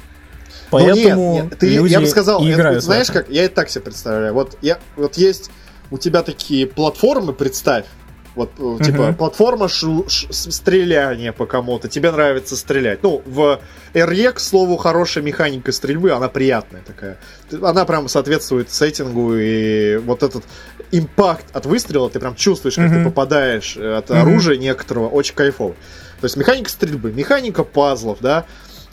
[0.72, 3.10] Ну, нет, Поэтому нет, ты, люди я бы сказал, и это, играют вот в знаешь
[3.10, 3.20] это.
[3.20, 4.32] как, я это так себе представляю.
[4.34, 5.50] Вот, я, вот есть
[5.90, 7.86] у тебя такие платформы, представь,
[8.34, 13.02] вот, э, типа, платформа ш- с- стреляния по кому-то, тебе нравится стрелять.
[13.02, 13.60] Ну, в
[13.94, 17.18] RE, к слову, хорошая механика стрельбы, она приятная такая.
[17.50, 20.44] Ты- Она прям соответствует сеттингу, и вот этот
[20.92, 23.04] импакт от выстрела, ты прям чувствуешь, как ты Мгм.
[23.04, 24.18] попадаешь от Мгм.
[24.20, 25.74] оружия некоторого, очень кайфово.
[26.20, 28.44] То есть механика стрельбы, механика пазлов, да,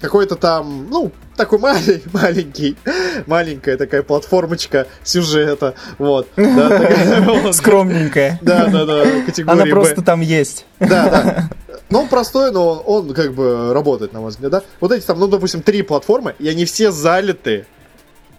[0.01, 2.77] какой-то там, ну, такой малень- маленький,
[3.25, 6.27] маленькая такая платформочка сюжета, вот.
[6.35, 7.55] Да, такая, вот.
[7.55, 8.39] Скромненькая.
[8.41, 9.69] Да, да, да, категория Она Б.
[9.71, 10.65] просто там есть.
[10.79, 11.49] Да, да.
[11.89, 14.63] Ну, он простой, но он как бы работает, на мой взгляд, да.
[14.81, 17.65] Вот эти там, ну, допустим, три платформы, и они все залиты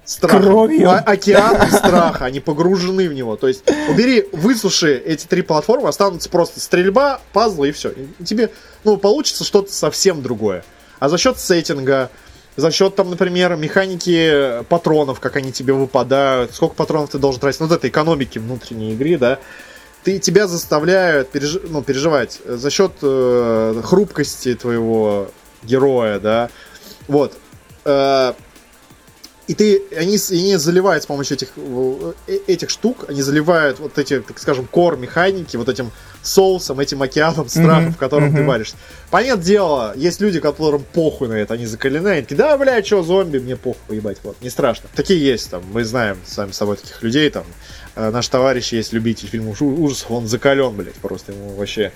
[0.04, 0.42] страхом.
[0.42, 0.90] Кровью.
[0.90, 3.36] Океаном страха, они погружены в него.
[3.36, 7.90] То есть, убери, высуши эти три платформы, останутся просто стрельба, пазлы и все.
[8.18, 8.50] И тебе,
[8.84, 10.62] ну, получится что-то совсем другое.
[11.00, 12.10] А за счет сеттинга,
[12.56, 17.60] за счет, там, например, механики патронов, как они тебе выпадают, сколько патронов ты должен тратить,
[17.60, 19.38] ну, вот этой экономики внутренней игры, да,
[20.02, 25.30] ты тебя заставляют переж- ну, переживать за счет э, хрупкости твоего
[25.62, 26.50] героя, да,
[27.06, 27.34] вот.
[27.84, 28.32] Э,
[29.46, 32.12] и ты, они, они заливают с помощью этих, э,
[32.46, 35.90] этих штук, они заливают вот эти, так скажем, кор механики, вот этим
[36.22, 38.46] соусом, этим океаном страха, Мгм, в котором ты мгм.
[38.46, 38.76] варишься.
[39.10, 43.02] Понятное дело, есть люди, которым похуй на это, они закалены, они такие, да, бля, что,
[43.02, 44.88] зомби, мне похуй, поебать, вот, не страшно.
[44.94, 47.44] Такие есть, там, мы знаем сами с собой таких людей, там,
[47.96, 51.92] э, наш товарищ есть любитель фильмов ужасов, он закален, блядь, просто ему вообще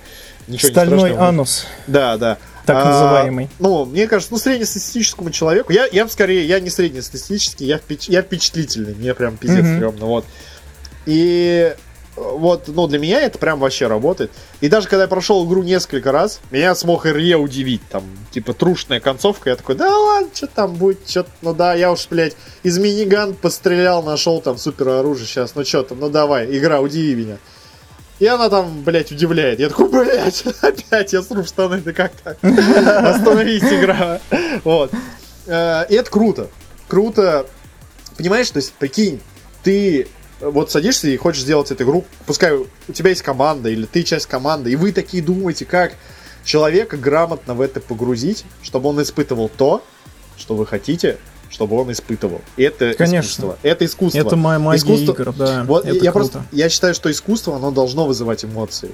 [0.47, 1.27] ничего не Стальной страшно.
[1.27, 2.37] анус, Да, да.
[2.65, 3.49] так А, называемый.
[3.59, 8.21] Ну, мне кажется, ну, среднестатистическому человеку, я, я скорее, я не среднестатистический, я, впеч- я
[8.21, 9.75] впечатлительный, мне прям пиздец Мгм.
[9.75, 10.25] стрёмно, вот.
[11.05, 11.75] И
[12.15, 14.31] вот, ну, для меня это прям вообще работает.
[14.61, 18.99] И даже когда я прошел игру несколько раз, меня смог РЕ удивить, там, типа, трушная
[18.99, 22.77] концовка, я такой, да ладно, что там будет, что ну да, я уж, блядь, из
[22.77, 27.37] миниган пострелял, нашел там супер оружие сейчас, ну что там, ну давай, игра, удиви меня.
[28.19, 29.59] И она там, блядь, удивляет.
[29.59, 32.37] Я такой, блядь, опять я сру штаны, да как так?
[32.43, 34.21] Остановись, игра.
[34.63, 34.91] Вот.
[35.47, 36.47] Э, И это круто.
[36.87, 37.47] Круто.
[38.17, 39.19] Понимаешь, то есть, прикинь,
[39.63, 40.07] ты
[40.51, 44.25] вот садишься и хочешь сделать эту игру, пускай у тебя есть команда, или ты часть
[44.27, 45.93] команды, и вы такие думаете, как
[46.43, 49.83] человека грамотно в это погрузить, чтобы он испытывал то,
[50.37, 51.17] что вы хотите,
[51.49, 52.41] чтобы он испытывал.
[52.57, 53.27] И это Конечно.
[53.27, 53.57] искусство.
[53.63, 54.19] Это искусство.
[54.19, 55.63] Это моя магия Искусство- игр, да.
[55.65, 56.31] Вот это я круто.
[56.31, 58.91] просто я считаю, что искусство оно должно вызывать эмоции.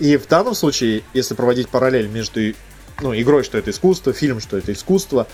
[0.00, 2.52] И в данном случае, если проводить параллель между
[3.00, 5.26] ну, игрой, что это искусство, фильм, что это искусство,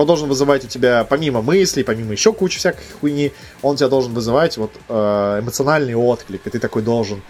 [0.00, 3.32] он должен вызывать у тебя, помимо мыслей, помимо еще кучи всякой хуйни,
[3.62, 7.22] он тебя должен вызывать вот э, эмоциональный отклик, и ты такой должен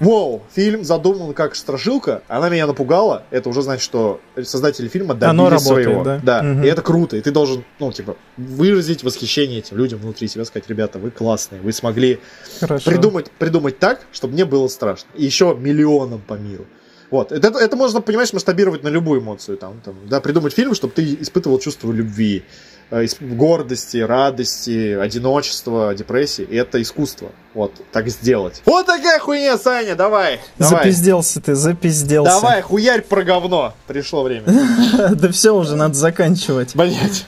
[0.00, 3.22] Воу, фильм задуман как страшилка, она меня напугала.
[3.30, 6.02] Это уже значит, что создатели фильма добились Оно работает, своего.
[6.04, 6.20] да?
[6.22, 6.64] Да, Мгм.
[6.64, 7.16] и это круто.
[7.16, 11.60] И ты должен, ну, типа, выразить восхищение этим людям внутри себя, сказать, ребята, вы классные,
[11.60, 12.18] вы смогли
[12.58, 12.90] Хорошо.
[12.90, 15.08] придумать, придумать так, чтобы мне было страшно.
[15.14, 16.66] И еще миллионам по миру.
[17.14, 17.30] Вот.
[17.30, 19.56] Это, это можно, понимаешь, масштабировать на любую эмоцию.
[19.56, 22.42] Там, там, да, придумать фильм, чтобы ты испытывал чувство любви,
[22.90, 26.42] э, гордости, радости, одиночества, депрессии.
[26.42, 27.30] И это искусство.
[27.54, 28.62] Вот, так сделать.
[28.66, 30.40] Вот такая хуйня, Саня, давай.
[30.58, 32.32] Давай, Запизделся ты, запизделся.
[32.32, 33.74] давай хуярь про говно.
[33.86, 34.46] Пришло время.
[35.14, 36.74] Да все уже, надо заканчивать.
[36.74, 37.26] Блять.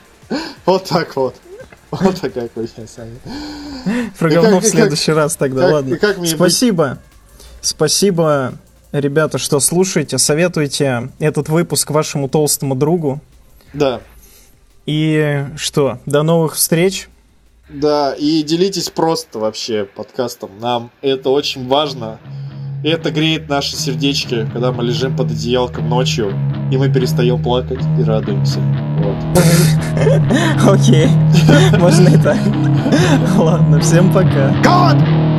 [0.64, 1.36] Вот так вот.
[1.92, 4.10] Вот такая хуйня, Саня.
[4.18, 5.96] Про говно в следующий раз тогда, ладно.
[6.26, 6.98] Спасибо.
[7.60, 8.58] Спасибо,
[9.01, 10.18] ребята, что слушаете.
[10.18, 13.20] Советуйте этот выпуск вашему толстому другу.
[13.73, 14.01] Да.
[14.86, 17.09] И что, до новых встреч.
[17.68, 20.51] Да, и делитесь просто вообще подкастом.
[20.60, 22.20] Нам это очень важно.
[22.85, 26.32] Это греет наши сердечки, когда мы лежим под одеялком ночью,
[26.70, 28.60] и мы перестаем плакать и радуемся.
[28.98, 29.16] Вот.
[30.73, 31.09] Окей,
[31.78, 32.39] можно и так.
[33.36, 34.55] Ладно, всем пока.
[34.62, 35.35] God!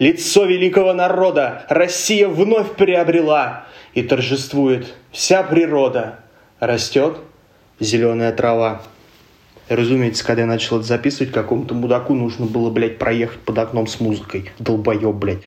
[0.00, 6.20] Лицо великого народа Россия вновь приобрела, и торжествует вся природа.
[6.58, 7.18] Растет
[7.80, 8.80] зеленая трава.
[9.68, 14.00] Разумеется, когда я начал это записывать, какому-то мудаку нужно было, блядь, проехать под окном с
[14.00, 14.50] музыкой.
[14.58, 15.38] Долбоеб, блядь.